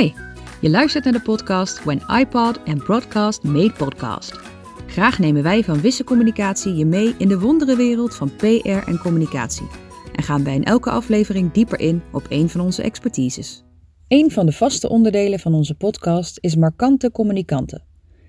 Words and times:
Hi, 0.00 0.12
je 0.60 0.70
luistert 0.70 1.04
naar 1.04 1.12
de 1.12 1.22
podcast 1.22 1.84
When 1.84 2.02
iPod 2.20 2.60
and 2.64 2.84
Broadcast 2.84 3.42
Made 3.42 3.72
Podcast. 3.72 4.32
Graag 4.86 5.18
nemen 5.18 5.42
wij 5.42 5.64
van 5.64 5.80
Wisse 5.80 6.04
Communicatie 6.04 6.74
je 6.74 6.84
mee 6.84 7.14
in 7.18 7.28
de 7.28 7.38
wonderenwereld 7.38 8.14
van 8.14 8.36
PR 8.36 8.68
en 8.68 8.98
communicatie. 8.98 9.66
En 10.14 10.22
gaan 10.22 10.44
wij 10.44 10.54
in 10.54 10.64
elke 10.64 10.90
aflevering 10.90 11.52
dieper 11.52 11.80
in 11.80 12.02
op 12.12 12.26
een 12.28 12.48
van 12.48 12.60
onze 12.60 12.82
expertises. 12.82 13.64
Een 14.08 14.30
van 14.30 14.46
de 14.46 14.52
vaste 14.52 14.88
onderdelen 14.88 15.38
van 15.38 15.54
onze 15.54 15.74
podcast 15.74 16.38
is 16.40 16.56
Markante 16.56 17.10
Communicanten. 17.10 17.84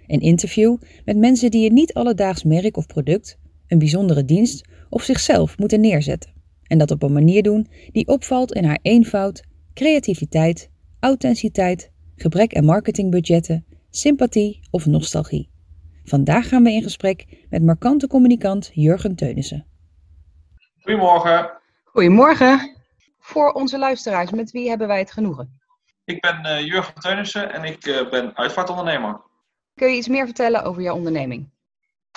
Een 0.07 0.21
interview 0.21 0.77
met 1.05 1.17
mensen 1.17 1.51
die 1.51 1.67
een 1.67 1.73
niet 1.73 1.93
alledaags 1.93 2.43
merk 2.43 2.77
of 2.77 2.87
product, 2.87 3.37
een 3.67 3.79
bijzondere 3.79 4.25
dienst 4.25 4.67
of 4.89 5.03
zichzelf 5.03 5.57
moeten 5.57 5.81
neerzetten. 5.81 6.31
En 6.63 6.77
dat 6.77 6.91
op 6.91 7.03
een 7.03 7.13
manier 7.13 7.43
doen 7.43 7.67
die 7.91 8.07
opvalt 8.07 8.53
in 8.53 8.63
haar 8.63 8.79
eenvoud, 8.81 9.43
creativiteit, 9.73 10.69
authenticiteit, 11.01 11.91
gebrek 12.15 12.55
aan 12.55 12.65
marketingbudgetten, 12.65 13.65
sympathie 13.89 14.59
of 14.71 14.85
nostalgie. 14.85 15.49
Vandaag 16.03 16.47
gaan 16.47 16.63
we 16.63 16.71
in 16.71 16.83
gesprek 16.83 17.45
met 17.49 17.63
markante 17.63 18.07
communicant 18.07 18.71
Jurgen 18.73 19.15
Teunissen. 19.15 19.65
Goedemorgen. 20.81 21.51
Goedemorgen. 21.83 22.75
Voor 23.19 23.51
onze 23.51 23.77
luisteraars, 23.77 24.31
met 24.31 24.51
wie 24.51 24.69
hebben 24.69 24.87
wij 24.87 24.99
het 24.99 25.11
genoegen? 25.11 25.59
Ik 26.05 26.21
ben 26.21 26.45
uh, 26.45 26.65
Jurgen 26.65 26.93
Teunissen 26.93 27.53
en 27.53 27.63
ik 27.63 27.85
uh, 27.85 28.09
ben 28.09 28.37
uitvaartondernemer. 28.37 29.21
Kun 29.73 29.89
je 29.89 29.97
iets 29.97 30.07
meer 30.07 30.25
vertellen 30.25 30.63
over 30.63 30.81
jouw 30.81 30.95
onderneming? 30.95 31.49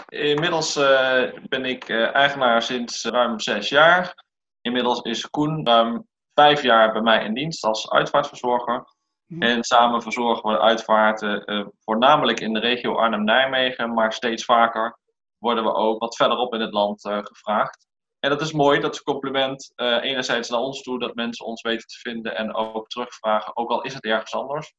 Inmiddels 0.08 0.76
uh, 0.76 1.22
ben 1.48 1.64
ik 1.64 1.88
eigenaar 2.12 2.62
sinds 2.62 3.04
ruim 3.04 3.40
zes 3.40 3.68
jaar. 3.68 4.24
Inmiddels 4.60 5.00
is 5.00 5.30
Koen 5.30 5.66
ruim 5.66 6.06
vijf 6.34 6.62
jaar 6.62 6.92
bij 6.92 7.02
mij 7.02 7.24
in 7.24 7.34
dienst 7.34 7.64
als 7.64 7.90
uitvaartverzorger. 7.90 8.86
Mhm. 9.26 9.42
En 9.42 9.64
samen 9.64 10.02
verzorgen 10.02 10.50
we 10.50 10.60
uitvaarten, 10.60 11.52
uh, 11.52 11.66
voornamelijk 11.78 12.40
in 12.40 12.52
de 12.52 12.60
regio 12.60 12.96
Arnhem-Nijmegen, 12.96 13.94
maar 13.94 14.12
steeds 14.12 14.44
vaker 14.44 14.98
worden 15.38 15.64
we 15.64 15.74
ook 15.74 16.00
wat 16.00 16.16
verderop 16.16 16.54
in 16.54 16.60
het 16.60 16.72
land 16.72 17.04
uh, 17.04 17.18
gevraagd. 17.22 17.86
En 18.18 18.30
dat 18.30 18.40
is 18.40 18.52
mooi, 18.52 18.80
dat 18.80 18.92
is 18.92 18.98
een 18.98 19.12
compliment 19.12 19.72
uh, 19.76 20.02
enerzijds 20.02 20.48
naar 20.48 20.60
ons 20.60 20.82
toe, 20.82 20.98
dat 20.98 21.14
mensen 21.14 21.46
ons 21.46 21.62
weten 21.62 21.86
te 21.86 21.98
vinden 21.98 22.36
en 22.36 22.54
ook 22.54 22.88
terugvragen, 22.88 23.56
ook 23.56 23.70
al 23.70 23.82
is 23.82 23.94
het 23.94 24.04
ergens 24.04 24.34
anders. 24.34 24.74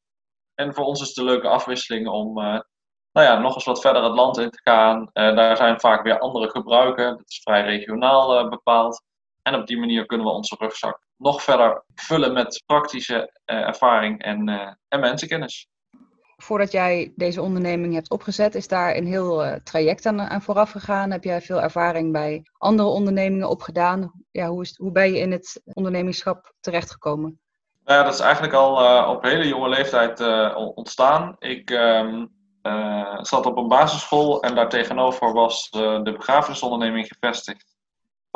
En 0.54 0.74
voor 0.74 0.84
ons 0.84 1.00
is 1.00 1.08
het 1.08 1.16
een 1.16 1.24
leuke 1.24 1.48
afwisseling 1.48 2.08
om 2.08 2.34
nou 3.12 3.26
ja, 3.26 3.38
nog 3.38 3.54
eens 3.54 3.64
wat 3.64 3.80
verder 3.80 4.02
het 4.02 4.14
land 4.14 4.38
in 4.38 4.50
te 4.50 4.60
gaan. 4.62 5.10
daar 5.12 5.56
zijn 5.56 5.80
vaak 5.80 6.02
weer 6.02 6.18
andere 6.18 6.50
gebruiken, 6.50 7.16
dat 7.16 7.28
is 7.28 7.40
vrij 7.42 7.62
regionaal 7.62 8.48
bepaald. 8.48 9.02
En 9.42 9.54
op 9.54 9.66
die 9.66 9.78
manier 9.78 10.06
kunnen 10.06 10.26
we 10.26 10.32
onze 10.32 10.56
rugzak 10.58 11.05
nog 11.18 11.42
verder 11.42 11.84
vullen 11.94 12.32
met 12.32 12.62
praktische 12.66 13.14
uh, 13.46 13.56
ervaring 13.56 14.22
en, 14.22 14.48
uh, 14.48 14.70
en 14.88 15.00
mensenkennis. 15.00 15.68
Voordat 16.36 16.72
jij 16.72 17.12
deze 17.16 17.42
onderneming 17.42 17.94
hebt 17.94 18.10
opgezet, 18.10 18.54
is 18.54 18.68
daar 18.68 18.96
een 18.96 19.06
heel 19.06 19.44
uh, 19.44 19.54
traject 19.64 20.06
aan, 20.06 20.20
aan, 20.20 20.42
vooraf 20.42 20.70
gegaan? 20.70 21.10
Heb 21.10 21.24
jij 21.24 21.40
veel 21.40 21.62
ervaring 21.62 22.12
bij 22.12 22.42
andere 22.58 22.88
ondernemingen 22.88 23.48
opgedaan? 23.48 24.12
Ja, 24.30 24.48
hoe, 24.48 24.62
is, 24.62 24.76
hoe 24.76 24.92
ben 24.92 25.12
je 25.12 25.18
in 25.18 25.32
het 25.32 25.60
ondernemingschap 25.64 26.52
terechtgekomen? 26.60 27.40
Nou 27.84 27.98
ja, 27.98 28.04
dat 28.04 28.14
is 28.14 28.20
eigenlijk 28.20 28.52
al 28.52 29.08
op 29.08 29.22
hele 29.22 29.48
jonge 29.48 29.68
leeftijd 29.68 30.20
ontstaan. 30.54 31.36
Ik 31.38 31.70
um, 31.70 32.30
zat 33.20 33.46
op 33.46 33.56
een 33.56 33.68
basisschool 33.68 34.42
en 34.42 34.54
daar 34.54 34.68
tegenover 34.68 35.32
was 35.32 35.70
de 35.70 36.12
begrafenisonderneming 36.16 37.06
gevestigd 37.06 37.75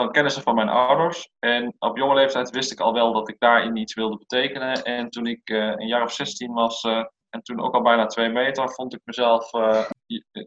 van 0.00 0.12
kennissen 0.12 0.42
van 0.42 0.54
mijn 0.54 0.68
ouders. 0.68 1.30
En 1.38 1.74
op 1.78 1.96
jonge 1.96 2.14
leeftijd 2.14 2.50
wist 2.50 2.72
ik 2.72 2.80
al 2.80 2.92
wel 2.92 3.12
dat 3.12 3.28
ik 3.28 3.38
daarin 3.38 3.76
iets 3.76 3.94
wilde 3.94 4.16
betekenen. 4.16 4.82
En 4.82 5.10
toen 5.10 5.26
ik 5.26 5.50
uh, 5.50 5.66
een 5.66 5.86
jaar 5.86 6.02
of 6.02 6.12
16 6.12 6.52
was 6.52 6.82
uh, 6.84 7.04
en 7.30 7.42
toen 7.42 7.60
ook 7.60 7.74
al 7.74 7.82
bijna 7.82 8.06
twee 8.06 8.28
meter, 8.28 8.70
vond 8.70 8.94
ik 8.94 9.00
mezelf 9.04 9.52
uh, 9.52 9.84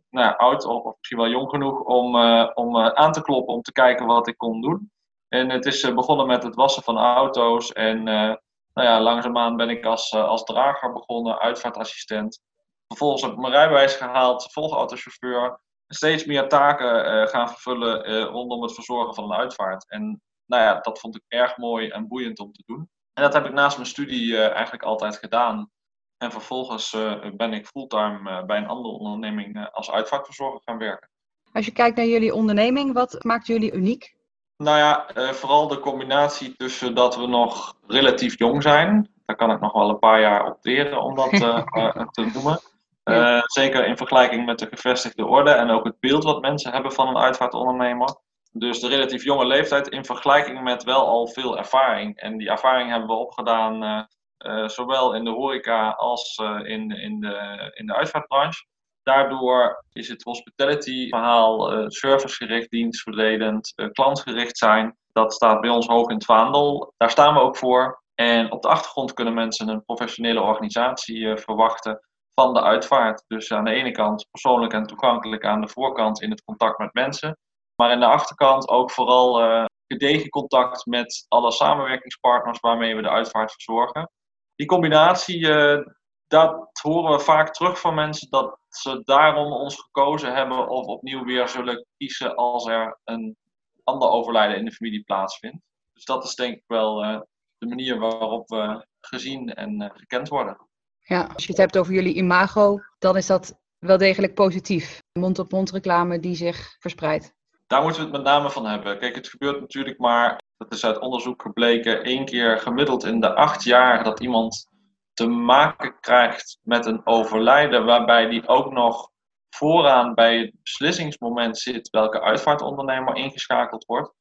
nou 0.10 0.38
oud 0.38 0.66
of, 0.66 0.96
misschien 0.98 1.18
wel 1.18 1.30
jong 1.30 1.50
genoeg 1.50 1.80
om, 1.80 2.16
om 2.54 2.78
aan 2.78 3.12
te 3.12 3.22
kloppen 3.22 3.54
om 3.54 3.62
te 3.62 3.72
kijken 3.72 4.06
wat 4.06 4.28
ik 4.28 4.38
kon 4.38 4.62
doen. 4.62 4.92
En 5.28 5.50
het 5.50 5.66
is 5.66 5.94
begonnen 5.94 6.28
met 6.28 6.44
het 6.44 6.56
wassen 6.56 6.84
van 6.84 6.98
auto's. 6.98 7.72
En 7.72 8.04
nou 8.04 8.88
ja, 8.88 9.02
langzaamaan 9.02 9.56
ben 9.56 9.70
ik 9.70 9.86
als, 9.86 10.14
als 10.14 10.44
drager 10.44 10.94
begonnen, 10.94 11.40
uitvaartassistent. 11.40 12.42
Vervolgens 12.88 13.22
heb 13.22 13.32
ik 13.32 13.38
mijn 13.38 13.54
rijbewijs 13.54 13.96
gehaald, 13.96 14.52
volgautochauffeur 14.52 15.62
steeds 15.94 16.26
meer 16.26 16.48
taken 16.48 17.06
uh, 17.06 17.28
gaan 17.28 17.50
vervullen 17.50 18.10
uh, 18.10 18.24
rondom 18.24 18.62
het 18.62 18.74
verzorgen 18.74 19.16
van 19.16 19.24
een 19.24 19.38
uitvaart. 19.38 19.90
En 19.90 20.22
nou 20.46 20.64
ja, 20.64 20.80
dat 20.80 21.00
vond 21.00 21.16
ik 21.16 21.24
erg 21.28 21.58
mooi 21.58 21.90
en 21.90 22.08
boeiend 22.08 22.40
om 22.40 22.52
te 22.52 22.64
doen. 22.66 22.90
En 23.14 23.24
dat 23.24 23.34
heb 23.34 23.46
ik 23.46 23.54
naast 23.54 23.78
mijn 23.78 23.90
studie 23.90 24.26
uh, 24.26 24.52
eigenlijk 24.52 24.84
altijd 24.84 25.18
gedaan. 25.18 25.72
En 26.18 26.32
vervolgens 26.32 26.98
ben 27.36 27.54
ik 27.54 27.68
fulltime 27.68 28.46
bij 28.46 28.58
een 28.58 28.68
andere 28.68 28.94
onderneming 28.94 29.70
als 29.72 29.92
uitvaartverzorger 29.92 30.62
gaan 30.64 30.78
werken. 30.78 31.10
Als 31.52 31.66
je 31.66 31.72
kijkt 31.72 31.98
naar 31.98 32.06
jullie 32.06 32.34
onderneming, 32.34 32.94
wat 32.94 33.24
maakt 33.24 33.48
jullie 33.48 33.74
uniek? 33.74 34.16
Nou 34.58 34.78
ja, 34.78 35.10
vooral 35.34 35.68
de 35.68 35.80
combinatie 35.80 36.56
tussen 36.56 36.96
dat 36.96 37.16
we 37.16 37.28
nog 37.28 37.76
relatief 37.88 38.38
jong 38.38 38.62
zijn. 38.62 39.10
Daar 39.26 39.36
kan 39.36 39.52
ik 39.52 39.60
nog 39.60 39.74
wel 39.74 39.90
een 39.90 40.00
paar 40.00 40.22
jaar 40.22 40.46
opteren 40.46 41.02
om 41.02 41.16
dat 41.16 41.30
te 42.12 42.32
noemen. 42.34 42.60
Uh, 43.04 43.42
zeker 43.44 43.86
in 43.86 43.98
vergelijking 43.98 44.46
met 44.46 44.60
de 44.60 44.68
gevestigde 44.68 45.26
orde 45.26 45.52
en 45.52 45.70
ook 45.70 45.84
het 45.84 46.00
beeld 46.00 46.24
wat 46.24 46.42
mensen 46.42 46.72
hebben 46.72 46.92
van 46.92 47.08
een 47.08 47.18
uitvaartondernemer. 47.18 48.16
Dus 48.52 48.80
de 48.80 48.88
relatief 48.88 49.24
jonge 49.24 49.46
leeftijd 49.46 49.88
in 49.88 50.06
vergelijking 50.06 50.62
met 50.62 50.84
wel 50.84 51.08
al 51.08 51.28
veel 51.28 51.58
ervaring. 51.58 52.18
En 52.18 52.38
die 52.38 52.50
ervaring 52.50 52.90
hebben 52.90 53.08
we 53.08 53.16
opgedaan 53.16 53.84
uh, 53.84 54.04
uh, 54.38 54.68
zowel 54.68 55.14
in 55.14 55.24
de 55.24 55.30
horeca 55.30 55.90
als 55.90 56.38
in, 56.64 56.92
in, 56.92 57.20
de, 57.20 57.72
in 57.74 57.86
de 57.86 57.96
uitvaartbranche. 57.96 58.66
Daardoor 59.04 59.86
is 59.94 60.08
het 60.08 60.24
hospitality 60.24 61.10
verhaal 61.10 61.90
servicegericht, 61.92 62.70
dienstverledend, 62.70 63.74
klantgericht 63.92 64.58
zijn. 64.58 64.98
Dat 65.12 65.34
staat 65.34 65.62
bij 65.62 65.70
ons 65.70 65.88
hoog 65.88 66.10
in 66.10 66.16
het 66.16 66.26
vaandel. 66.26 66.94
Daar 66.98 67.10
staan 67.10 67.34
we 67.34 67.40
ook 67.40 67.58
voor. 67.58 68.02
En 68.16 68.52
op 68.52 68.62
de 68.62 68.68
achtergrond 68.68 69.14
kunnen 69.14 69.34
mensen 69.34 69.68
een 69.68 69.84
professionele 69.86 70.42
organisatie 70.42 71.38
verwachten 71.38 72.02
van 72.36 72.54
de 72.54 72.62
uitvaart. 72.62 73.24
Dus 73.28 73.52
aan 73.52 73.66
de 73.66 73.72
ene 73.72 73.92
kant 73.92 74.28
persoonlijk 74.32 74.74
en 74.74 74.86
toegankelijk 74.86 75.46
aan 75.46 75.62
de 75.62 75.68
voorkant 75.68 76.22
in 76.22 76.30
het 76.30 76.44
contact 76.44 76.78
met 76.78 76.94
mensen. 76.94 77.38
Maar 77.76 77.92
aan 77.92 78.00
de 78.00 78.06
achterkant 78.06 78.68
ook 78.70 78.92
vooral 78.92 79.42
uh, 79.44 79.66
gedegen 79.88 80.30
contact 80.30 80.86
met 80.86 81.26
alle 81.28 81.52
samenwerkingspartners 81.52 82.60
waarmee 82.60 82.96
we 82.96 83.02
de 83.02 83.10
uitvaart 83.10 83.52
verzorgen. 83.52 84.12
Die 84.56 84.68
combinatie, 84.68 85.40
uh, 85.40 85.86
dat 86.28 86.70
horen 86.82 87.12
we 87.12 87.20
vaak 87.20 87.54
terug 87.54 87.80
van 87.80 87.96
mensen 87.96 88.30
dat 88.30 88.60
ze 88.70 89.02
daarom 89.04 89.52
ons 89.52 89.82
gekozen 89.82 90.36
hebben 90.36 90.70
of 90.70 90.86
opnieuw 90.86 91.24
weer 91.24 91.48
zullen 91.48 91.86
kiezen 91.98 92.36
als 92.36 92.66
er 92.66 93.00
een 93.04 93.38
ander 93.84 94.10
overlijden 94.10 94.58
in 94.58 94.66
de 94.66 94.72
familie 94.72 95.04
plaatsvindt. 95.04 95.58
Dus 95.94 96.06
dat 96.06 96.24
is 96.24 96.36
denk 96.36 96.56
ik 96.56 96.64
wel 96.68 97.04
uh, 97.04 97.20
de 97.58 97.68
manier 97.68 98.00
waarop 98.00 98.50
we 98.50 98.86
gezien 99.00 99.54
en 99.54 99.92
gekend 99.96 100.30
worden. 100.30 100.58
Ja, 101.04 101.30
als 101.34 101.44
je 101.44 101.50
het 101.50 101.58
hebt 101.58 101.78
over 101.78 101.94
jullie 101.94 102.16
imago, 102.16 102.80
dan 103.00 103.18
is 103.18 103.28
dat 103.28 103.60
wel 103.80 103.98
degelijk 103.98 104.34
positief. 104.34 105.02
Mond-op-mond 105.20 105.72
reclame 105.72 106.20
die 106.20 106.36
zich 106.36 106.76
verspreidt. 106.80 107.34
Daar 107.68 107.82
moeten 107.82 108.02
we 108.02 108.08
het 108.08 108.16
met 108.16 108.26
name 108.26 108.52
van 108.52 108.66
hebben. 108.66 109.00
Kijk, 109.00 109.16
het 109.16 109.28
gebeurt 109.28 109.60
natuurlijk 109.60 110.00
maar, 110.00 110.42
dat 110.58 110.74
is 110.74 110.86
uit 110.86 111.00
onderzoek 111.00 111.42
gebleken, 111.42 112.04
één 112.04 112.26
keer 112.26 112.60
gemiddeld 112.60 113.04
in 113.04 113.20
de 113.20 113.36
acht 113.36 113.64
jaar 113.64 114.04
dat 114.04 114.20
iemand 114.20 114.68
te 115.14 115.28
maken 115.28 116.00
krijgt 116.00 116.60
met 116.62 116.86
een 116.86 117.02
overlijden, 117.06 117.86
waarbij 117.86 118.30
die 118.30 118.48
ook 118.48 118.72
nog 118.72 119.12
vooraan 119.50 120.14
bij 120.14 120.38
het 120.38 120.54
beslissingsmoment 120.64 121.58
zit 121.58 121.90
welke 121.90 122.22
uitvaartondernemer 122.22 123.16
ingeschakeld 123.16 123.86
wordt. 123.86 124.14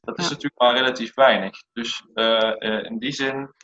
Dat 0.00 0.18
is 0.18 0.28
natuurlijk 0.28 0.60
maar 0.60 0.74
relatief 0.74 1.14
weinig. 1.14 1.62
Dus 1.72 2.06
uh, 2.14 2.52
uh, 2.58 2.84
in 2.84 2.98
die 2.98 3.12
zin 3.12 3.54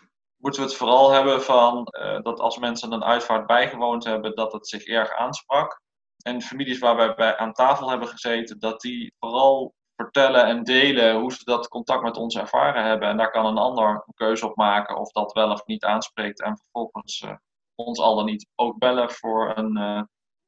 moeten 0.44 0.62
we 0.62 0.69
het 0.69 0.78
vooral 0.78 1.10
hebben 1.10 1.43
van 1.43 1.88
uh, 1.91 2.21
dat 2.22 2.41
als 2.41 2.59
mensen 2.59 2.93
een 2.93 3.05
uitvaart 3.05 3.46
bijgewoond 3.46 4.05
hebben, 4.05 4.35
dat 4.35 4.52
het 4.52 4.69
zich 4.69 4.87
erg 4.87 5.12
aansprak. 5.12 5.81
En 6.23 6.43
families 6.43 6.79
waar 6.79 6.96
wij 6.96 7.14
bij 7.14 7.37
aan 7.37 7.52
tafel 7.52 7.88
hebben 7.91 8.08
gezeten, 8.08 8.58
dat 8.58 8.81
die 8.81 9.14
vooral 9.19 9.75
vertellen 9.96 10.44
en 10.44 10.62
delen 10.62 11.20
hoe 11.20 11.32
ze 11.32 11.44
dat 11.44 11.69
contact 11.69 12.02
met 12.02 12.17
ons 12.17 12.37
ervaren 12.37 12.85
hebben. 12.85 13.08
En 13.08 13.17
daar 13.17 13.31
kan 13.31 13.46
een 13.46 13.58
ander 13.58 13.88
een 13.88 14.14
keuze 14.14 14.46
op 14.46 14.56
maken 14.56 14.96
of 14.96 15.11
dat 15.11 15.32
wel 15.32 15.50
of 15.50 15.67
niet 15.67 15.85
aanspreekt. 15.85 16.43
En 16.43 16.56
vervolgens 16.56 17.20
uh, 17.20 17.35
ons 17.75 17.99
al 17.99 18.17
dan 18.17 18.25
niet 18.25 18.49
ook 18.55 18.79
bellen 18.79 19.11
voor 19.11 19.56
een, 19.56 19.79
uh, 19.79 20.02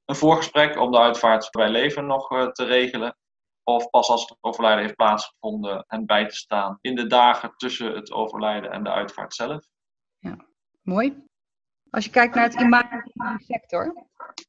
een 0.05 0.17
voorgesprek 0.17 0.79
om 0.79 0.91
de 0.91 0.99
uitvaart 0.99 1.51
bij 1.51 1.69
leven 1.69 2.07
nog 2.07 2.29
te 2.53 2.65
regelen. 2.65 3.17
Of 3.63 3.91
pas 3.91 4.09
als 4.09 4.29
het 4.29 4.39
overlijden 4.41 4.83
heeft 4.83 4.97
plaatsgevonden 4.97 5.85
en 5.87 6.07
bij 6.07 6.27
te 6.29 6.37
staan 6.37 6.79
in 6.81 6.95
de 6.95 7.07
dagen 7.07 7.53
tussen 7.57 7.95
het 7.95 8.13
overlijden 8.13 8.71
en 8.71 8.85
de 8.85 8.91
uitvaart 8.91 9.35
zelf. 9.35 9.65
Mooi. 10.87 11.25
Als 11.91 12.05
je 12.05 12.11
kijkt 12.11 12.35
naar 12.35 12.45
het 12.45 12.61
imago 12.61 13.01
van 13.15 13.37
de 13.37 13.45
sector, 13.45 14.07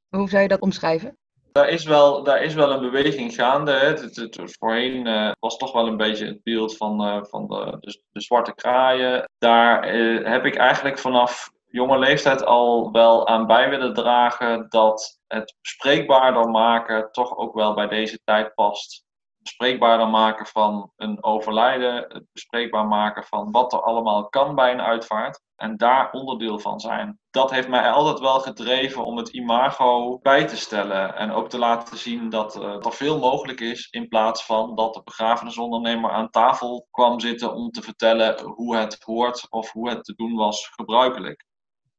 hoe 0.09 0.29
zou 0.29 0.41
je 0.41 0.47
dat 0.47 0.59
omschrijven? 0.59 1.17
Daar 1.51 1.69
is 1.69 1.85
wel, 1.85 2.23
daar 2.23 2.43
is 2.43 2.53
wel 2.53 2.71
een 2.71 2.79
beweging 2.79 3.33
gaande. 3.33 3.71
Hè. 3.71 3.85
Het, 3.85 4.15
het, 4.15 4.57
voorheen 4.59 5.07
uh, 5.07 5.31
was 5.39 5.57
toch 5.57 5.71
wel 5.71 5.87
een 5.87 5.97
beetje 5.97 6.25
het 6.25 6.43
beeld 6.43 6.77
van, 6.77 7.07
uh, 7.07 7.23
van 7.23 7.47
de, 7.47 7.77
de, 8.11 8.21
zwarte 8.21 8.53
kraaien. 8.53 9.29
Daar 9.37 9.95
uh, 9.95 10.27
heb 10.27 10.45
ik 10.45 10.55
eigenlijk 10.55 10.99
vanaf 10.99 11.51
jonge 11.67 11.99
leeftijd 11.99 12.45
al 12.45 12.91
wel 12.91 13.27
aan 13.27 13.47
bij 13.47 13.69
willen 13.69 13.93
dragen 13.93 14.65
dat 14.69 15.19
het 15.27 15.55
bespreekbaarder 15.61 16.49
maken 16.49 17.11
toch 17.11 17.37
ook 17.37 17.53
wel 17.53 17.73
bij 17.73 17.87
deze 17.87 18.19
tijd 18.23 18.55
past 18.55 19.05
bespreekbaarder 19.47 20.07
maken 20.07 20.45
van 20.45 20.91
een 20.95 21.23
overlijden, 21.23 21.95
het 21.95 22.25
bespreekbaar 22.31 22.87
maken 22.87 23.23
van 23.23 23.51
wat 23.51 23.73
er 23.73 23.81
allemaal 23.81 24.29
kan 24.29 24.55
bij 24.55 24.71
een 24.71 24.81
uitvaart 24.81 25.41
en 25.55 25.77
daar 25.77 26.11
onderdeel 26.11 26.59
van 26.59 26.79
zijn. 26.79 27.19
Dat 27.29 27.51
heeft 27.51 27.67
mij 27.67 27.91
altijd 27.91 28.19
wel 28.19 28.39
gedreven 28.39 29.05
om 29.05 29.17
het 29.17 29.29
imago 29.29 30.19
bij 30.21 30.47
te 30.47 30.57
stellen 30.57 31.15
en 31.15 31.31
ook 31.31 31.49
te 31.49 31.57
laten 31.57 31.97
zien 31.97 32.29
dat 32.29 32.55
uh, 32.55 32.85
er 32.85 32.93
veel 32.93 33.19
mogelijk 33.19 33.59
is 33.59 33.87
in 33.89 34.07
plaats 34.07 34.45
van 34.45 34.75
dat 34.75 34.93
de 34.93 35.01
begrafenisondernemer 35.03 36.11
aan 36.11 36.29
tafel 36.29 36.87
kwam 36.91 37.19
zitten 37.19 37.53
om 37.53 37.71
te 37.71 37.81
vertellen 37.81 38.41
hoe 38.43 38.75
het 38.75 38.97
hoort 39.03 39.47
of 39.49 39.71
hoe 39.71 39.89
het 39.89 40.03
te 40.03 40.15
doen 40.15 40.35
was 40.35 40.67
gebruikelijk. 40.67 41.45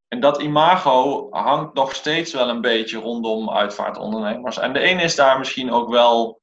En 0.07 0.19
dat 0.19 0.41
imago 0.41 1.27
hangt 1.29 1.73
nog 1.73 1.95
steeds 1.95 2.33
wel 2.33 2.49
een 2.49 2.61
beetje 2.61 2.97
rondom 2.97 3.49
uitvaartondernemers. 3.49 4.57
En 4.57 4.73
de 4.73 4.79
ene 4.79 5.01
is 5.01 5.15
daar 5.15 5.37
misschien 5.37 5.71
ook 5.71 5.89
wel 5.89 6.38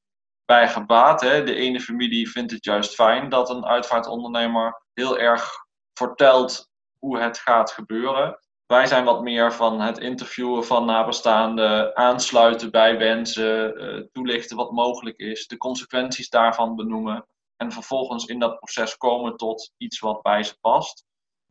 bij 0.47 0.69
gebaat. 0.69 1.21
Hè. 1.21 1.43
De 1.43 1.55
ene 1.55 1.79
familie 1.79 2.29
vindt 2.29 2.51
het 2.51 2.65
juist 2.65 2.95
fijn 2.95 3.29
dat 3.29 3.49
een 3.49 3.65
uitvaartondernemer 3.65 4.83
heel 4.93 5.19
erg 5.19 5.49
vertelt 5.93 6.69
hoe 6.99 7.19
het 7.19 7.37
gaat 7.37 7.71
gebeuren. 7.71 8.39
Wij 8.65 8.85
zijn 8.85 9.03
wat 9.03 9.21
meer 9.21 9.53
van 9.53 9.81
het 9.81 9.97
interviewen 9.97 10.65
van 10.65 10.85
nabestaanden, 10.85 11.97
aansluiten 11.97 12.71
bij 12.71 12.97
wensen, 12.97 13.75
eh, 13.75 14.03
toelichten 14.11 14.57
wat 14.57 14.71
mogelijk 14.71 15.17
is, 15.17 15.47
de 15.47 15.57
consequenties 15.57 16.29
daarvan 16.29 16.75
benoemen 16.75 17.27
en 17.55 17.71
vervolgens 17.71 18.25
in 18.25 18.39
dat 18.39 18.57
proces 18.57 18.97
komen 18.97 19.37
tot 19.37 19.71
iets 19.77 19.99
wat 19.99 20.21
bij 20.21 20.43
ze 20.43 20.57
past. 20.61 21.05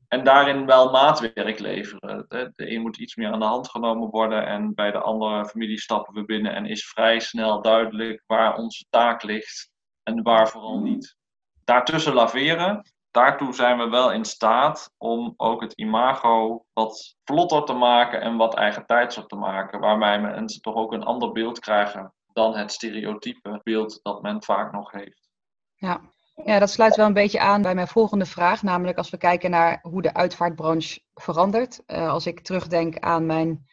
En 0.09 0.25
daarin 0.25 0.67
wel 0.67 0.91
maatwerk 0.91 1.59
leveren. 1.59 2.25
De 2.29 2.53
een 2.57 2.83
moet 2.83 2.99
iets 2.99 3.17
meer 3.17 3.33
aan 3.33 3.41
de 3.41 3.47
hand 3.47 3.69
genomen 3.69 4.11
worden 4.11 4.47
en 4.47 4.75
bij 4.75 4.91
de 4.91 5.01
andere 5.01 5.47
familie 5.47 5.81
stappen 5.81 6.15
we 6.15 6.25
binnen 6.25 6.55
en 6.55 6.67
is 6.67 6.89
vrij 6.89 7.21
snel 7.21 7.63
duidelijk 7.63 8.23
waar 8.27 8.57
onze 8.57 8.85
taak 8.91 9.23
ligt 9.23 9.71
en 10.03 10.23
waar 10.23 10.49
vooral 10.49 10.81
niet. 10.81 11.17
Daartussen 11.65 12.15
laveren, 12.15 12.93
daartoe 13.11 13.53
zijn 13.53 13.79
we 13.79 13.89
wel 13.89 14.13
in 14.13 14.25
staat 14.25 14.95
om 14.97 15.35
ook 15.37 15.61
het 15.61 15.73
imago 15.73 16.65
wat 16.73 17.17
vlotter 17.25 17.65
te 17.65 17.73
maken 17.73 18.21
en 18.21 18.37
wat 18.37 18.55
eigen 18.55 18.87
tijdser 18.87 19.27
te 19.27 19.37
maken, 19.37 19.81
waarbij 19.81 20.21
mensen 20.21 20.61
toch 20.61 20.75
ook 20.75 20.93
een 20.93 21.05
ander 21.05 21.33
beeld 21.33 21.59
krijgen 21.59 22.15
dan 22.33 22.57
het 22.57 22.73
stereotype 22.73 23.61
beeld 23.63 24.01
dat 24.03 24.23
men 24.23 24.43
vaak 24.43 24.73
nog 24.73 24.91
heeft. 24.91 25.29
Ja, 25.75 26.01
ja, 26.45 26.59
dat 26.59 26.71
sluit 26.71 26.97
wel 26.97 27.07
een 27.07 27.13
beetje 27.13 27.41
aan 27.41 27.63
bij 27.63 27.75
mijn 27.75 27.89
volgende 27.89 28.27
vraag. 28.27 28.63
Namelijk 28.63 28.99
als 28.99 29.11
we 29.11 29.17
kijken 29.17 29.51
naar 29.51 29.79
hoe 29.83 30.03
de 30.03 30.15
uitvaartbranche 30.15 31.01
verandert. 31.15 31.83
Uh, 31.87 32.09
als 32.09 32.27
ik 32.27 32.41
terugdenk 32.41 32.99
aan 32.99 33.27
mijn 33.27 33.67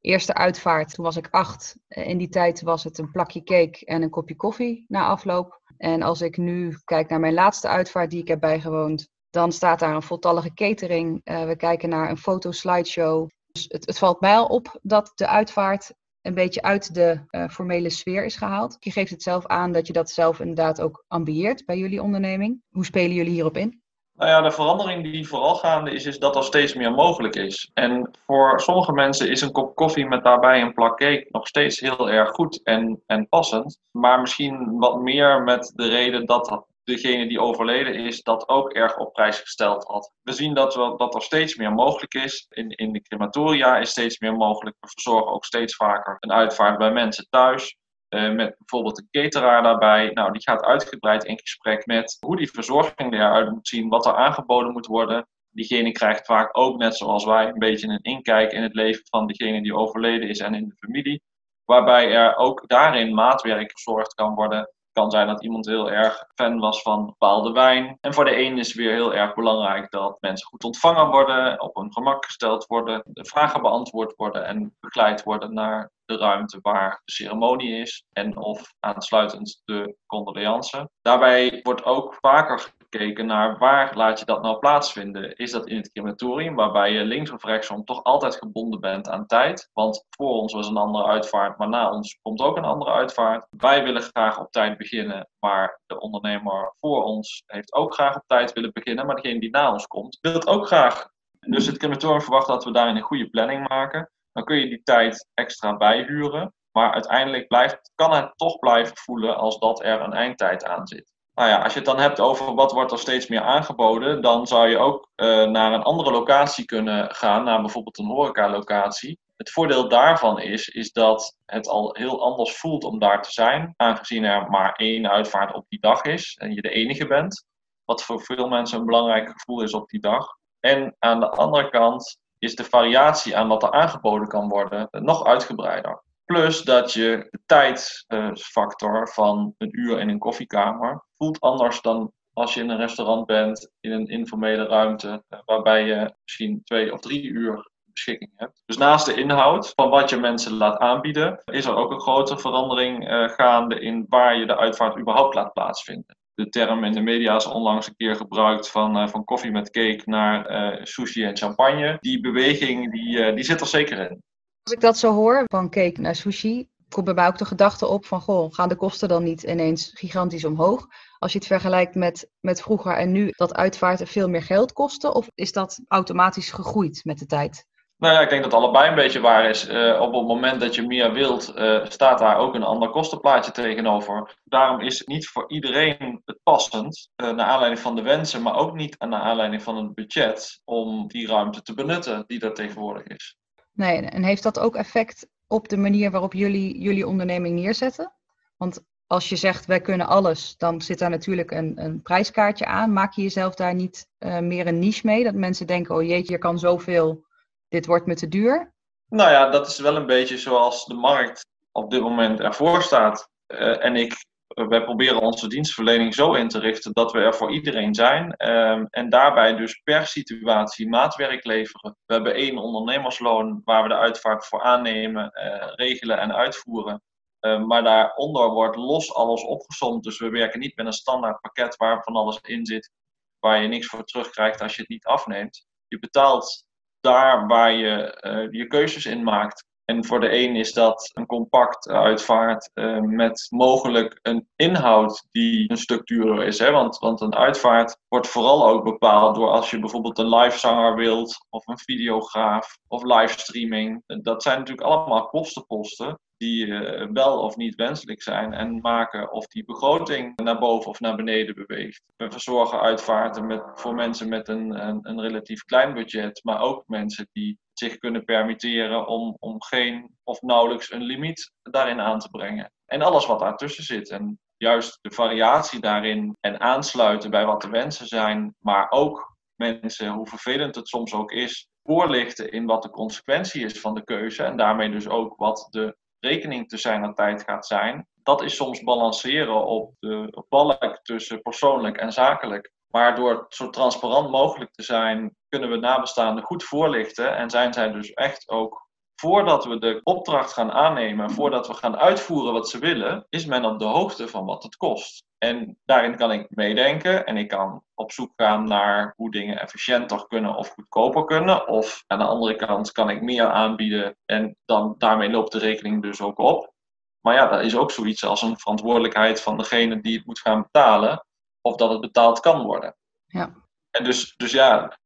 eerste 0.00 0.34
uitvaart, 0.34 0.94
toen 0.94 1.04
was 1.04 1.16
ik 1.16 1.28
acht. 1.30 1.76
Uh, 1.88 2.08
in 2.08 2.18
die 2.18 2.28
tijd 2.28 2.62
was 2.62 2.84
het 2.84 2.98
een 2.98 3.10
plakje 3.10 3.42
cake 3.42 3.84
en 3.84 4.02
een 4.02 4.10
kopje 4.10 4.36
koffie 4.36 4.84
na 4.88 5.06
afloop. 5.06 5.60
En 5.76 6.02
als 6.02 6.20
ik 6.20 6.36
nu 6.36 6.78
kijk 6.84 7.08
naar 7.08 7.20
mijn 7.20 7.34
laatste 7.34 7.68
uitvaart 7.68 8.10
die 8.10 8.20
ik 8.20 8.28
heb 8.28 8.40
bijgewoond, 8.40 9.08
dan 9.30 9.52
staat 9.52 9.78
daar 9.78 9.94
een 9.94 10.02
voltallige 10.02 10.54
catering. 10.54 11.20
Uh, 11.24 11.44
we 11.44 11.56
kijken 11.56 11.88
naar 11.88 12.10
een 12.10 12.18
fotoslideshow. 12.18 13.28
Dus 13.52 13.64
het, 13.68 13.86
het 13.86 13.98
valt 13.98 14.20
mij 14.20 14.36
al 14.36 14.46
op 14.46 14.78
dat 14.82 15.12
de 15.14 15.26
uitvaart 15.26 15.94
een 16.26 16.34
beetje 16.34 16.62
uit 16.62 16.94
de 16.94 17.20
uh, 17.30 17.48
formele 17.48 17.90
sfeer 17.90 18.24
is 18.24 18.36
gehaald. 18.36 18.76
Je 18.80 18.90
geeft 18.90 19.10
het 19.10 19.22
zelf 19.22 19.46
aan 19.46 19.72
dat 19.72 19.86
je 19.86 19.92
dat 19.92 20.10
zelf 20.10 20.40
inderdaad 20.40 20.80
ook 20.80 21.04
ambieert 21.08 21.64
bij 21.66 21.78
jullie 21.78 22.02
onderneming. 22.02 22.62
Hoe 22.70 22.84
spelen 22.84 23.14
jullie 23.14 23.32
hierop 23.32 23.56
in? 23.56 23.84
Nou 24.16 24.30
ja, 24.30 24.40
de 24.40 24.50
verandering 24.50 25.02
die 25.02 25.28
vooral 25.28 25.54
gaande 25.54 25.90
is, 25.90 26.04
is 26.04 26.18
dat 26.18 26.36
er 26.36 26.44
steeds 26.44 26.74
meer 26.74 26.92
mogelijk 26.92 27.34
is. 27.34 27.70
En 27.74 28.10
voor 28.26 28.60
sommige 28.60 28.92
mensen 28.92 29.30
is 29.30 29.40
een 29.40 29.52
kop 29.52 29.74
koffie 29.74 30.06
met 30.06 30.24
daarbij 30.24 30.62
een 30.62 30.74
plak 30.74 30.98
cake 30.98 31.26
nog 31.30 31.46
steeds 31.46 31.80
heel 31.80 32.10
erg 32.10 32.30
goed 32.30 32.62
en, 32.62 33.02
en 33.06 33.28
passend. 33.28 33.78
Maar 33.90 34.20
misschien 34.20 34.78
wat 34.78 35.00
meer 35.00 35.42
met 35.42 35.72
de 35.74 35.88
reden 35.88 36.26
dat 36.26 36.64
degene 36.86 37.28
die 37.28 37.40
overleden 37.40 37.94
is, 37.94 38.22
dat 38.22 38.48
ook 38.48 38.72
erg 38.72 38.96
op 38.96 39.12
prijs 39.12 39.40
gesteld 39.40 39.84
had. 39.84 40.12
We 40.22 40.32
zien 40.32 40.54
dat, 40.54 40.74
we, 40.74 40.94
dat 40.96 41.14
er 41.14 41.22
steeds 41.22 41.56
meer 41.56 41.72
mogelijk 41.72 42.14
is. 42.14 42.46
In, 42.48 42.70
in 42.70 42.92
de 42.92 43.02
crematoria 43.02 43.78
is 43.78 43.90
steeds 43.90 44.18
meer 44.18 44.36
mogelijk. 44.36 44.76
We 44.80 44.88
verzorgen 44.88 45.32
ook 45.32 45.44
steeds 45.44 45.76
vaker 45.76 46.16
een 46.20 46.32
uitvaart 46.32 46.78
bij 46.78 46.92
mensen 46.92 47.26
thuis. 47.30 47.76
Uh, 48.08 48.32
met 48.32 48.54
bijvoorbeeld 48.58 48.98
een 48.98 49.08
cateraar 49.10 49.62
daarbij. 49.62 50.10
Nou, 50.14 50.32
die 50.32 50.42
gaat 50.42 50.64
uitgebreid 50.64 51.24
in 51.24 51.38
gesprek 51.38 51.86
met 51.86 52.16
hoe 52.20 52.36
die 52.36 52.50
verzorging 52.50 53.12
eruit 53.12 53.50
moet 53.50 53.68
zien, 53.68 53.88
wat 53.88 54.06
er 54.06 54.14
aangeboden 54.14 54.72
moet 54.72 54.86
worden. 54.86 55.28
Diegene 55.50 55.92
krijgt 55.92 56.26
vaak 56.26 56.58
ook, 56.58 56.78
net 56.78 56.96
zoals 56.96 57.24
wij, 57.24 57.48
een 57.48 57.58
beetje 57.58 57.88
een 57.88 58.02
inkijk 58.02 58.52
in 58.52 58.62
het 58.62 58.74
leven 58.74 59.02
van 59.08 59.26
degene 59.26 59.62
die 59.62 59.74
overleden 59.74 60.28
is 60.28 60.38
en 60.38 60.54
in 60.54 60.68
de 60.68 60.76
familie. 60.78 61.22
Waarbij 61.64 62.12
er 62.12 62.36
ook 62.36 62.68
daarin 62.68 63.14
maatwerk 63.14 63.70
verzorgd 63.70 64.14
kan 64.14 64.34
worden 64.34 64.70
kan 64.96 65.10
zijn 65.10 65.26
dat 65.26 65.42
iemand 65.42 65.66
heel 65.66 65.90
erg 65.90 66.24
fan 66.34 66.58
was 66.58 66.82
van 66.82 67.06
bepaalde 67.06 67.52
wijn. 67.52 67.98
En 68.00 68.14
voor 68.14 68.24
de 68.24 68.38
een 68.44 68.58
is 68.58 68.66
het 68.66 68.76
weer 68.76 68.92
heel 68.92 69.14
erg 69.14 69.34
belangrijk 69.34 69.90
dat 69.90 70.16
mensen 70.20 70.46
goed 70.46 70.64
ontvangen 70.64 71.06
worden, 71.06 71.60
op 71.60 71.74
hun 71.76 71.92
gemak 71.92 72.24
gesteld 72.24 72.66
worden, 72.66 73.02
de 73.04 73.24
vragen 73.24 73.62
beantwoord 73.62 74.14
worden 74.16 74.44
en 74.46 74.76
begeleid 74.80 75.22
worden 75.22 75.54
naar 75.54 75.90
de 76.06 76.16
ruimte 76.16 76.58
waar 76.62 77.02
de 77.04 77.12
ceremonie 77.12 77.80
is 77.80 78.04
en 78.12 78.36
of 78.36 78.72
aansluitend 78.80 79.62
de 79.64 79.96
condoleance. 80.06 80.90
Daarbij 81.02 81.60
wordt 81.62 81.84
ook 81.84 82.16
vaker 82.20 82.74
gekeken 82.78 83.26
naar 83.26 83.58
waar 83.58 83.96
laat 83.96 84.18
je 84.18 84.24
dat 84.24 84.42
nou 84.42 84.58
plaatsvinden. 84.58 85.36
Is 85.36 85.50
dat 85.50 85.66
in 85.66 85.76
het 85.76 85.92
crematorium, 85.92 86.54
waarbij 86.54 86.92
je 86.92 87.04
links 87.04 87.30
of 87.30 87.44
rechtsom 87.44 87.84
toch 87.84 88.02
altijd 88.02 88.36
gebonden 88.36 88.80
bent 88.80 89.08
aan 89.08 89.26
tijd? 89.26 89.70
Want 89.72 90.04
voor 90.10 90.30
ons 90.30 90.52
was 90.52 90.68
een 90.68 90.76
andere 90.76 91.06
uitvaart, 91.06 91.58
maar 91.58 91.68
na 91.68 91.90
ons 91.90 92.18
komt 92.22 92.40
ook 92.40 92.56
een 92.56 92.64
andere 92.64 92.90
uitvaart. 92.90 93.46
Wij 93.50 93.82
willen 93.82 94.02
graag 94.02 94.38
op 94.38 94.50
tijd 94.50 94.78
beginnen, 94.78 95.28
maar 95.38 95.80
de 95.86 96.00
ondernemer 96.00 96.74
voor 96.80 97.04
ons 97.04 97.42
heeft 97.46 97.72
ook 97.72 97.94
graag 97.94 98.16
op 98.16 98.24
tijd 98.26 98.52
willen 98.52 98.72
beginnen. 98.72 99.06
Maar 99.06 99.16
degene 99.16 99.40
die 99.40 99.50
na 99.50 99.72
ons 99.72 99.86
komt, 99.86 100.18
wil 100.20 100.32
het 100.32 100.46
ook 100.46 100.66
graag. 100.66 101.08
Dus 101.40 101.66
het 101.66 101.78
crematorium 101.78 102.20
verwacht 102.20 102.46
dat 102.46 102.64
we 102.64 102.70
daarin 102.70 102.96
een 102.96 103.02
goede 103.02 103.28
planning 103.28 103.68
maken. 103.68 104.10
Dan 104.36 104.44
kun 104.44 104.56
je 104.56 104.68
die 104.68 104.82
tijd 104.82 105.28
extra 105.34 105.76
bijhuren. 105.76 106.54
Maar 106.72 106.92
uiteindelijk 106.92 107.46
blijft, 107.46 107.92
kan 107.94 108.12
het 108.12 108.32
toch 108.36 108.58
blijven 108.58 108.96
voelen 108.96 109.36
als 109.36 109.58
dat 109.58 109.84
er 109.84 110.00
een 110.00 110.12
eindtijd 110.12 110.64
aan 110.64 110.86
zit. 110.86 111.12
Nou 111.34 111.48
ja, 111.48 111.62
als 111.62 111.72
je 111.72 111.78
het 111.78 111.88
dan 111.88 111.98
hebt 111.98 112.20
over 112.20 112.54
wat 112.54 112.72
wordt 112.72 112.92
er 112.92 112.98
steeds 112.98 113.26
meer 113.26 113.40
aangeboden, 113.40 114.22
dan 114.22 114.46
zou 114.46 114.68
je 114.68 114.78
ook 114.78 115.10
uh, 115.16 115.44
naar 115.44 115.72
een 115.72 115.82
andere 115.82 116.10
locatie 116.10 116.64
kunnen 116.64 117.14
gaan, 117.14 117.44
naar 117.44 117.60
bijvoorbeeld 117.60 117.98
een 117.98 118.06
horecalocatie. 118.06 119.18
Het 119.36 119.50
voordeel 119.50 119.88
daarvan 119.88 120.40
is, 120.40 120.68
is 120.68 120.92
dat 120.92 121.36
het 121.44 121.68
al 121.68 121.94
heel 121.98 122.22
anders 122.22 122.56
voelt 122.56 122.84
om 122.84 122.98
daar 122.98 123.22
te 123.22 123.32
zijn, 123.32 123.74
aangezien 123.76 124.24
er 124.24 124.50
maar 124.50 124.72
één 124.72 125.10
uitvaart 125.10 125.54
op 125.54 125.64
die 125.68 125.80
dag 125.80 126.02
is 126.02 126.36
en 126.40 126.54
je 126.54 126.62
de 126.62 126.70
enige 126.70 127.06
bent. 127.06 127.44
Wat 127.84 128.04
voor 128.04 128.20
veel 128.20 128.48
mensen 128.48 128.78
een 128.78 128.86
belangrijk 128.86 129.30
gevoel 129.30 129.62
is 129.62 129.74
op 129.74 129.88
die 129.88 130.00
dag. 130.00 130.26
En 130.60 130.96
aan 130.98 131.20
de 131.20 131.28
andere 131.28 131.70
kant 131.70 132.18
is 132.38 132.54
de 132.54 132.64
variatie 132.64 133.36
aan 133.36 133.48
wat 133.48 133.62
er 133.62 133.70
aangeboden 133.70 134.28
kan 134.28 134.48
worden 134.48 134.88
nog 134.90 135.24
uitgebreider. 135.24 136.02
Plus 136.24 136.62
dat 136.62 136.92
je 136.92 137.28
de 137.30 137.40
tijdsfactor 137.46 139.08
van 139.08 139.54
een 139.58 139.80
uur 139.80 140.00
in 140.00 140.08
een 140.08 140.18
koffiekamer 140.18 141.04
voelt 141.16 141.40
anders 141.40 141.80
dan 141.80 142.12
als 142.32 142.54
je 142.54 142.60
in 142.60 142.70
een 142.70 142.78
restaurant 142.78 143.26
bent, 143.26 143.70
in 143.80 143.92
een 143.92 144.06
informele 144.06 144.66
ruimte, 144.66 145.24
eh, 145.28 145.38
waarbij 145.44 145.86
je 145.86 146.14
misschien 146.22 146.60
twee 146.64 146.92
of 146.92 147.00
drie 147.00 147.22
uur 147.22 147.70
beschikking 147.84 148.30
hebt. 148.34 148.62
Dus 148.66 148.76
naast 148.76 149.06
de 149.06 149.14
inhoud 149.14 149.72
van 149.74 149.90
wat 149.90 150.10
je 150.10 150.16
mensen 150.16 150.52
laat 150.52 150.78
aanbieden, 150.78 151.42
is 151.44 151.64
er 151.64 151.74
ook 151.74 151.90
een 151.90 152.00
grote 152.00 152.38
verandering 152.38 153.10
uh, 153.10 153.28
gaande 153.28 153.80
in 153.80 154.06
waar 154.08 154.36
je 154.36 154.46
de 154.46 154.56
uitvaart 154.56 154.98
überhaupt 154.98 155.34
laat 155.34 155.52
plaatsvinden. 155.52 156.15
De 156.36 156.48
term 156.48 156.84
in 156.84 156.92
de 156.92 157.00
media 157.00 157.36
is 157.36 157.46
onlangs 157.46 157.86
een 157.86 157.96
keer 157.96 158.16
gebruikt 158.16 158.70
van, 158.70 158.96
uh, 158.96 159.08
van 159.08 159.24
koffie 159.24 159.50
met 159.50 159.70
cake 159.70 160.02
naar 160.04 160.80
sushi 160.86 161.24
en 161.24 161.36
champagne. 161.36 161.96
Die 162.00 162.20
beweging 162.20 162.92
die, 162.92 163.34
die 163.34 163.44
zit 163.44 163.60
er 163.60 163.66
zeker 163.66 164.10
in. 164.10 164.22
Als 164.62 164.74
ik 164.74 164.80
dat 164.80 164.98
zo 164.98 165.12
hoor, 165.12 165.44
van 165.46 165.70
cake 165.70 166.00
naar 166.00 166.14
sushi, 166.14 166.68
komt 166.88 167.04
bij 167.04 167.14
mij 167.14 167.26
ook 167.26 167.38
de 167.38 167.44
gedachte 167.44 167.86
op 167.86 168.06
van, 168.06 168.20
goh, 168.20 168.52
gaan 168.52 168.68
de 168.68 168.76
kosten 168.76 169.08
dan 169.08 169.22
niet 169.22 169.42
ineens 169.42 169.90
gigantisch 169.94 170.44
omhoog? 170.44 170.86
Als 171.18 171.32
je 171.32 171.38
het 171.38 171.46
vergelijkt 171.46 171.94
met, 171.94 172.30
met 172.40 172.62
vroeger 172.62 172.92
en 172.92 173.12
nu, 173.12 173.30
dat 173.30 173.54
uitvaarten 173.54 174.06
veel 174.06 174.28
meer 174.28 174.42
geld 174.42 174.72
kosten? 174.72 175.14
Of 175.14 175.28
is 175.34 175.52
dat 175.52 175.80
automatisch 175.88 176.50
gegroeid 176.50 177.04
met 177.04 177.18
de 177.18 177.26
tijd? 177.26 177.66
Nou 177.98 178.14
ja, 178.14 178.20
ik 178.20 178.30
denk 178.30 178.42
dat 178.42 178.54
allebei 178.54 178.88
een 178.88 178.94
beetje 178.94 179.20
waar 179.20 179.48
is. 179.48 179.68
Uh, 179.68 180.00
op 180.00 180.12
het 180.12 180.26
moment 180.26 180.60
dat 180.60 180.74
je 180.74 180.86
meer 180.86 181.12
wilt, 181.12 181.54
uh, 181.56 181.84
staat 181.84 182.18
daar 182.18 182.36
ook 182.36 182.54
een 182.54 182.62
ander 182.62 182.90
kostenplaatje 182.90 183.52
tegenover. 183.52 184.38
Daarom 184.44 184.80
is 184.80 184.98
het 184.98 185.08
niet 185.08 185.28
voor 185.28 185.44
iedereen 185.50 186.22
het 186.24 186.38
passend, 186.42 187.10
uh, 187.16 187.30
naar 187.30 187.46
aanleiding 187.46 187.80
van 187.80 187.94
de 187.94 188.02
wensen, 188.02 188.42
maar 188.42 188.56
ook 188.56 188.74
niet 188.74 188.98
naar 188.98 189.20
aanleiding 189.20 189.62
van 189.62 189.76
het 189.76 189.94
budget, 189.94 190.60
om 190.64 191.08
die 191.08 191.26
ruimte 191.26 191.62
te 191.62 191.74
benutten 191.74 192.24
die 192.26 192.40
er 192.40 192.54
tegenwoordig 192.54 193.02
is. 193.02 193.36
Nee, 193.72 194.00
en 194.00 194.22
heeft 194.22 194.42
dat 194.42 194.58
ook 194.58 194.76
effect 194.76 195.28
op 195.46 195.68
de 195.68 195.76
manier 195.76 196.10
waarop 196.10 196.32
jullie 196.32 196.80
jullie 196.80 197.06
onderneming 197.06 197.60
neerzetten? 197.60 198.12
Want 198.56 198.84
als 199.06 199.28
je 199.28 199.36
zegt 199.36 199.66
wij 199.66 199.80
kunnen 199.80 200.06
alles, 200.06 200.56
dan 200.56 200.80
zit 200.80 200.98
daar 200.98 201.10
natuurlijk 201.10 201.50
een, 201.50 201.72
een 201.84 202.02
prijskaartje 202.02 202.66
aan. 202.66 202.92
Maak 202.92 203.12
je 203.12 203.22
jezelf 203.22 203.54
daar 203.54 203.74
niet 203.74 204.08
meer 204.40 204.66
een 204.66 204.78
niche 204.78 205.06
mee? 205.06 205.24
Dat 205.24 205.34
mensen 205.34 205.66
denken, 205.66 205.94
oh 205.94 206.02
jeetje, 206.02 206.32
je 206.32 206.38
kan 206.38 206.58
zoveel 206.58 207.25
dit 207.68 207.86
wordt 207.86 208.06
me 208.06 208.14
te 208.14 208.28
duur? 208.28 208.74
Nou 209.08 209.30
ja, 209.30 209.50
dat 209.50 209.66
is 209.66 209.78
wel 209.78 209.96
een 209.96 210.06
beetje 210.06 210.38
zoals 210.38 210.84
de 210.84 210.94
markt 210.94 211.46
op 211.72 211.90
dit 211.90 212.00
moment 212.00 212.40
ervoor 212.40 212.82
staat. 212.82 213.28
Uh, 213.46 213.84
en 213.84 213.96
ik, 213.96 214.24
wij 214.46 214.84
proberen 214.84 215.20
onze 215.20 215.48
dienstverlening 215.48 216.14
zo 216.14 216.34
in 216.34 216.48
te 216.48 216.58
richten 216.58 216.92
dat 216.92 217.12
we 217.12 217.18
er 217.18 217.34
voor 217.34 217.52
iedereen 217.52 217.94
zijn. 217.94 218.34
Uh, 218.38 218.84
en 218.90 219.08
daarbij 219.08 219.56
dus 219.56 219.80
per 219.84 220.06
situatie 220.06 220.88
maatwerk 220.88 221.44
leveren. 221.44 221.96
We 222.06 222.14
hebben 222.14 222.34
één 222.34 222.58
ondernemersloon 222.58 223.60
waar 223.64 223.82
we 223.82 223.88
de 223.88 223.94
uitvaart 223.94 224.46
voor 224.46 224.62
aannemen, 224.62 225.30
uh, 225.34 225.72
regelen 225.74 226.18
en 226.18 226.34
uitvoeren. 226.34 227.02
Ehm, 227.40 227.66
maar 227.66 227.82
daaronder 227.82 228.50
wordt 228.50 228.76
los 228.76 229.14
alles 229.14 229.44
opgesomd. 229.44 230.04
Dus 230.04 230.18
we 230.18 230.28
werken 230.28 230.60
niet 230.60 230.76
met 230.76 230.86
een 230.86 230.92
standaard 230.92 231.40
pakket 231.40 231.76
waar 231.76 232.02
van 232.02 232.16
alles 232.16 232.38
in 232.40 232.66
zit, 232.66 232.90
waar 233.38 233.62
je 233.62 233.68
niks 233.68 233.86
voor 233.86 234.04
terugkrijgt 234.04 234.60
als 234.60 234.74
je 234.74 234.80
het 234.80 234.90
niet 234.90 235.04
afneemt. 235.04 235.66
Je 235.88 235.98
betaalt 235.98 236.64
daar 237.06 237.46
waar 237.46 237.72
je 237.72 238.20
uh, 238.20 238.60
je 238.60 238.66
keuzes 238.66 239.06
in 239.06 239.22
maakt. 239.22 239.64
En 239.84 240.04
voor 240.04 240.20
de 240.20 240.32
een 240.32 240.56
is 240.56 240.72
dat 240.72 241.10
een 241.14 241.26
compact 241.26 241.88
uitvaart 241.88 242.70
uh, 242.74 243.00
met 243.00 243.46
mogelijk 243.50 244.18
een 244.22 244.48
inhoud 244.56 245.26
die 245.30 245.70
een 245.70 245.76
stuk 245.76 246.06
duurder 246.06 246.46
is. 246.46 246.58
Hè? 246.58 246.70
Want, 246.70 246.98
want 246.98 247.20
een 247.20 247.34
uitvaart 247.34 247.98
wordt 248.08 248.28
vooral 248.28 248.68
ook 248.68 248.84
bepaald 248.84 249.34
door 249.34 249.50
als 249.50 249.70
je 249.70 249.78
bijvoorbeeld 249.78 250.18
een 250.18 250.34
livezanger 250.34 250.96
wilt, 250.96 251.46
of 251.50 251.66
een 251.66 251.78
videograaf, 251.78 252.78
of 252.88 253.02
livestreaming. 253.02 254.02
Dat 254.06 254.42
zijn 254.42 254.58
natuurlijk 254.58 254.86
allemaal 254.86 255.26
kostenposten 255.26 256.18
die 256.36 256.66
uh, 256.66 257.06
wel 257.12 257.40
of 257.40 257.56
niet 257.56 257.74
wenselijk 257.74 258.22
zijn 258.22 258.52
en 258.52 258.80
maken 258.80 259.32
of 259.32 259.46
die 259.46 259.64
begroting 259.64 260.36
naar 260.36 260.58
boven 260.58 260.90
of 260.90 261.00
naar 261.00 261.16
beneden 261.16 261.54
beweegt. 261.54 262.02
We 262.16 262.30
verzorgen 262.30 262.80
uitvaarten 262.80 263.46
met, 263.46 263.62
voor 263.74 263.94
mensen 263.94 264.28
met 264.28 264.48
een, 264.48 264.86
een, 264.88 264.98
een 265.02 265.20
relatief 265.20 265.64
klein 265.64 265.94
budget, 265.94 266.40
maar 266.44 266.60
ook 266.60 266.82
mensen 266.86 267.28
die 267.32 267.58
zich 267.72 267.98
kunnen 267.98 268.24
permitteren 268.24 269.06
om, 269.06 269.36
om 269.38 269.62
geen 269.62 270.10
of 270.24 270.40
nauwelijks 270.40 270.92
een 270.92 271.02
limiet 271.02 271.52
daarin 271.62 272.00
aan 272.00 272.18
te 272.18 272.28
brengen. 272.28 272.72
En 272.86 273.02
alles 273.02 273.26
wat 273.26 273.38
daartussen 273.38 273.84
zit. 273.84 274.10
En 274.10 274.38
juist 274.56 274.98
de 275.00 275.10
variatie 275.10 275.80
daarin 275.80 276.36
en 276.40 276.60
aansluiten 276.60 277.30
bij 277.30 277.46
wat 277.46 277.62
de 277.62 277.68
wensen 277.68 278.06
zijn, 278.06 278.54
maar 278.58 278.90
ook 278.90 279.36
mensen, 279.54 280.08
hoe 280.08 280.26
vervelend 280.26 280.74
het 280.74 280.88
soms 280.88 281.14
ook 281.14 281.32
is, 281.32 281.68
voorlichten 281.82 282.50
in 282.50 282.66
wat 282.66 282.82
de 282.82 282.90
consequentie 282.90 283.64
is 283.64 283.80
van 283.80 283.94
de 283.94 284.04
keuze 284.04 284.42
en 284.42 284.56
daarmee 284.56 284.90
dus 284.90 285.08
ook 285.08 285.36
wat 285.36 285.66
de 285.70 285.96
rekening 286.26 286.68
te 286.68 286.76
zijn 286.76 287.04
aan 287.04 287.14
tijd 287.14 287.42
gaat 287.42 287.66
zijn. 287.66 288.06
Dat 288.22 288.42
is 288.42 288.56
soms 288.56 288.82
balanceren 288.82 289.66
op 289.66 289.94
de 289.98 290.44
balk 290.48 291.00
tussen 291.02 291.42
persoonlijk 291.42 291.96
en 291.96 292.12
zakelijk. 292.12 292.72
Maar 292.90 293.14
door 293.14 293.46
zo 293.48 293.70
transparant 293.70 294.30
mogelijk 294.30 294.72
te 294.72 294.82
zijn, 294.82 295.36
kunnen 295.48 295.70
we 295.70 295.76
nabestaanden 295.76 296.44
goed 296.44 296.64
voorlichten. 296.64 297.36
En 297.36 297.50
zijn 297.50 297.72
zij 297.72 297.92
dus 297.92 298.12
echt 298.12 298.48
ook, 298.48 298.85
voordat 299.16 299.64
we 299.64 299.78
de 299.78 300.00
opdracht 300.02 300.52
gaan 300.52 300.72
aannemen, 300.72 301.30
voordat 301.30 301.66
we 301.66 301.74
gaan 301.74 301.96
uitvoeren 301.96 302.52
wat 302.52 302.68
ze 302.68 302.78
willen, 302.78 303.26
is 303.28 303.46
men 303.46 303.64
op 303.64 303.78
de 303.78 303.84
hoogte 303.84 304.28
van 304.28 304.44
wat 304.44 304.62
het 304.62 304.76
kost. 304.76 305.24
En 305.38 305.78
daarin 305.84 306.16
kan 306.16 306.32
ik 306.32 306.46
meedenken 306.50 307.26
en 307.26 307.36
ik 307.36 307.48
kan 307.48 307.82
op 307.94 308.12
zoek 308.12 308.32
gaan 308.36 308.68
naar 308.68 309.12
hoe 309.16 309.30
dingen 309.30 309.60
efficiënter 309.60 310.26
kunnen 310.26 310.54
of 310.54 310.68
goedkoper 310.68 311.24
kunnen. 311.24 311.68
Of 311.68 312.04
aan 312.06 312.18
de 312.18 312.24
andere 312.24 312.56
kant 312.56 312.92
kan 312.92 313.10
ik 313.10 313.22
meer 313.22 313.50
aanbieden 313.50 314.16
en 314.24 314.56
dan 314.64 314.94
daarmee 314.98 315.30
loopt 315.30 315.52
de 315.52 315.58
rekening 315.58 316.02
dus 316.02 316.20
ook 316.20 316.38
op. 316.38 316.74
Maar 317.20 317.34
ja, 317.34 317.46
dat 317.46 317.64
is 317.64 317.76
ook 317.76 317.90
zoiets 317.90 318.24
als 318.24 318.42
een 318.42 318.58
verantwoordelijkheid 318.58 319.40
van 319.40 319.56
degene 319.56 320.00
die 320.00 320.16
het 320.16 320.26
moet 320.26 320.40
gaan 320.40 320.62
betalen 320.62 321.26
of 321.60 321.76
dat 321.76 321.90
het 321.90 322.00
betaald 322.00 322.40
kan 322.40 322.62
worden. 322.62 322.96
Ja. 323.26 323.54
En 323.90 324.04
dus, 324.04 324.34
dus 324.36 324.52
ja, 324.52 324.98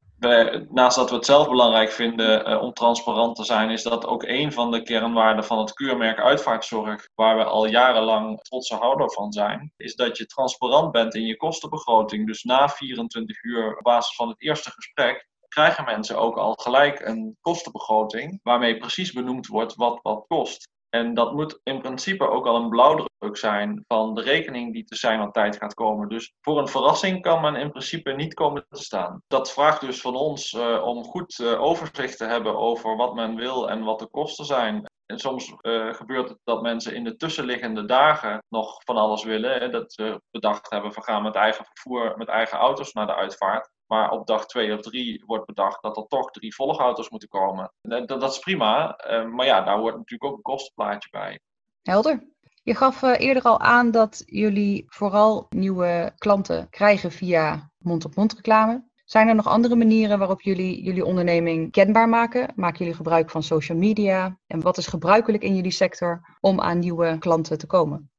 naast 0.71 0.97
dat 0.97 1.11
we 1.11 1.17
het 1.17 1.25
zelf 1.25 1.49
belangrijk 1.49 1.91
vinden 1.91 2.51
uh, 2.51 2.63
om 2.63 2.73
transparant 2.73 3.37
te 3.37 3.45
zijn, 3.45 3.71
is 3.71 3.83
dat 3.83 4.07
ook 4.07 4.23
een 4.23 4.53
van 4.53 4.71
de 4.71 4.83
kernwaarden 4.83 5.45
van 5.45 5.59
het 5.59 5.73
keurmerk 5.73 6.19
uitvaartzorg, 6.19 7.09
waar 7.15 7.37
we 7.37 7.45
al 7.45 7.67
jarenlang 7.67 8.41
trotse 8.41 8.75
houder 8.75 9.13
van 9.13 9.33
zijn, 9.33 9.73
is 9.77 9.95
dat 9.95 10.19
je 10.19 10.27
transparant 10.27 10.93
bent 10.93 11.15
in 11.15 11.27
je 11.27 11.37
kostenbegroting. 11.37 12.27
Dus 12.27 12.43
na 12.43 12.69
24 12.69 13.43
uur 13.43 13.77
op 13.77 13.83
basis 13.83 14.17
van 14.17 14.29
het 14.29 14.43
eerste 14.43 14.71
gesprek 14.71 15.29
krijgen 15.49 15.85
mensen 15.85 16.19
ook 16.19 16.37
al 16.37 16.53
gelijk 16.53 17.01
een 17.01 17.37
kostenbegroting 17.41 18.41
waarmee 18.43 18.77
precies 18.77 19.13
benoemd 19.13 19.47
wordt 19.47 19.75
wat 19.75 19.99
wat 20.03 20.25
kost. 20.27 20.69
En 20.91 21.15
dat 21.15 21.33
moet 21.33 21.61
in 21.63 21.81
principe 21.81 22.29
ook 22.29 22.47
al 22.47 22.57
een 22.57 22.69
blauwdruk 22.69 23.37
zijn 23.37 23.85
van 23.87 24.15
de 24.15 24.23
rekening 24.23 24.73
die 24.73 24.85
te 24.85 24.97
zijn 24.97 25.21
aan 25.21 25.33
tijd 25.33 25.57
gaat 25.57 25.75
komen. 25.75 26.09
Dus 26.09 26.33
voor 26.41 26.59
een 26.59 26.69
verrassing 26.69 27.23
kan 27.23 27.41
men 27.41 27.57
in 27.57 27.71
principe 27.71 28.13
niet 28.13 28.35
komen 28.35 28.67
te 28.69 28.83
staan. 28.83 29.23
Dat 29.27 29.53
vraagt 29.53 29.81
dus 29.81 30.01
van 30.01 30.17
ons 30.17 30.53
uh, 30.53 30.83
om 30.85 31.05
goed 31.05 31.39
uh, 31.39 31.63
overzicht 31.63 32.17
te 32.17 32.25
hebben 32.25 32.59
over 32.59 32.97
wat 32.97 33.15
men 33.15 33.35
wil 33.35 33.71
en 33.71 33.85
wat 33.85 33.99
de 33.99 34.07
kosten 34.07 34.45
zijn. 34.45 34.85
En 35.07 35.19
soms 35.19 35.55
uh, 35.63 35.95
gebeurt 35.95 36.29
het 36.29 36.39
dat 36.45 36.63
mensen 36.63 36.95
in 36.95 37.05
de 37.05 37.17
tussenliggende 37.17 37.85
dagen 37.85 38.43
nog 38.49 38.83
van 38.85 38.97
alles 38.97 39.25
willen. 39.25 39.61
Hè, 39.61 39.69
dat 39.69 39.93
ze 39.93 40.21
bedacht 40.31 40.71
hebben, 40.71 40.93
we 40.93 41.03
gaan 41.03 41.23
met 41.23 41.35
eigen 41.35 41.65
vervoer, 41.65 42.15
met 42.17 42.29
eigen 42.29 42.59
auto's 42.59 42.93
naar 42.93 43.07
de 43.07 43.15
uitvaart. 43.15 43.71
Maar 43.91 44.11
op 44.11 44.27
dag 44.27 44.47
twee 44.47 44.75
of 44.75 44.81
drie 44.81 45.23
wordt 45.27 45.47
bedacht 45.47 45.83
dat 45.83 45.97
er 45.97 46.07
toch 46.07 46.31
drie 46.31 46.55
volgauto's 46.55 47.11
moeten 47.11 47.29
komen. 47.29 47.73
Dat, 47.81 48.09
dat 48.09 48.33
is 48.33 48.39
prima, 48.39 49.01
uh, 49.11 49.29
maar 49.29 49.47
ja, 49.47 49.61
daar 49.61 49.79
hoort 49.79 49.97
natuurlijk 49.97 50.31
ook 50.31 50.37
een 50.37 50.43
kostenplaatje 50.43 51.09
bij. 51.11 51.41
Helder. 51.83 52.29
Je 52.63 52.75
gaf 52.75 53.03
uh, 53.03 53.21
eerder 53.21 53.43
al 53.43 53.61
aan 53.61 53.91
dat 53.91 54.23
jullie 54.27 54.85
vooral 54.87 55.47
nieuwe 55.49 56.13
klanten 56.19 56.69
krijgen 56.71 57.11
via 57.13 57.71
mond-op-mond 57.79 58.35
reclame. 58.35 58.89
Zijn 59.05 59.29
er 59.29 59.35
nog 59.35 59.49
andere 59.49 59.77
manieren 59.77 60.19
waarop 60.19 60.41
jullie 60.41 60.83
jullie 60.83 61.05
onderneming 61.05 61.73
kenbaar 61.73 62.09
maken? 62.09 62.53
Maken 62.57 62.79
jullie 62.79 62.95
gebruik 62.95 63.31
van 63.31 63.43
social 63.43 63.79
media? 63.79 64.39
En 64.47 64.61
wat 64.61 64.79
is 64.79 64.87
gebruikelijk 64.87 65.43
in 65.43 65.55
jullie 65.55 65.71
sector 65.71 66.37
om 66.41 66.61
aan 66.61 66.79
nieuwe 66.79 67.19
klanten 67.19 67.59
te 67.59 67.67
komen? 67.67 68.11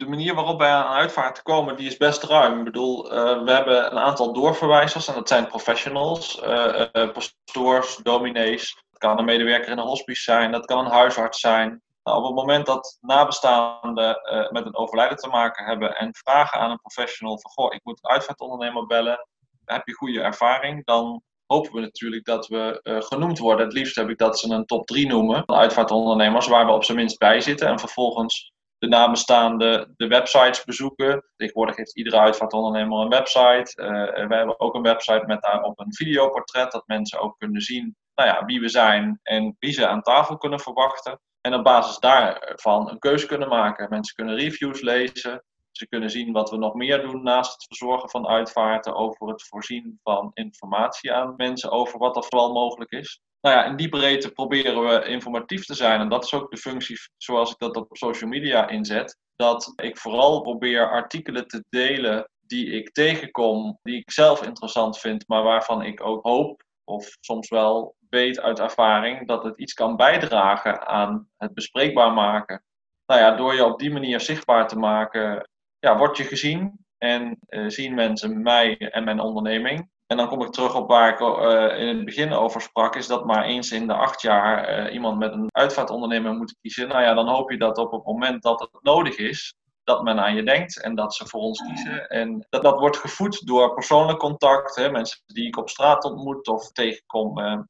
De 0.00 0.08
manier 0.08 0.34
waarop 0.34 0.58
wij 0.58 0.70
aan 0.70 0.94
uitvaart 0.94 1.42
komen, 1.42 1.76
die 1.76 1.86
is 1.86 1.96
best 1.96 2.22
ruim. 2.22 2.58
Ik 2.58 2.64
bedoel, 2.64 3.12
uh, 3.12 3.42
we 3.42 3.52
hebben 3.52 3.92
een 3.92 3.98
aantal 3.98 4.32
doorverwijzers 4.32 5.08
en 5.08 5.14
dat 5.14 5.28
zijn 5.28 5.46
professionals, 5.46 6.42
uh, 6.42 7.12
pastoors, 7.12 7.96
dominees. 7.96 8.74
Dat 8.90 8.98
kan 8.98 9.18
een 9.18 9.24
medewerker 9.24 9.70
in 9.70 9.78
een 9.78 9.86
hospice 9.86 10.22
zijn, 10.22 10.52
dat 10.52 10.66
kan 10.66 10.84
een 10.84 10.90
huisarts 10.90 11.40
zijn. 11.40 11.82
Nou, 12.02 12.18
op 12.18 12.24
het 12.24 12.34
moment 12.34 12.66
dat 12.66 12.98
nabestaanden 13.00 14.20
met 14.50 14.66
een 14.66 14.76
overlijden 14.76 15.16
te 15.16 15.28
maken 15.28 15.64
hebben 15.64 15.96
en 15.96 16.14
vragen 16.14 16.60
aan 16.60 16.70
een 16.70 16.80
professional 16.80 17.40
van, 17.40 17.50
goh, 17.50 17.74
ik 17.74 17.80
moet 17.82 17.98
een 18.02 18.10
uitvaartondernemer 18.10 18.86
bellen, 18.86 19.26
heb 19.64 19.86
je 19.86 19.94
goede 19.94 20.20
ervaring, 20.20 20.84
dan 20.84 21.22
hopen 21.46 21.72
we 21.72 21.80
natuurlijk 21.80 22.24
dat 22.24 22.46
we 22.46 22.80
genoemd 23.08 23.38
worden. 23.38 23.66
Het 23.66 23.74
liefst 23.74 23.96
heb 23.96 24.08
ik 24.08 24.18
dat 24.18 24.38
ze 24.38 24.50
een 24.50 24.66
top 24.66 24.86
3 24.86 25.06
noemen, 25.06 25.48
uitvaartondernemers, 25.48 26.46
waar 26.46 26.66
we 26.66 26.72
op 26.72 26.84
zijn 26.84 26.96
minst 26.96 27.18
bij 27.18 27.40
zitten 27.40 27.68
en 27.68 27.78
vervolgens 27.78 28.52
de 28.80 28.88
nabestaanden 28.88 29.94
de 29.96 30.06
websites 30.06 30.64
bezoeken. 30.64 31.24
Tegenwoordig 31.36 31.76
heeft 31.76 31.96
iedere 31.96 32.18
uitvaartondernemer 32.18 32.98
een 32.98 33.08
website. 33.08 33.82
Uh, 33.82 34.26
we 34.28 34.34
hebben 34.34 34.60
ook 34.60 34.74
een 34.74 34.82
website 34.82 35.26
met 35.26 35.42
daarop 35.42 35.78
een 35.78 35.94
videoportret, 35.94 36.72
dat 36.72 36.86
mensen 36.86 37.20
ook 37.20 37.38
kunnen 37.38 37.60
zien 37.60 37.96
nou 38.14 38.28
ja, 38.28 38.44
wie 38.44 38.60
we 38.60 38.68
zijn 38.68 39.20
en 39.22 39.56
wie 39.58 39.72
ze 39.72 39.86
aan 39.86 40.02
tafel 40.02 40.36
kunnen 40.36 40.60
verwachten. 40.60 41.20
En 41.40 41.54
op 41.54 41.64
basis 41.64 41.98
daarvan 41.98 42.90
een 42.90 42.98
keuze 42.98 43.26
kunnen 43.26 43.48
maken. 43.48 43.88
Mensen 43.90 44.14
kunnen 44.14 44.36
reviews 44.36 44.80
lezen. 44.80 45.44
Ze 45.70 45.88
kunnen 45.88 46.10
zien 46.10 46.32
wat 46.32 46.50
we 46.50 46.56
nog 46.56 46.74
meer 46.74 47.02
doen 47.02 47.22
naast 47.22 47.52
het 47.52 47.64
verzorgen 47.64 48.10
van 48.10 48.26
uitvaarten, 48.26 48.94
over 48.94 49.28
het 49.28 49.42
voorzien 49.42 49.98
van 50.02 50.30
informatie 50.34 51.12
aan 51.12 51.34
mensen 51.36 51.70
over 51.70 51.98
wat 51.98 52.16
er 52.16 52.24
vooral 52.24 52.52
mogelijk 52.52 52.90
is 52.90 53.20
nou 53.40 53.56
ja, 53.56 53.64
in 53.64 53.76
die 53.76 53.88
breedte 53.88 54.30
proberen 54.30 54.82
we 54.82 55.04
informatief 55.04 55.64
te 55.64 55.74
zijn. 55.74 56.00
En 56.00 56.08
dat 56.08 56.24
is 56.24 56.34
ook 56.34 56.50
de 56.50 56.56
functie 56.56 56.96
zoals 57.16 57.50
ik 57.50 57.58
dat 57.58 57.76
op 57.76 57.96
social 57.96 58.30
media 58.30 58.68
inzet. 58.68 59.18
Dat 59.36 59.72
ik 59.76 59.98
vooral 59.98 60.40
probeer 60.40 60.90
artikelen 60.90 61.46
te 61.46 61.64
delen 61.68 62.30
die 62.40 62.70
ik 62.70 62.92
tegenkom, 62.92 63.78
die 63.82 63.96
ik 63.96 64.10
zelf 64.10 64.42
interessant 64.42 64.98
vind, 64.98 65.28
maar 65.28 65.42
waarvan 65.42 65.82
ik 65.82 66.04
ook 66.04 66.24
hoop, 66.24 66.62
of 66.84 67.16
soms 67.20 67.48
wel 67.48 67.94
weet 68.08 68.40
uit 68.40 68.58
ervaring, 68.58 69.26
dat 69.26 69.44
het 69.44 69.58
iets 69.58 69.72
kan 69.72 69.96
bijdragen 69.96 70.86
aan 70.86 71.28
het 71.36 71.54
bespreekbaar 71.54 72.12
maken. 72.12 72.64
Nou 73.06 73.20
ja, 73.20 73.36
door 73.36 73.54
je 73.54 73.64
op 73.64 73.78
die 73.78 73.90
manier 73.90 74.20
zichtbaar 74.20 74.68
te 74.68 74.78
maken, 74.78 75.48
ja, 75.78 75.96
word 75.96 76.16
je 76.16 76.24
gezien 76.24 76.84
en 76.98 77.38
uh, 77.48 77.68
zien 77.68 77.94
mensen 77.94 78.42
mij 78.42 78.78
en 78.78 79.04
mijn 79.04 79.20
onderneming. 79.20 79.90
En 80.10 80.16
dan 80.16 80.28
kom 80.28 80.42
ik 80.42 80.50
terug 80.50 80.74
op 80.74 80.88
waar 80.88 81.12
ik 81.12 81.20
uh, 81.20 81.80
in 81.80 81.96
het 81.96 82.04
begin 82.04 82.32
over 82.32 82.60
sprak, 82.60 82.96
is 82.96 83.06
dat 83.06 83.24
maar 83.24 83.44
eens 83.44 83.72
in 83.72 83.86
de 83.86 83.94
acht 83.94 84.22
jaar 84.22 84.86
uh, 84.86 84.92
iemand 84.94 85.18
met 85.18 85.32
een 85.32 85.48
uitvaartondernemer 85.50 86.34
moet 86.34 86.56
kiezen. 86.60 86.88
Nou 86.88 87.02
ja, 87.02 87.14
dan 87.14 87.28
hoop 87.28 87.50
je 87.50 87.58
dat 87.58 87.78
op 87.78 87.92
het 87.92 88.04
moment 88.04 88.42
dat 88.42 88.60
het 88.60 88.82
nodig 88.82 89.16
is, 89.16 89.54
dat 89.84 90.02
men 90.02 90.20
aan 90.20 90.34
je 90.34 90.42
denkt 90.42 90.80
en 90.80 90.94
dat 90.94 91.14
ze 91.14 91.26
voor 91.26 91.40
ons 91.40 91.62
kiezen. 91.62 92.08
En 92.08 92.46
dat, 92.48 92.62
dat 92.62 92.78
wordt 92.78 92.96
gevoed 92.96 93.46
door 93.46 93.74
persoonlijk 93.74 94.18
contact, 94.18 94.76
hè, 94.76 94.90
mensen 94.90 95.20
die 95.26 95.46
ik 95.46 95.56
op 95.56 95.68
straat 95.68 96.04
ontmoet 96.04 96.48
of 96.48 96.72
tegenkom 96.72 97.38
uh, 97.38 97.60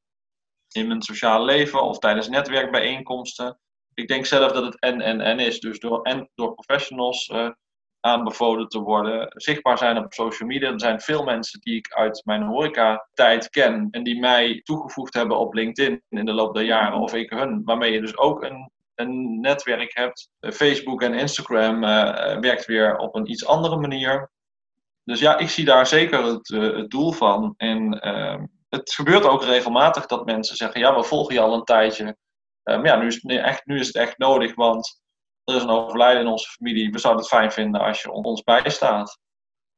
in 0.73 0.87
mijn 0.87 1.03
sociale 1.03 1.45
leven 1.45 1.83
of 1.83 1.99
tijdens 1.99 2.29
netwerkbijeenkomsten. 2.29 3.59
Ik 3.95 4.09
denk 4.09 4.27
zelf 4.27 4.53
dat 4.53 4.65
het 4.65 4.79
en 4.79 5.01
en 5.01 5.21
en 5.21 5.39
is, 5.39 5.61
dus 5.61 5.79
door, 5.79 6.03
en 6.03 6.31
door 6.35 6.55
professionals 6.55 7.33
aanbevolen 8.01 8.69
te 8.69 8.79
worden, 8.79 9.33
zichtbaar 9.37 9.79
zijn 9.79 9.99
op 9.99 10.13
social 10.13 10.49
media. 10.49 10.73
Er 10.73 10.81
zijn 10.81 11.01
veel 11.01 11.25
mensen 11.25 11.61
die 11.61 11.77
ik 11.77 11.93
uit 11.93 12.23
mijn 12.25 12.43
horeca-tijd 12.43 13.49
ken 13.49 13.89
en 13.91 14.03
die 14.03 14.21
mij 14.21 14.61
toegevoegd 14.65 15.15
hebben 15.15 15.39
op 15.39 15.55
LinkedIn 15.55 16.03
in 16.09 16.25
de 16.25 16.33
loop 16.33 16.55
der 16.55 16.65
jaren, 16.65 16.99
of 16.99 17.15
ik 17.15 17.31
hun, 17.31 17.63
waarmee 17.65 17.93
je 17.93 18.01
dus 18.01 18.17
ook 18.17 18.43
een, 18.43 18.71
een 18.95 19.41
netwerk 19.41 19.95
hebt. 19.95 20.31
Facebook 20.41 21.03
en 21.03 21.15
Instagram 21.15 21.85
uh, 21.85 22.39
werkt 22.39 22.67
weer 22.67 22.97
op 22.97 23.15
een 23.15 23.31
iets 23.31 23.47
andere 23.47 23.77
manier. 23.77 24.31
Dus 25.05 25.21
ja, 25.21 25.39
ik 25.39 25.49
zie 25.49 25.65
daar 25.65 25.87
zeker 25.87 26.25
het, 26.25 26.49
het 26.49 26.91
doel 26.91 27.13
van. 27.13 27.55
En 27.57 28.01
ehm, 28.01 28.45
het 28.69 28.93
gebeurt 28.93 29.25
ook 29.25 29.45
regelmatig 29.45 30.07
dat 30.07 30.27
mensen 30.27 30.57
zeggen: 30.57 30.81
Ja, 30.81 30.95
we 30.97 31.05
volgen 31.05 31.35
je 31.35 31.41
al 31.41 31.55
een 31.55 31.65
tijdje. 31.65 32.05
maar 32.63 32.75
ehm, 32.75 32.87
ja, 32.87 32.97
nu 32.97 33.07
is, 33.07 33.19
het 33.23 33.31
echt, 33.31 33.67
nu 33.67 33.79
is 33.79 33.87
het 33.87 33.97
echt 33.97 34.19
nodig, 34.19 34.55
want 34.55 35.01
er 35.51 35.57
is 35.57 35.63
een 35.63 35.69
overlijden 35.69 36.21
in 36.23 36.29
onze 36.29 36.51
familie. 36.51 36.91
We 36.91 36.99
zouden 36.99 37.23
het 37.23 37.33
fijn 37.33 37.53
vinden 37.53 37.81
als 37.81 38.03
je 38.03 38.11
ons 38.11 38.43
bijstaat. 38.43 39.19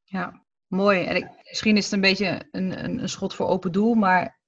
Ja, 0.05 0.43
mooi. 0.67 1.05
En 1.05 1.17
ik, 1.17 1.29
misschien 1.49 1.76
is 1.76 1.85
het 1.85 1.93
een 1.93 2.00
beetje 2.00 2.49
een, 2.50 2.85
een, 2.85 2.99
een 2.99 3.09
schot 3.09 3.35
voor 3.35 3.47
open 3.47 3.73
doel, 3.73 3.95
maar 3.95 4.41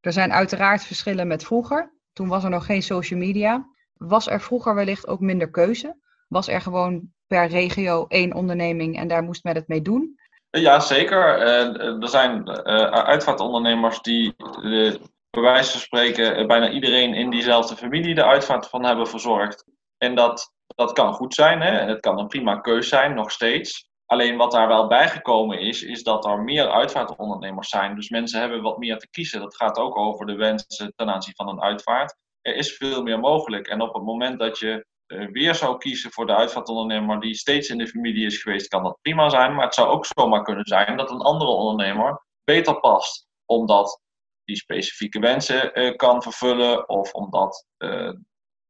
er 0.00 0.12
zijn 0.12 0.32
uiteraard 0.32 0.84
verschillen 0.84 1.26
met 1.26 1.44
vroeger. 1.44 1.94
Toen 2.12 2.28
was 2.28 2.44
er 2.44 2.50
nog 2.50 2.66
geen 2.66 2.82
social 2.82 3.18
media. 3.18 3.66
Was 3.94 4.26
er 4.26 4.40
vroeger 4.40 4.74
wellicht 4.74 5.06
ook 5.06 5.20
minder 5.20 5.50
keuze? 5.50 5.96
Was 6.28 6.48
er 6.48 6.60
gewoon 6.60 7.12
per 7.26 7.46
regio 7.46 8.06
één 8.08 8.34
onderneming 8.34 8.98
en 8.98 9.08
daar 9.08 9.22
moest 9.22 9.44
men 9.44 9.54
het 9.54 9.68
mee 9.68 9.82
doen? 9.82 10.20
Ja, 10.50 10.80
zeker. 10.80 11.38
Uh, 11.38 12.02
er 12.02 12.08
zijn 12.08 12.48
uh, 12.48 12.54
uitvaartondernemers 12.90 14.00
die, 14.00 14.34
uh, 14.62 14.94
bij 15.30 15.42
wijze 15.42 15.70
van 15.70 15.80
spreken, 15.80 16.46
bijna 16.46 16.70
iedereen 16.70 17.14
in 17.14 17.30
diezelfde 17.30 17.76
familie 17.76 18.14
de 18.14 18.24
uitvaart 18.24 18.68
van 18.68 18.84
hebben 18.84 19.08
verzorgd. 19.08 19.64
En 20.02 20.14
dat, 20.14 20.52
dat 20.66 20.92
kan 20.92 21.12
goed 21.12 21.34
zijn, 21.34 21.60
hè? 21.60 21.70
het 21.70 22.00
kan 22.00 22.18
een 22.18 22.26
prima 22.26 22.60
keus 22.60 22.88
zijn, 22.88 23.14
nog 23.14 23.30
steeds. 23.30 23.88
Alleen 24.06 24.36
wat 24.36 24.50
daar 24.50 24.68
wel 24.68 24.86
bijgekomen 24.86 25.60
is, 25.60 25.82
is 25.82 26.02
dat 26.02 26.24
er 26.24 26.42
meer 26.42 26.70
uitvaartondernemers 26.70 27.68
zijn. 27.68 27.94
Dus 27.94 28.08
mensen 28.08 28.40
hebben 28.40 28.62
wat 28.62 28.78
meer 28.78 28.98
te 28.98 29.10
kiezen. 29.10 29.40
Dat 29.40 29.56
gaat 29.56 29.78
ook 29.78 29.96
over 29.96 30.26
de 30.26 30.34
wensen 30.34 30.92
ten 30.96 31.10
aanzien 31.10 31.34
van 31.34 31.48
een 31.48 31.62
uitvaart. 31.62 32.16
Er 32.40 32.54
is 32.54 32.76
veel 32.76 33.02
meer 33.02 33.18
mogelijk. 33.18 33.66
En 33.66 33.80
op 33.80 33.94
het 33.94 34.02
moment 34.02 34.38
dat 34.38 34.58
je 34.58 34.86
eh, 35.06 35.26
weer 35.32 35.54
zou 35.54 35.78
kiezen 35.78 36.12
voor 36.12 36.26
de 36.26 36.34
uitvaartondernemer 36.34 37.20
die 37.20 37.34
steeds 37.34 37.68
in 37.68 37.78
de 37.78 37.88
familie 37.88 38.26
is 38.26 38.42
geweest, 38.42 38.68
kan 38.68 38.82
dat 38.82 38.98
prima 39.02 39.28
zijn. 39.28 39.54
Maar 39.54 39.64
het 39.64 39.74
zou 39.74 39.88
ook 39.88 40.06
zomaar 40.06 40.42
kunnen 40.42 40.66
zijn 40.66 40.96
dat 40.96 41.10
een 41.10 41.20
andere 41.20 41.50
ondernemer 41.50 42.22
beter 42.44 42.80
past. 42.80 43.26
Omdat 43.44 44.00
die 44.44 44.56
specifieke 44.56 45.18
wensen 45.18 45.80
uh, 45.80 45.96
kan 45.96 46.22
vervullen 46.22 46.88
of 46.88 47.12
omdat 47.12 47.66
uh, 47.78 48.12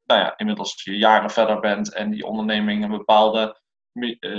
nou 0.05 0.21
ja, 0.21 0.37
inmiddels 0.37 0.83
je 0.83 0.97
jaren 0.99 1.31
verder 1.31 1.61
bent 1.61 1.95
en 1.95 2.11
die 2.11 2.27
onderneming 2.27 2.85
een 2.85 2.91
bepaalde 2.91 3.61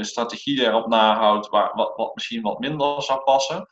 strategie 0.02 0.62
erop 0.62 0.88
nahoudt 0.88 1.50
waar, 1.50 1.72
wat, 1.96 2.16
misschien 2.16 2.42
wat 2.42 2.60
minder 2.60 3.02
zou 3.02 3.24
passen. 3.24 3.68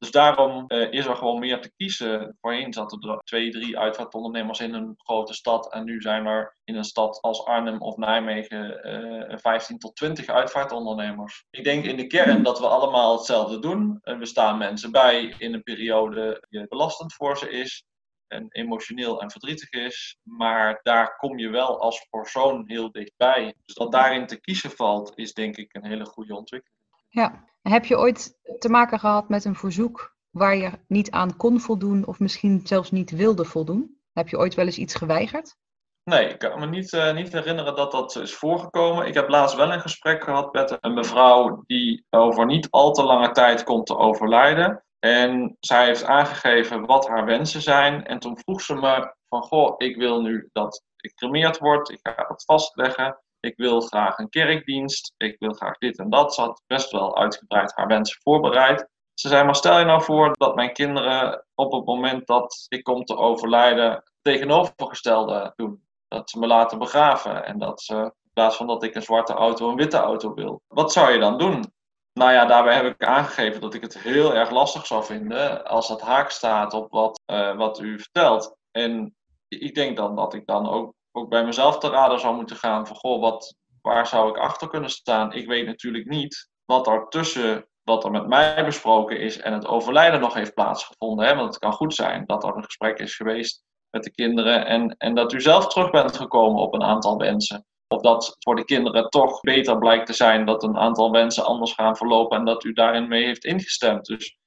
Dus 0.00 0.10
daarom 0.10 0.64
uh, 0.68 0.92
is 0.92 1.06
er 1.06 1.16
gewoon 1.16 1.38
meer 1.38 1.60
te 1.60 1.72
kiezen. 1.76 2.36
Voorheen 2.40 2.72
zaten 2.72 3.00
er 3.00 3.18
twee, 3.24 3.50
drie 3.50 3.78
uitvaartondernemers 3.78 4.60
in 4.60 4.74
een 4.74 4.94
grote 4.96 5.34
stad. 5.34 5.72
En 5.72 5.84
nu 5.84 6.00
zijn 6.00 6.26
er 6.26 6.56
in 6.64 6.76
een 6.76 6.84
stad 6.84 7.20
als 7.20 7.44
Arnhem 7.44 7.80
of 7.80 7.96
Nijmegen 7.96 8.88
uh, 9.30 9.36
15 9.38 9.78
tot 9.78 9.96
20 9.96 10.26
uitvaartondernemers. 10.26 11.44
Ik 11.50 11.64
denk 11.64 11.84
in 11.84 11.96
de 11.96 12.06
kern 12.06 12.42
dat 12.42 12.58
we 12.58 12.66
allemaal 12.66 13.16
hetzelfde 13.16 13.58
doen. 13.58 13.98
En 14.02 14.18
we 14.18 14.26
staan 14.26 14.58
mensen 14.58 14.90
bij 14.90 15.34
in 15.38 15.54
een 15.54 15.62
periode 15.62 16.46
die 16.48 16.68
belastend 16.68 17.14
voor 17.14 17.38
ze 17.38 17.50
is. 17.50 17.84
En 18.30 18.46
emotioneel 18.48 19.20
en 19.20 19.30
verdrietig 19.30 19.70
is. 19.70 20.18
Maar 20.22 20.80
daar 20.82 21.16
kom 21.16 21.38
je 21.38 21.48
wel 21.48 21.80
als 21.80 22.06
persoon 22.10 22.62
heel 22.66 22.92
dichtbij. 22.92 23.54
Dus 23.64 23.74
dat 23.74 23.92
daarin 23.92 24.26
te 24.26 24.40
kiezen 24.40 24.70
valt, 24.70 25.12
is 25.14 25.32
denk 25.32 25.56
ik 25.56 25.74
een 25.74 25.86
hele 25.86 26.04
goede 26.04 26.36
ontwikkeling. 26.36 26.80
Ja, 27.08 27.44
heb 27.62 27.84
je 27.84 27.98
ooit 27.98 28.38
te 28.58 28.68
maken 28.68 28.98
gehad 28.98 29.28
met 29.28 29.44
een 29.44 29.56
verzoek 29.56 30.16
waar 30.30 30.56
je 30.56 30.70
niet 30.86 31.10
aan 31.10 31.36
kon 31.36 31.60
voldoen 31.60 32.06
of 32.06 32.18
misschien 32.18 32.60
zelfs 32.64 32.90
niet 32.90 33.10
wilde 33.10 33.44
voldoen? 33.44 33.98
Heb 34.12 34.28
je 34.28 34.38
ooit 34.38 34.54
wel 34.54 34.66
eens 34.66 34.78
iets 34.78 34.94
geweigerd? 34.94 35.56
Nee, 36.04 36.28
ik 36.28 36.38
kan 36.38 36.60
me 36.60 36.66
niet, 36.66 36.92
uh, 36.92 37.14
niet 37.14 37.32
herinneren 37.32 37.76
dat 37.76 37.92
dat 37.92 38.16
is 38.16 38.34
voorgekomen. 38.34 39.06
Ik 39.06 39.14
heb 39.14 39.28
laatst 39.28 39.56
wel 39.56 39.72
een 39.72 39.80
gesprek 39.80 40.24
gehad 40.24 40.52
met 40.52 40.76
een 40.80 40.94
mevrouw 40.94 41.62
die 41.66 42.06
over 42.10 42.46
niet 42.46 42.70
al 42.70 42.92
te 42.92 43.02
lange 43.02 43.30
tijd 43.30 43.64
komt 43.64 43.86
te 43.86 43.96
overlijden. 43.96 44.84
En 45.00 45.56
zij 45.60 45.84
heeft 45.84 46.04
aangegeven 46.04 46.86
wat 46.86 47.08
haar 47.08 47.24
wensen 47.24 47.62
zijn. 47.62 48.06
En 48.06 48.18
toen 48.18 48.38
vroeg 48.38 48.60
ze 48.60 48.74
me 48.74 49.14
van, 49.28 49.42
goh, 49.42 49.74
ik 49.76 49.96
wil 49.96 50.20
nu 50.20 50.48
dat 50.52 50.82
ik 50.96 51.14
cremeerd 51.14 51.58
word. 51.58 51.88
Ik 51.88 51.98
ga 52.02 52.26
dat 52.28 52.44
vastleggen. 52.44 53.20
Ik 53.40 53.56
wil 53.56 53.80
graag 53.80 54.18
een 54.18 54.28
kerkdienst. 54.28 55.14
Ik 55.16 55.36
wil 55.38 55.52
graag 55.52 55.78
dit 55.78 55.98
en 55.98 56.10
dat. 56.10 56.34
Ze 56.34 56.40
had 56.40 56.62
best 56.66 56.90
wel 56.90 57.18
uitgebreid 57.18 57.72
haar 57.74 57.86
wensen 57.86 58.20
voorbereid. 58.22 58.88
Ze 59.14 59.28
zei, 59.28 59.44
maar 59.44 59.56
stel 59.56 59.78
je 59.78 59.84
nou 59.84 60.02
voor 60.02 60.34
dat 60.38 60.54
mijn 60.54 60.72
kinderen 60.72 61.46
op 61.54 61.72
het 61.72 61.84
moment 61.84 62.26
dat 62.26 62.66
ik 62.68 62.82
kom 62.82 63.04
te 63.04 63.16
overlijden 63.16 64.02
tegenovergestelde 64.22 65.52
doen. 65.56 65.84
Dat 66.08 66.30
ze 66.30 66.38
me 66.38 66.46
laten 66.46 66.78
begraven 66.78 67.44
en 67.44 67.58
dat 67.58 67.82
ze 67.82 67.94
in 67.94 68.30
plaats 68.32 68.56
van 68.56 68.66
dat 68.66 68.82
ik 68.82 68.94
een 68.94 69.02
zwarte 69.02 69.32
auto 69.32 69.68
een 69.68 69.76
witte 69.76 69.96
auto 69.96 70.34
wil. 70.34 70.62
Wat 70.68 70.92
zou 70.92 71.12
je 71.12 71.18
dan 71.18 71.38
doen? 71.38 71.72
Nou 72.12 72.32
ja, 72.32 72.44
daarbij 72.44 72.74
heb 72.74 72.84
ik 72.84 73.04
aangegeven 73.04 73.60
dat 73.60 73.74
ik 73.74 73.82
het 73.82 73.98
heel 73.98 74.34
erg 74.34 74.50
lastig 74.50 74.86
zou 74.86 75.04
vinden 75.04 75.64
als 75.64 75.88
dat 75.88 76.00
haak 76.00 76.30
staat 76.30 76.74
op 76.74 76.90
wat, 76.90 77.20
uh, 77.26 77.56
wat 77.56 77.80
u 77.80 77.98
vertelt. 77.98 78.56
En 78.70 79.14
ik 79.48 79.74
denk 79.74 79.96
dan 79.96 80.16
dat 80.16 80.34
ik 80.34 80.46
dan 80.46 80.68
ook 80.68 80.94
ook 81.12 81.28
bij 81.28 81.44
mezelf 81.44 81.78
te 81.78 81.88
raden 81.88 82.20
zou 82.20 82.36
moeten 82.36 82.56
gaan 82.56 82.86
van 82.86 82.96
goh, 82.96 83.20
wat, 83.20 83.54
waar 83.82 84.06
zou 84.06 84.30
ik 84.30 84.36
achter 84.36 84.68
kunnen 84.68 84.90
staan? 84.90 85.32
Ik 85.32 85.46
weet 85.46 85.66
natuurlijk 85.66 86.08
niet 86.08 86.48
wat 86.64 86.86
er 86.86 87.08
tussen 87.08 87.68
wat 87.82 88.04
er 88.04 88.10
met 88.10 88.26
mij 88.26 88.64
besproken 88.64 89.20
is 89.20 89.38
en 89.38 89.52
het 89.52 89.66
overlijden 89.66 90.20
nog 90.20 90.34
heeft 90.34 90.54
plaatsgevonden. 90.54 91.26
Hè? 91.26 91.34
Want 91.34 91.48
het 91.48 91.58
kan 91.58 91.72
goed 91.72 91.94
zijn 91.94 92.26
dat 92.26 92.44
er 92.44 92.56
een 92.56 92.64
gesprek 92.64 92.98
is 92.98 93.16
geweest 93.16 93.62
met 93.90 94.04
de 94.04 94.10
kinderen 94.10 94.66
en, 94.66 94.96
en 94.98 95.14
dat 95.14 95.32
u 95.32 95.40
zelf 95.40 95.66
terug 95.66 95.90
bent 95.90 96.16
gekomen 96.16 96.62
op 96.62 96.74
een 96.74 96.82
aantal 96.82 97.16
wensen. 97.16 97.64
Of 97.94 98.02
dat 98.02 98.36
voor 98.38 98.56
de 98.56 98.64
kinderen 98.64 99.08
toch 99.08 99.40
beter 99.40 99.78
blijkt 99.78 100.06
te 100.06 100.12
zijn 100.12 100.44
dat 100.44 100.62
een 100.62 100.78
aantal 100.78 101.10
wensen 101.10 101.44
anders 101.44 101.72
gaan 101.72 101.96
verlopen 101.96 102.38
en 102.38 102.44
dat 102.44 102.64
u 102.64 102.72
daarin 102.72 103.08
mee 103.08 103.24
heeft 103.24 103.44
ingestemd. 103.44 104.06
Dus 104.06 104.38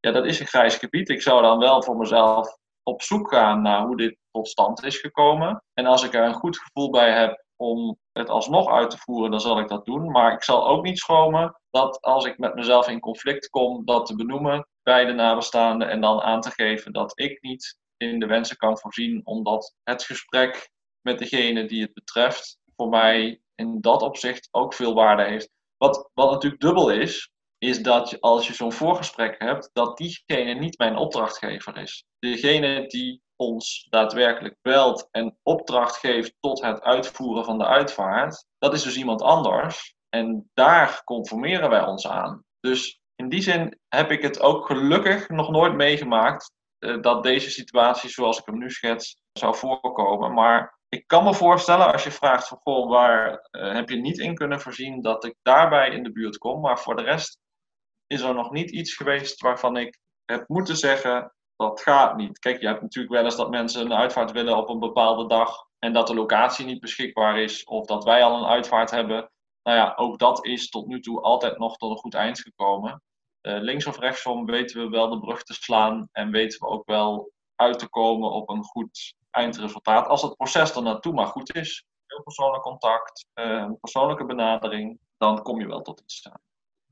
ja, 0.00 0.10
dat 0.10 0.26
is 0.26 0.40
een 0.40 0.46
grijs 0.46 0.76
gebied. 0.76 1.08
Ik 1.08 1.22
zou 1.22 1.42
dan 1.42 1.58
wel 1.58 1.82
voor 1.82 1.96
mezelf 1.96 2.56
op 2.82 3.02
zoek 3.02 3.28
gaan 3.28 3.62
naar 3.62 3.86
hoe 3.86 3.96
dit 3.96 4.16
tot 4.30 4.48
stand 4.48 4.84
is 4.84 4.98
gekomen. 4.98 5.62
En 5.74 5.86
als 5.86 6.04
ik 6.04 6.14
er 6.14 6.24
een 6.24 6.34
goed 6.34 6.58
gevoel 6.58 6.90
bij 6.90 7.12
heb 7.12 7.44
om 7.56 7.98
het 8.12 8.28
alsnog 8.28 8.70
uit 8.70 8.90
te 8.90 8.98
voeren, 8.98 9.30
dan 9.30 9.40
zal 9.40 9.58
ik 9.58 9.68
dat 9.68 9.84
doen. 9.84 10.10
Maar 10.10 10.32
ik 10.32 10.42
zal 10.42 10.68
ook 10.68 10.84
niet 10.84 10.98
schromen 10.98 11.60
dat 11.70 12.00
als 12.00 12.24
ik 12.24 12.38
met 12.38 12.54
mezelf 12.54 12.88
in 12.88 13.00
conflict 13.00 13.48
kom, 13.48 13.84
dat 13.84 14.06
te 14.06 14.16
benoemen 14.16 14.68
bij 14.82 15.04
de 15.04 15.12
nabestaanden 15.12 15.88
en 15.88 16.00
dan 16.00 16.20
aan 16.20 16.40
te 16.40 16.50
geven 16.50 16.92
dat 16.92 17.20
ik 17.20 17.42
niet 17.42 17.78
in 17.96 18.20
de 18.20 18.26
wensen 18.26 18.56
kan 18.56 18.78
voorzien, 18.78 19.20
omdat 19.24 19.74
het 19.82 20.04
gesprek 20.04 20.70
met 21.00 21.18
degene 21.18 21.66
die 21.66 21.82
het 21.82 21.94
betreft 21.94 22.58
voor 22.80 22.88
mij 22.88 23.40
in 23.54 23.80
dat 23.80 24.02
opzicht 24.02 24.48
ook 24.50 24.74
veel 24.74 24.94
waarde 24.94 25.24
heeft. 25.24 25.50
Wat, 25.76 26.10
wat 26.14 26.30
natuurlijk 26.30 26.62
dubbel 26.62 26.90
is, 26.90 27.30
is 27.58 27.82
dat 27.82 28.20
als 28.20 28.46
je 28.46 28.54
zo'n 28.54 28.72
voorgesprek 28.72 29.34
hebt, 29.38 29.70
dat 29.72 29.96
diegene 29.96 30.54
niet 30.54 30.78
mijn 30.78 30.96
opdrachtgever 30.96 31.76
is. 31.76 32.04
Degene 32.18 32.86
die 32.86 33.22
ons 33.36 33.86
daadwerkelijk 33.90 34.56
belt 34.62 35.08
en 35.10 35.38
opdracht 35.42 35.96
geeft 35.96 36.34
tot 36.40 36.62
het 36.62 36.82
uitvoeren 36.82 37.44
van 37.44 37.58
de 37.58 37.66
uitvaart, 37.66 38.44
dat 38.58 38.74
is 38.74 38.82
dus 38.82 38.96
iemand 38.96 39.22
anders. 39.22 39.94
En 40.08 40.50
daar 40.54 41.02
conformeren 41.04 41.70
wij 41.70 41.84
ons 41.84 42.08
aan. 42.08 42.44
Dus 42.60 43.00
in 43.16 43.28
die 43.28 43.42
zin 43.42 43.78
heb 43.88 44.10
ik 44.10 44.22
het 44.22 44.40
ook 44.40 44.66
gelukkig 44.66 45.28
nog 45.28 45.50
nooit 45.50 45.74
meegemaakt 45.74 46.52
uh, 46.78 47.02
dat 47.02 47.22
deze 47.22 47.50
situatie 47.50 48.10
zoals 48.10 48.38
ik 48.38 48.46
hem 48.46 48.58
nu 48.58 48.70
schets 48.70 49.16
zou 49.32 49.56
voorkomen. 49.56 50.32
Maar 50.32 50.77
ik 50.88 51.06
kan 51.06 51.24
me 51.24 51.34
voorstellen 51.34 51.92
als 51.92 52.04
je 52.04 52.10
vraagt 52.10 52.48
van 52.48 52.58
goh, 52.58 52.88
waar 52.88 53.48
uh, 53.50 53.72
heb 53.72 53.88
je 53.88 53.96
niet 53.96 54.18
in 54.18 54.34
kunnen 54.34 54.60
voorzien 54.60 55.02
dat 55.02 55.24
ik 55.24 55.34
daarbij 55.42 55.90
in 55.90 56.02
de 56.02 56.12
buurt 56.12 56.38
kom. 56.38 56.60
Maar 56.60 56.78
voor 56.78 56.96
de 56.96 57.02
rest 57.02 57.38
is 58.06 58.20
er 58.20 58.34
nog 58.34 58.50
niet 58.50 58.70
iets 58.70 58.94
geweest 58.94 59.40
waarvan 59.40 59.76
ik 59.76 59.98
heb 60.24 60.48
moeten 60.48 60.76
zeggen 60.76 61.32
dat 61.56 61.80
gaat 61.80 62.16
niet. 62.16 62.38
Kijk, 62.38 62.60
je 62.60 62.66
hebt 62.66 62.82
natuurlijk 62.82 63.14
wel 63.14 63.24
eens 63.24 63.36
dat 63.36 63.50
mensen 63.50 63.84
een 63.84 63.94
uitvaart 63.94 64.32
willen 64.32 64.56
op 64.56 64.68
een 64.68 64.78
bepaalde 64.78 65.26
dag 65.26 65.66
en 65.78 65.92
dat 65.92 66.06
de 66.06 66.14
locatie 66.14 66.66
niet 66.66 66.80
beschikbaar 66.80 67.38
is 67.38 67.64
of 67.64 67.86
dat 67.86 68.04
wij 68.04 68.22
al 68.22 68.38
een 68.38 68.48
uitvaart 68.48 68.90
hebben. 68.90 69.30
Nou 69.62 69.76
ja, 69.76 69.92
ook 69.96 70.18
dat 70.18 70.44
is 70.44 70.68
tot 70.68 70.86
nu 70.86 71.00
toe 71.00 71.20
altijd 71.20 71.58
nog 71.58 71.76
tot 71.76 71.90
een 71.90 71.96
goed 71.96 72.14
eind 72.14 72.40
gekomen. 72.40 73.02
Uh, 73.42 73.60
links 73.60 73.86
of 73.86 73.98
rechtsom 73.98 74.46
weten 74.46 74.80
we 74.80 74.88
wel 74.88 75.08
de 75.08 75.20
brug 75.20 75.42
te 75.42 75.54
slaan 75.54 76.08
en 76.12 76.30
weten 76.30 76.58
we 76.60 76.66
ook 76.66 76.86
wel 76.86 77.32
uit 77.54 77.78
te 77.78 77.88
komen 77.88 78.30
op 78.30 78.48
een 78.48 78.64
goed 78.64 79.14
eindresultaat. 79.38 80.06
Als 80.06 80.22
het 80.22 80.36
proces 80.36 80.74
er 80.74 80.82
naartoe 80.82 81.12
maar 81.12 81.26
goed 81.26 81.54
is, 81.54 81.86
heel 82.06 82.22
persoonlijk 82.22 82.62
contact, 82.62 83.26
uh, 83.34 83.70
persoonlijke 83.80 84.24
benadering, 84.24 84.98
dan 85.16 85.42
kom 85.42 85.60
je 85.60 85.66
wel 85.66 85.82
tot 85.82 86.00
iets 86.00 86.16
staan. 86.16 86.40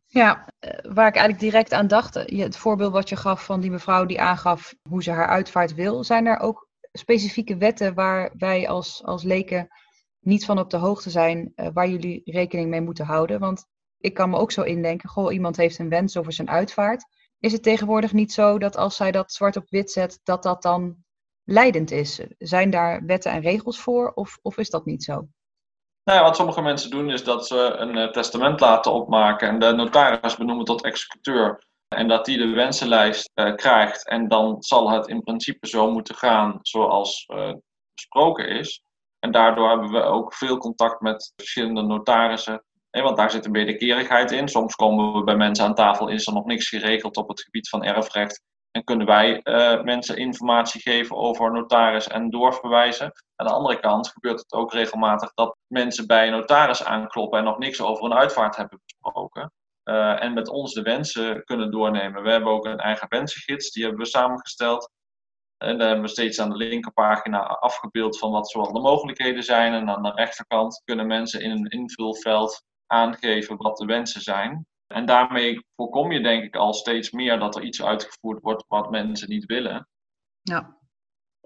Ja, 0.06 0.48
eh, 0.59 0.70
waar 0.92 1.06
ik 1.06 1.16
eigenlijk 1.16 1.40
direct 1.40 1.72
aan 1.72 1.87
dacht, 1.87 2.14
het 2.14 2.56
voorbeeld 2.56 2.92
wat 2.92 3.09
je 3.09 3.16
gaf 3.16 3.44
van 3.44 3.61
die 3.61 3.70
mevrouw 3.70 4.04
die 4.04 4.20
aangaf 4.20 4.74
hoe 4.88 5.02
ze 5.02 5.11
haar 5.11 5.28
uitvaart 5.28 5.74
wil, 5.74 6.04
zijn 6.04 6.26
er 6.26 6.38
ook 6.38 6.68
specifieke 6.92 7.56
wetten 7.56 7.94
waar 7.94 8.32
wij 8.37 8.68
als, 8.68 9.04
als 9.04 9.22
leken 9.22 9.68
niet 10.20 10.44
van 10.44 10.59
op 10.59 10.70
de 10.70 10.76
hoogte 10.76 11.11
zijn 11.11 11.52
waar 11.72 11.88
jullie 11.88 12.20
rekening 12.24 12.70
mee 12.70 12.80
moeten 12.80 13.04
houden. 13.04 13.40
Want 13.40 13.66
ik 13.98 14.14
kan 14.14 14.30
me 14.30 14.37
ook 14.37 14.52
zo 14.52 14.62
indenken, 14.62 15.09
goh, 15.09 15.32
iemand 15.32 15.56
heeft 15.56 15.78
een 15.78 15.88
wens 15.88 16.16
over 16.16 16.32
zijn 16.32 16.50
uitvaart. 16.50 17.06
Is 17.38 17.52
het 17.52 17.62
tegenwoordig 17.62 18.12
niet 18.12 18.32
zo 18.32 18.59
dat 18.59 18.76
als 18.76 18.96
zij 18.96 19.12
dat 19.12 19.32
zwart 19.32 19.56
op 19.56 19.70
wit 19.70 19.90
zet, 19.90 20.20
dat 20.22 20.42
dat 20.42 20.62
dan 20.62 21.04
leidend 21.46 21.90
is? 21.90 22.20
Zijn 22.38 22.70
daar 22.70 23.04
wetten 23.06 23.32
en 23.32 23.40
regels 23.40 23.80
voor 23.80 24.12
of, 24.14 24.38
of 24.42 24.59
is 24.59 24.70
dat 24.70 24.85
niet 24.85 25.04
zo? 25.04 25.28
Nou 26.04 26.18
ja, 26.18 26.22
wat 26.22 26.37
sommige 26.37 26.62
mensen 26.62 26.90
doen 26.90 27.11
is 27.11 27.24
dat 27.24 27.46
ze 27.46 27.74
een 27.76 27.96
uh, 27.96 28.11
testament 28.11 28.61
laten 28.61 28.92
opmaken 28.92 29.48
en 29.48 29.59
de 29.59 29.72
notaris 29.72 30.37
benoemen 30.37 30.64
tot 30.64 30.85
executeur. 30.85 31.64
En 31.88 32.09
dat 32.09 32.24
die 32.24 32.38
de 32.38 32.46
wensenlijst 32.46 33.30
uh, 33.35 33.54
krijgt. 33.54 34.09
En 34.09 34.28
dan 34.28 34.62
zal 34.62 34.90
het 34.90 35.06
in 35.06 35.22
principe 35.22 35.68
zo 35.68 35.90
moeten 35.90 36.14
gaan 36.14 36.59
zoals 36.62 37.24
uh, 37.35 37.52
besproken 37.94 38.48
is. 38.48 38.82
En 39.18 39.32
daardoor 39.32 39.68
hebben 39.68 39.90
we 39.90 40.02
ook 40.02 40.35
veel 40.35 40.59
contact 40.59 41.00
met 41.00 41.32
verschillende 41.37 41.82
notarissen. 41.82 42.64
want 42.90 43.16
daar 43.16 43.30
zit 43.30 43.44
een 43.44 43.52
wederkerigheid 43.52 44.30
in. 44.30 44.48
Soms 44.48 44.74
komen 44.74 45.12
we 45.12 45.24
bij 45.24 45.37
mensen 45.37 45.64
aan 45.64 45.74
tafel, 45.74 46.09
is 46.09 46.26
er 46.26 46.32
nog 46.32 46.44
niks 46.44 46.68
geregeld 46.68 47.16
op 47.16 47.28
het 47.28 47.40
gebied 47.40 47.68
van 47.68 47.85
erfrecht. 47.85 48.42
En 48.70 48.85
kunnen 48.85 49.07
wij 49.07 49.40
uh, 49.44 49.83
mensen 49.83 50.16
informatie 50.16 50.81
geven 50.81 51.16
over 51.16 51.52
notaris 51.52 52.09
en 52.09 52.31
doorverwijzen. 52.31 53.12
Aan 53.37 53.46
de 53.46 53.52
andere 53.52 53.81
kant 53.81 54.09
gebeurt 54.09 54.38
het 54.38 54.52
ook 54.52 54.72
regelmatig 54.72 55.33
dat 55.35 55.57
mensen 55.66 56.07
bij 56.07 56.26
een 56.26 56.33
notaris 56.33 56.85
aankloppen 56.85 57.38
en 57.38 57.44
nog 57.44 57.59
niks 57.59 57.81
over 57.81 58.05
een 58.05 58.14
uitvaart 58.14 58.57
hebben 58.57 58.81
besproken. 58.85 59.52
Uh, 59.85 60.22
en 60.22 60.35
met 60.35 60.48
ons 60.48 60.72
de 60.72 60.83
wensen 60.83 61.44
kunnen 61.44 61.70
doornemen. 61.70 62.22
We 62.22 62.31
hebben 62.31 62.52
ook 62.52 62.64
een 62.64 62.79
eigen 62.79 63.09
wensengids, 63.09 63.70
die 63.70 63.83
hebben 63.83 64.02
we 64.02 64.09
samengesteld. 64.09 64.90
En 65.57 65.79
daar 65.79 65.87
hebben 65.87 66.05
we 66.05 66.11
steeds 66.11 66.40
aan 66.40 66.50
de 66.50 66.57
linkerpagina 66.57 67.38
afgebeeld 67.46 68.18
van 68.18 68.31
wat 68.31 68.50
zoal 68.50 68.72
de 68.72 68.81
mogelijkheden 68.81 69.42
zijn. 69.42 69.72
En 69.72 69.88
aan 69.88 70.02
de 70.02 70.11
rechterkant 70.11 70.83
kunnen 70.85 71.07
mensen 71.07 71.40
in 71.40 71.50
een 71.50 71.66
invulveld 71.66 72.62
aangeven 72.87 73.57
wat 73.57 73.76
de 73.76 73.85
wensen 73.85 74.20
zijn. 74.20 74.66
En 74.87 75.07
daarmee 75.07 75.66
voorkom 75.77 76.12
je 76.12 76.22
denk 76.22 76.44
ik 76.44 76.57
al 76.57 76.75
steeds 76.75 77.11
meer 77.11 77.38
dat 77.38 77.57
er 77.57 77.62
iets 77.62 77.83
uitgevoerd 77.83 78.40
wordt 78.40 78.64
wat 78.68 78.90
mensen 78.90 79.29
niet 79.29 79.44
willen. 79.44 79.88
Ja. 80.42 80.79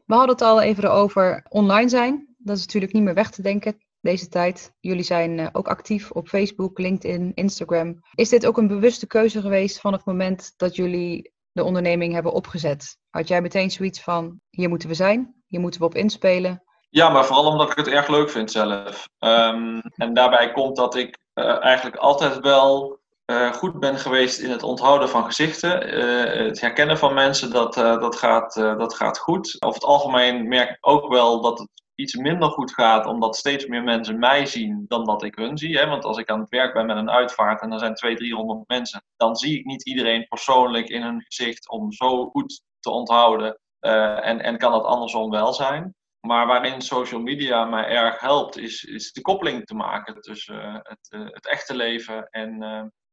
We 0.05 0.15
hadden 0.15 0.35
het 0.35 0.45
al 0.45 0.61
even 0.61 0.93
over 0.93 1.47
online 1.49 1.89
zijn. 1.89 2.35
Dat 2.39 2.57
is 2.57 2.63
natuurlijk 2.65 2.93
niet 2.93 3.03
meer 3.03 3.15
weg 3.15 3.31
te 3.31 3.43
denken 3.43 3.79
deze 4.01 4.29
tijd. 4.29 4.73
Jullie 4.81 5.03
zijn 5.03 5.39
eh, 5.39 5.47
ook 5.53 5.69
actief 5.69 6.11
op 6.11 6.29
Facebook, 6.29 6.79
LinkedIn, 6.79 7.33
Instagram. 7.35 8.01
Is 8.15 8.29
dit 8.29 8.47
ook 8.47 8.59
een 8.59 8.67
bewuste 8.67 9.07
keuze 9.07 9.41
geweest 9.41 9.81
van 9.81 9.93
het 9.93 10.05
moment 10.05 10.53
dat 10.57 10.77
jullie 10.77 11.33
de 11.53 11.65
onderneming 11.65 12.13
hebben 12.13 12.33
opgezet? 12.33 12.99
Had 13.11 13.29
jij 13.29 13.43
meteen 13.43 13.71
zoiets 13.71 14.03
van, 14.03 14.41
hier 14.51 14.69
moeten 14.69 14.89
we 14.89 14.95
zijn, 14.95 15.43
hier 15.47 15.61
moeten 15.61 15.81
we 15.81 15.87
op 15.87 15.95
inspelen? 15.95 16.63
Ja, 16.89 17.09
maar 17.09 17.25
vooral 17.25 17.47
omdat 17.47 17.71
ik 17.71 17.77
het 17.77 17.89
erg 17.89 18.09
leuk 18.09 18.31
vind 18.31 18.51
zelf. 18.51 19.09
Um, 19.19 19.81
en 19.81 20.15
daarbij 20.15 20.53
komt 20.53 20.77
dat 20.77 20.95
ik 20.95 21.19
uh, 21.35 21.65
eigenlijk 21.65 21.97
altijd 21.97 22.41
wel 22.41 23.00
uh, 23.31 23.53
goed 23.53 23.79
ben 23.79 23.99
geweest 23.99 24.39
in 24.41 24.51
het 24.51 24.63
onthouden 24.63 25.09
van 25.09 25.25
gezichten. 25.25 25.99
Uh, 25.99 26.47
het 26.47 26.61
herkennen 26.61 26.99
van 26.99 27.15
mensen, 27.15 27.51
dat, 27.51 27.77
uh, 27.77 28.01
dat, 28.01 28.17
gaat, 28.17 28.55
dat 28.55 28.95
gaat 28.95 29.19
goed. 29.19 29.57
Over 29.59 29.81
het 29.81 29.89
algemeen 29.89 30.49
merk 30.49 30.71
ik 30.71 30.79
ook 30.81 31.13
wel 31.13 31.41
dat 31.41 31.59
het 31.59 31.69
iets 31.95 32.15
minder 32.15 32.49
goed 32.49 32.73
gaat, 32.73 33.07
omdat 33.07 33.37
steeds 33.37 33.67
meer 33.67 33.83
mensen 33.83 34.19
mij 34.19 34.47
zien 34.47 34.85
dan 34.89 35.05
dat 35.05 35.23
ik 35.23 35.35
hun 35.35 35.59
zie. 35.59 35.79
Hè? 35.79 35.87
Want 35.87 36.05
als 36.05 36.19
ik 36.19 36.31
aan 36.31 36.41
het 36.41 36.49
werk 36.49 36.75
ben 36.75 36.87
met 36.87 36.97
een 36.97 37.11
uitvaart 37.11 37.61
en 37.61 37.73
er 37.73 37.79
zijn 37.79 37.95
200, 37.95 38.31
300 38.31 38.69
mensen, 38.69 39.03
dan 39.17 39.37
zie 39.37 39.59
ik 39.59 39.65
niet 39.65 39.87
iedereen 39.87 40.29
persoonlijk 40.29 40.89
in 40.89 41.03
hun 41.03 41.23
gezicht 41.23 41.69
om 41.69 41.93
zo 41.93 42.27
goed 42.27 42.63
te 42.81 42.91
onthouden. 42.91 43.59
en, 43.81 44.43
en 44.43 44.59
kan 44.59 44.73
dat 44.73 44.85
andersom 44.85 45.31
wel 45.31 45.53
zijn. 45.53 45.95
Maar 46.21 46.47
waarin 46.47 46.81
social 46.81 47.21
media 47.21 47.65
mij 47.65 47.85
erg 47.85 48.21
helpt, 48.21 48.57
is, 48.57 48.85
is 48.85 49.13
de 49.13 49.21
koppeling 49.21 49.65
te 49.65 49.75
maken 49.75 50.21
tussen 50.21 50.81
het, 50.83 51.09
het 51.33 51.47
echte 51.47 51.75
leven 51.75 52.29
en 52.31 52.63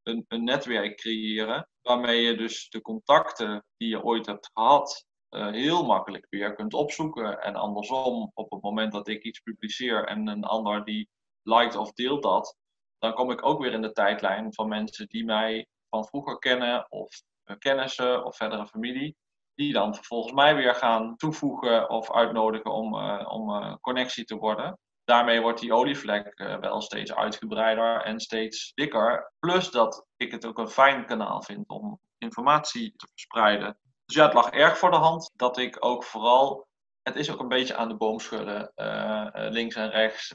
een, 0.08 0.44
netwerk 0.44 0.96
creëren. 0.96 1.68
Waarmee 1.82 2.22
je 2.22 2.36
dus 2.36 2.68
de 2.68 2.80
contacten 2.80 3.64
die 3.76 3.88
je 3.88 4.02
ooit 4.02 4.26
hebt 4.26 4.50
gehad, 4.52 5.06
uh, 5.30 5.50
heel 5.50 5.84
makkelijk 5.84 6.26
weer 6.30 6.54
kunt 6.54 6.74
opzoeken. 6.74 7.40
En 7.40 7.54
andersom, 7.54 8.30
op 8.34 8.50
het 8.50 8.62
moment 8.62 8.92
dat 8.92 9.08
ik 9.08 9.22
iets 9.22 9.40
publiceer 9.40 10.04
en 10.04 10.26
een 10.26 10.44
ander 10.44 10.84
die 10.84 11.08
liked 11.42 11.76
of 11.76 11.92
deelt 11.92 12.22
dat, 12.22 12.56
dan 12.98 13.14
kom 13.14 13.30
ik 13.30 13.46
ook 13.46 13.62
weer 13.62 13.72
in 13.72 13.82
de 13.82 13.92
tijdlijn 13.92 14.54
van 14.54 14.68
mensen 14.68 15.08
die 15.08 15.24
mij 15.24 15.66
van 15.88 16.06
vroeger 16.06 16.38
kennen, 16.38 16.90
of 16.90 17.22
uh, 17.44 17.56
kennissen 17.58 18.24
of 18.24 18.36
verdere 18.36 18.66
familie. 18.66 19.16
Die 19.54 19.72
dan 19.72 19.94
vervolgens 19.94 20.32
mij 20.32 20.54
weer 20.54 20.74
gaan 20.74 21.16
toevoegen 21.16 21.90
of 21.90 22.12
uitnodigen 22.12 22.72
om, 22.72 22.94
uh, 22.94 23.26
om 23.28 23.78
connectie 23.80 24.24
te 24.24 24.36
worden 24.36 24.78
daarmee 25.08 25.40
wordt 25.40 25.60
die 25.60 25.74
olievlek 25.74 26.40
uh, 26.40 26.58
wel 26.58 26.80
steeds 26.80 27.14
uitgebreider 27.14 28.02
en 28.02 28.20
steeds 28.20 28.72
dikker. 28.74 29.32
Plus 29.38 29.70
dat 29.70 30.06
ik 30.16 30.32
het 30.32 30.46
ook 30.46 30.58
een 30.58 30.68
fijn 30.68 31.06
kanaal 31.06 31.42
vind 31.42 31.68
om 31.68 32.00
informatie 32.18 32.92
te 32.96 33.06
verspreiden. 33.06 33.78
Dus 34.04 34.16
ja, 34.16 34.24
het 34.24 34.34
lag 34.34 34.50
erg 34.50 34.78
voor 34.78 34.90
de 34.90 34.96
hand 34.96 35.30
dat 35.36 35.58
ik 35.58 35.76
ook 35.84 36.04
vooral. 36.04 36.66
Het 37.02 37.16
is 37.16 37.30
ook 37.30 37.40
een 37.40 37.48
beetje 37.48 37.76
aan 37.76 37.88
de 37.88 37.96
boom 37.96 38.18
schudden, 38.18 38.72
uh, 38.76 39.26
links 39.32 39.74
en 39.74 39.90
rechts, 39.90 40.32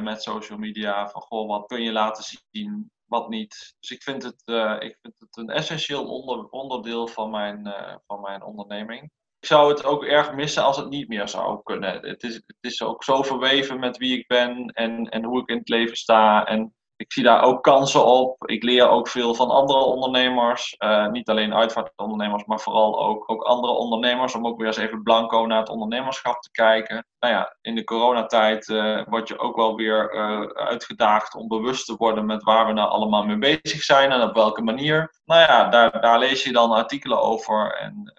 met 0.00 0.22
social 0.22 0.58
media. 0.58 1.08
Van 1.08 1.20
goh, 1.20 1.48
wat 1.48 1.66
kun 1.66 1.82
je 1.82 1.92
laten 1.92 2.24
zien, 2.50 2.90
wat 3.04 3.28
niet. 3.28 3.74
Dus 3.80 3.90
ik 3.90 4.02
vind 4.02 4.22
het, 4.22 4.42
ik 4.82 4.98
vind 5.02 5.14
het 5.18 5.36
een 5.36 5.50
essentieel 5.50 6.06
onder, 6.08 6.48
onderdeel 6.48 7.06
van 7.06 7.30
mijn, 7.30 7.74
van 8.06 8.20
mijn 8.20 8.42
onderneming 8.42 9.10
ik 9.44 9.50
zou 9.50 9.68
het 9.68 9.84
ook 9.84 10.04
erg 10.04 10.32
missen 10.34 10.62
als 10.62 10.76
het 10.76 10.88
niet 10.88 11.08
meer 11.08 11.28
zou 11.28 11.62
kunnen. 11.62 12.00
Het 12.00 12.22
is, 12.22 12.34
het 12.34 12.56
is 12.60 12.82
ook 12.82 13.04
zo 13.04 13.22
verweven 13.22 13.78
met 13.78 13.96
wie 13.96 14.18
ik 14.18 14.26
ben 14.26 14.66
en, 14.66 15.08
en 15.08 15.24
hoe 15.24 15.40
ik 15.40 15.48
in 15.48 15.58
het 15.58 15.68
leven 15.68 15.96
sta. 15.96 16.44
En 16.44 16.74
ik 16.96 17.12
zie 17.12 17.22
daar 17.22 17.42
ook 17.42 17.62
kansen 17.62 18.04
op. 18.04 18.50
Ik 18.50 18.62
leer 18.62 18.88
ook 18.88 19.08
veel 19.08 19.34
van 19.34 19.50
andere 19.50 19.78
ondernemers. 19.78 20.76
Uh, 20.78 21.10
niet 21.10 21.28
alleen 21.28 21.54
uitvaartondernemers, 21.54 22.44
maar 22.44 22.60
vooral 22.60 23.00
ook, 23.00 23.30
ook 23.30 23.42
andere 23.42 23.72
ondernemers. 23.72 24.34
Om 24.34 24.46
ook 24.46 24.58
weer 24.58 24.66
eens 24.66 24.76
even 24.76 25.02
blanco 25.02 25.46
naar 25.46 25.58
het 25.58 25.68
ondernemerschap 25.68 26.40
te 26.40 26.50
kijken. 26.50 27.06
Nou 27.18 27.34
ja, 27.34 27.56
in 27.60 27.74
de 27.74 27.84
coronatijd 27.84 28.68
uh, 28.68 29.02
word 29.06 29.28
je 29.28 29.38
ook 29.38 29.56
wel 29.56 29.76
weer 29.76 30.14
uh, 30.14 30.40
uitgedaagd 30.46 31.34
om 31.34 31.48
bewust 31.48 31.86
te 31.86 31.96
worden 31.96 32.26
met 32.26 32.42
waar 32.42 32.66
we 32.66 32.72
nou 32.72 32.88
allemaal 32.88 33.24
mee 33.24 33.60
bezig 33.60 33.82
zijn 33.82 34.12
en 34.12 34.22
op 34.22 34.34
welke 34.34 34.62
manier. 34.62 35.14
Nou 35.24 35.40
ja, 35.40 35.68
daar, 35.68 36.00
daar 36.00 36.18
lees 36.18 36.44
je 36.44 36.52
dan 36.52 36.70
artikelen 36.70 37.20
over 37.20 37.74
en 37.74 38.12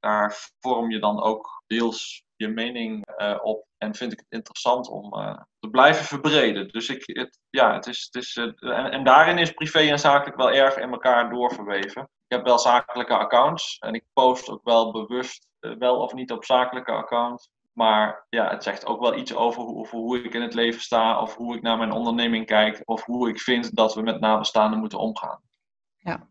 daar 0.00 0.50
vorm 0.60 0.90
je 0.90 0.98
dan 0.98 1.22
ook 1.22 1.62
deels 1.66 2.24
je 2.40 2.48
mening 2.48 3.20
uh, 3.20 3.38
op. 3.42 3.66
En 3.78 3.94
vind 3.94 4.12
ik 4.12 4.18
het 4.18 4.32
interessant 4.32 4.88
om 4.88 5.14
uh, 5.14 5.40
te 5.58 5.70
blijven 5.70 6.04
verbreden. 6.04 6.68
Dus 6.68 6.88
ik, 6.88 7.02
het, 7.06 7.38
ja, 7.50 7.74
het 7.74 7.86
is, 7.86 8.08
het 8.10 8.22
is, 8.22 8.36
uh, 8.36 8.78
en, 8.78 8.90
en, 8.90 9.04
daarin 9.04 9.38
is 9.38 9.52
privé 9.52 9.78
en 9.78 9.98
zakelijk 9.98 10.36
wel 10.36 10.50
erg 10.50 10.76
in 10.76 10.90
elkaar 10.90 11.30
doorverweven. 11.30 12.02
Ik 12.02 12.36
heb 12.36 12.44
wel 12.44 12.58
zakelijke 12.58 13.16
accounts 13.16 13.78
en 13.78 13.94
ik 13.94 14.04
post 14.12 14.48
ook 14.48 14.64
wel 14.64 14.92
bewust 14.92 15.48
wel 15.60 15.96
of 15.96 16.12
niet 16.12 16.32
op 16.32 16.44
zakelijke 16.44 16.92
accounts. 16.92 17.50
Maar 17.72 18.26
ja, 18.28 18.50
het 18.50 18.62
zegt 18.62 18.86
ook 18.86 19.00
wel 19.00 19.16
iets 19.16 19.34
over 19.34 19.62
hoe, 19.62 19.78
over 19.78 19.98
hoe 19.98 20.22
ik 20.22 20.34
in 20.34 20.42
het 20.42 20.54
leven 20.54 20.80
sta, 20.80 21.20
of 21.20 21.36
hoe 21.36 21.56
ik 21.56 21.62
naar 21.62 21.78
mijn 21.78 21.92
onderneming 21.92 22.46
kijk, 22.46 22.82
of 22.84 23.04
hoe 23.04 23.28
ik 23.28 23.40
vind 23.40 23.76
dat 23.76 23.94
we 23.94 24.02
met 24.02 24.20
nabestaanden 24.20 24.78
moeten 24.78 24.98
omgaan. 24.98 25.40
Ja. 25.96 26.28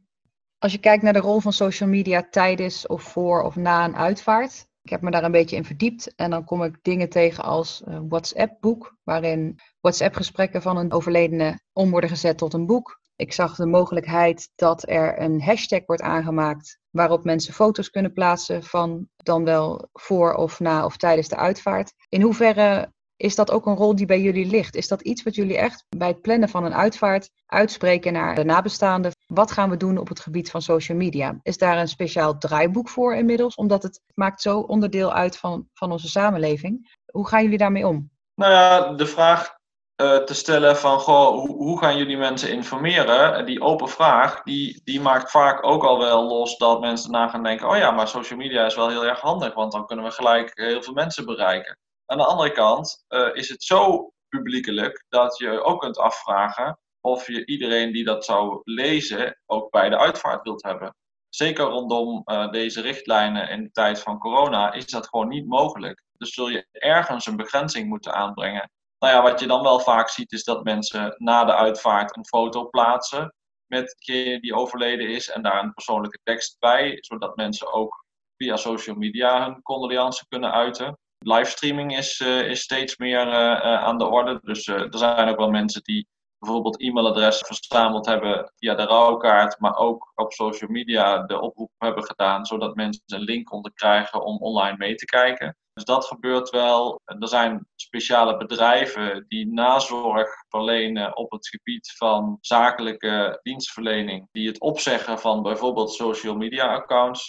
Als 0.57 0.71
je 0.71 0.79
kijkt 0.79 1.03
naar 1.03 1.13
de 1.13 1.19
rol 1.19 1.39
van 1.39 1.53
social 1.53 1.89
media 1.89 2.27
tijdens 2.29 2.87
of 2.87 3.03
voor 3.03 3.43
of 3.43 3.55
na 3.55 3.85
een 3.85 3.95
uitvaart, 3.95 4.68
ik 4.89 4.95
heb 4.95 5.03
me 5.03 5.11
daar 5.11 5.23
een 5.23 5.31
beetje 5.31 5.55
in 5.55 5.65
verdiept 5.65 6.15
en 6.15 6.29
dan 6.29 6.43
kom 6.43 6.63
ik 6.63 6.79
dingen 6.81 7.09
tegen 7.09 7.43
als 7.43 7.81
een 7.85 8.09
WhatsApp-boek, 8.09 8.95
waarin 9.03 9.59
WhatsApp-gesprekken 9.79 10.61
van 10.61 10.77
een 10.77 10.91
overledene 10.91 11.59
om 11.73 11.91
worden 11.91 12.09
gezet 12.09 12.37
tot 12.37 12.53
een 12.53 12.65
boek. 12.65 12.99
Ik 13.15 13.33
zag 13.33 13.55
de 13.55 13.65
mogelijkheid 13.65 14.51
dat 14.55 14.89
er 14.89 15.21
een 15.21 15.41
hashtag 15.41 15.85
wordt 15.85 16.01
aangemaakt 16.01 16.79
waarop 16.89 17.23
mensen 17.23 17.53
foto's 17.53 17.89
kunnen 17.89 18.13
plaatsen 18.13 18.63
van 18.63 19.07
dan 19.15 19.43
wel 19.43 19.89
voor 19.93 20.33
of 20.33 20.59
na 20.59 20.85
of 20.85 20.97
tijdens 20.97 21.27
de 21.27 21.35
uitvaart. 21.35 21.93
In 22.07 22.21
hoeverre 22.21 22.93
is 23.19 23.35
dat 23.35 23.51
ook 23.51 23.65
een 23.65 23.75
rol 23.75 23.95
die 23.95 24.05
bij 24.05 24.21
jullie 24.21 24.45
ligt? 24.45 24.75
Is 24.75 24.87
dat 24.87 25.01
iets 25.01 25.23
wat 25.23 25.35
jullie 25.35 25.57
echt 25.57 25.85
bij 25.89 26.07
het 26.07 26.21
plannen 26.21 26.49
van 26.49 26.65
een 26.65 26.73
uitvaart 26.73 27.29
uitspreken 27.45 28.13
naar 28.13 28.35
de 28.35 28.43
nabestaanden? 28.43 29.11
Wat 29.27 29.51
gaan 29.51 29.69
we 29.69 29.77
doen 29.77 29.97
op 29.97 30.07
het 30.07 30.19
gebied 30.19 30.51
van 30.51 30.61
social 30.61 30.97
media? 30.97 31.39
Is 31.41 31.57
daar 31.57 31.77
een 31.77 31.87
speciaal 31.87 32.37
draaiboek 32.37 32.89
voor 32.89 33.15
inmiddels? 33.15 33.55
Omdat 33.55 33.83
het 33.83 34.01
maakt 34.13 34.41
zo 34.41 34.59
onderdeel 34.59 35.13
uit 35.13 35.37
van, 35.37 35.67
van 35.73 35.91
onze 35.91 36.07
samenleving. 36.07 36.97
Hoe 37.11 37.27
gaan 37.27 37.43
jullie 37.43 37.57
daarmee 37.57 37.87
om? 37.87 38.09
Nou 38.35 38.51
ja, 38.51 38.93
de 38.93 39.05
vraag 39.05 39.57
uh, 40.01 40.17
te 40.17 40.33
stellen 40.33 40.77
van 40.77 40.99
goh, 40.99 41.31
hoe, 41.31 41.55
hoe, 41.55 41.79
gaan 41.79 41.97
jullie 41.97 42.17
mensen 42.17 42.51
informeren? 42.51 43.45
Die 43.45 43.61
open 43.61 43.89
vraag, 43.89 44.43
die, 44.43 44.81
die 44.83 45.01
maakt 45.01 45.31
vaak 45.31 45.65
ook 45.65 45.83
al 45.83 45.99
wel 45.99 46.23
los 46.23 46.57
dat 46.57 46.79
mensen 46.79 47.11
na 47.11 47.27
gaan 47.27 47.43
denken, 47.43 47.69
oh 47.69 47.77
ja, 47.77 47.91
maar 47.91 48.07
social 48.07 48.39
media 48.39 48.65
is 48.65 48.75
wel 48.75 48.89
heel 48.89 49.05
erg 49.05 49.19
handig, 49.19 49.53
want 49.53 49.71
dan 49.71 49.85
kunnen 49.85 50.05
we 50.05 50.11
gelijk 50.11 50.51
heel 50.53 50.83
veel 50.83 50.93
mensen 50.93 51.25
bereiken. 51.25 51.77
Aan 52.11 52.17
de 52.17 52.25
andere 52.25 52.51
kant 52.51 53.05
uh, 53.09 53.29
is 53.33 53.49
het 53.49 53.63
zo 53.63 54.11
publiekelijk 54.29 55.05
dat 55.09 55.37
je 55.37 55.63
ook 55.63 55.79
kunt 55.79 55.97
afvragen 55.97 56.79
of 57.01 57.27
je 57.27 57.45
iedereen 57.45 57.91
die 57.91 58.03
dat 58.03 58.25
zou 58.25 58.61
lezen 58.63 59.39
ook 59.45 59.71
bij 59.71 59.89
de 59.89 59.97
uitvaart 59.97 60.43
wilt 60.43 60.63
hebben. 60.63 60.95
Zeker 61.29 61.65
rondom 61.65 62.21
uh, 62.25 62.51
deze 62.51 62.81
richtlijnen 62.81 63.49
in 63.49 63.63
de 63.63 63.71
tijd 63.71 63.99
van 63.99 64.19
corona 64.19 64.73
is 64.73 64.85
dat 64.85 65.07
gewoon 65.07 65.27
niet 65.27 65.47
mogelijk. 65.47 66.03
Dus 66.11 66.33
zul 66.33 66.49
je 66.49 66.67
ergens 66.71 67.25
een 67.25 67.35
begrenzing 67.35 67.87
moeten 67.87 68.13
aanbrengen. 68.13 68.71
Nou 68.99 69.13
ja, 69.13 69.21
wat 69.21 69.39
je 69.39 69.47
dan 69.47 69.63
wel 69.63 69.79
vaak 69.79 70.09
ziet 70.09 70.31
is 70.31 70.43
dat 70.43 70.63
mensen 70.63 71.15
na 71.17 71.45
de 71.45 71.55
uitvaart 71.55 72.17
een 72.17 72.25
foto 72.25 72.69
plaatsen 72.69 73.33
met 73.65 73.95
degene 73.99 74.39
die 74.39 74.55
overleden 74.55 75.09
is 75.09 75.29
en 75.29 75.41
daar 75.41 75.63
een 75.63 75.73
persoonlijke 75.73 76.19
tekst 76.23 76.59
bij, 76.59 76.97
zodat 76.99 77.35
mensen 77.35 77.73
ook 77.73 78.05
via 78.37 78.55
social 78.55 78.95
media 78.95 79.45
hun 79.45 79.61
condoleances 79.61 80.27
kunnen 80.27 80.51
uiten. 80.51 80.97
Livestreaming 81.19 81.97
is, 81.97 82.19
uh, 82.19 82.49
is 82.49 82.61
steeds 82.61 82.97
meer 82.97 83.27
uh, 83.27 83.61
aan 83.61 83.97
de 83.97 84.05
orde. 84.05 84.39
Dus 84.43 84.67
er 84.67 84.87
zijn 84.89 85.29
ook 85.29 85.37
wel 85.37 85.49
mensen 85.49 85.83
die 85.83 86.07
bijvoorbeeld 86.37 86.81
e-mailadressen 86.81 87.45
verzameld 87.45 88.05
hebben 88.05 88.51
via 88.55 88.75
de 88.75 88.83
rouwkaart, 88.83 89.59
maar 89.59 89.75
ook 89.75 90.11
op 90.15 90.33
social 90.33 90.69
media 90.69 91.23
de 91.25 91.41
oproep 91.41 91.71
hebben 91.77 92.03
gedaan, 92.03 92.45
zodat 92.45 92.75
mensen 92.75 93.03
een 93.05 93.19
link 93.19 93.45
konden 93.45 93.73
krijgen 93.73 94.23
om 94.23 94.37
online 94.37 94.77
mee 94.77 94.95
te 94.95 95.05
kijken. 95.05 95.57
Dus 95.73 95.83
dat 95.83 96.05
gebeurt 96.05 96.49
wel. 96.49 97.01
Er 97.05 97.27
zijn 97.27 97.67
speciale 97.75 98.37
bedrijven 98.37 99.25
die 99.27 99.53
nazorg 99.53 100.29
verlenen 100.49 101.17
op 101.17 101.31
het 101.31 101.47
gebied 101.47 101.93
van 101.97 102.37
zakelijke 102.41 103.39
dienstverlening, 103.43 104.27
die 104.31 104.47
het 104.47 104.59
opzeggen 104.59 105.19
van 105.19 105.41
bijvoorbeeld 105.41 105.93
social 105.93 106.35
media 106.35 106.73
accounts 106.73 107.25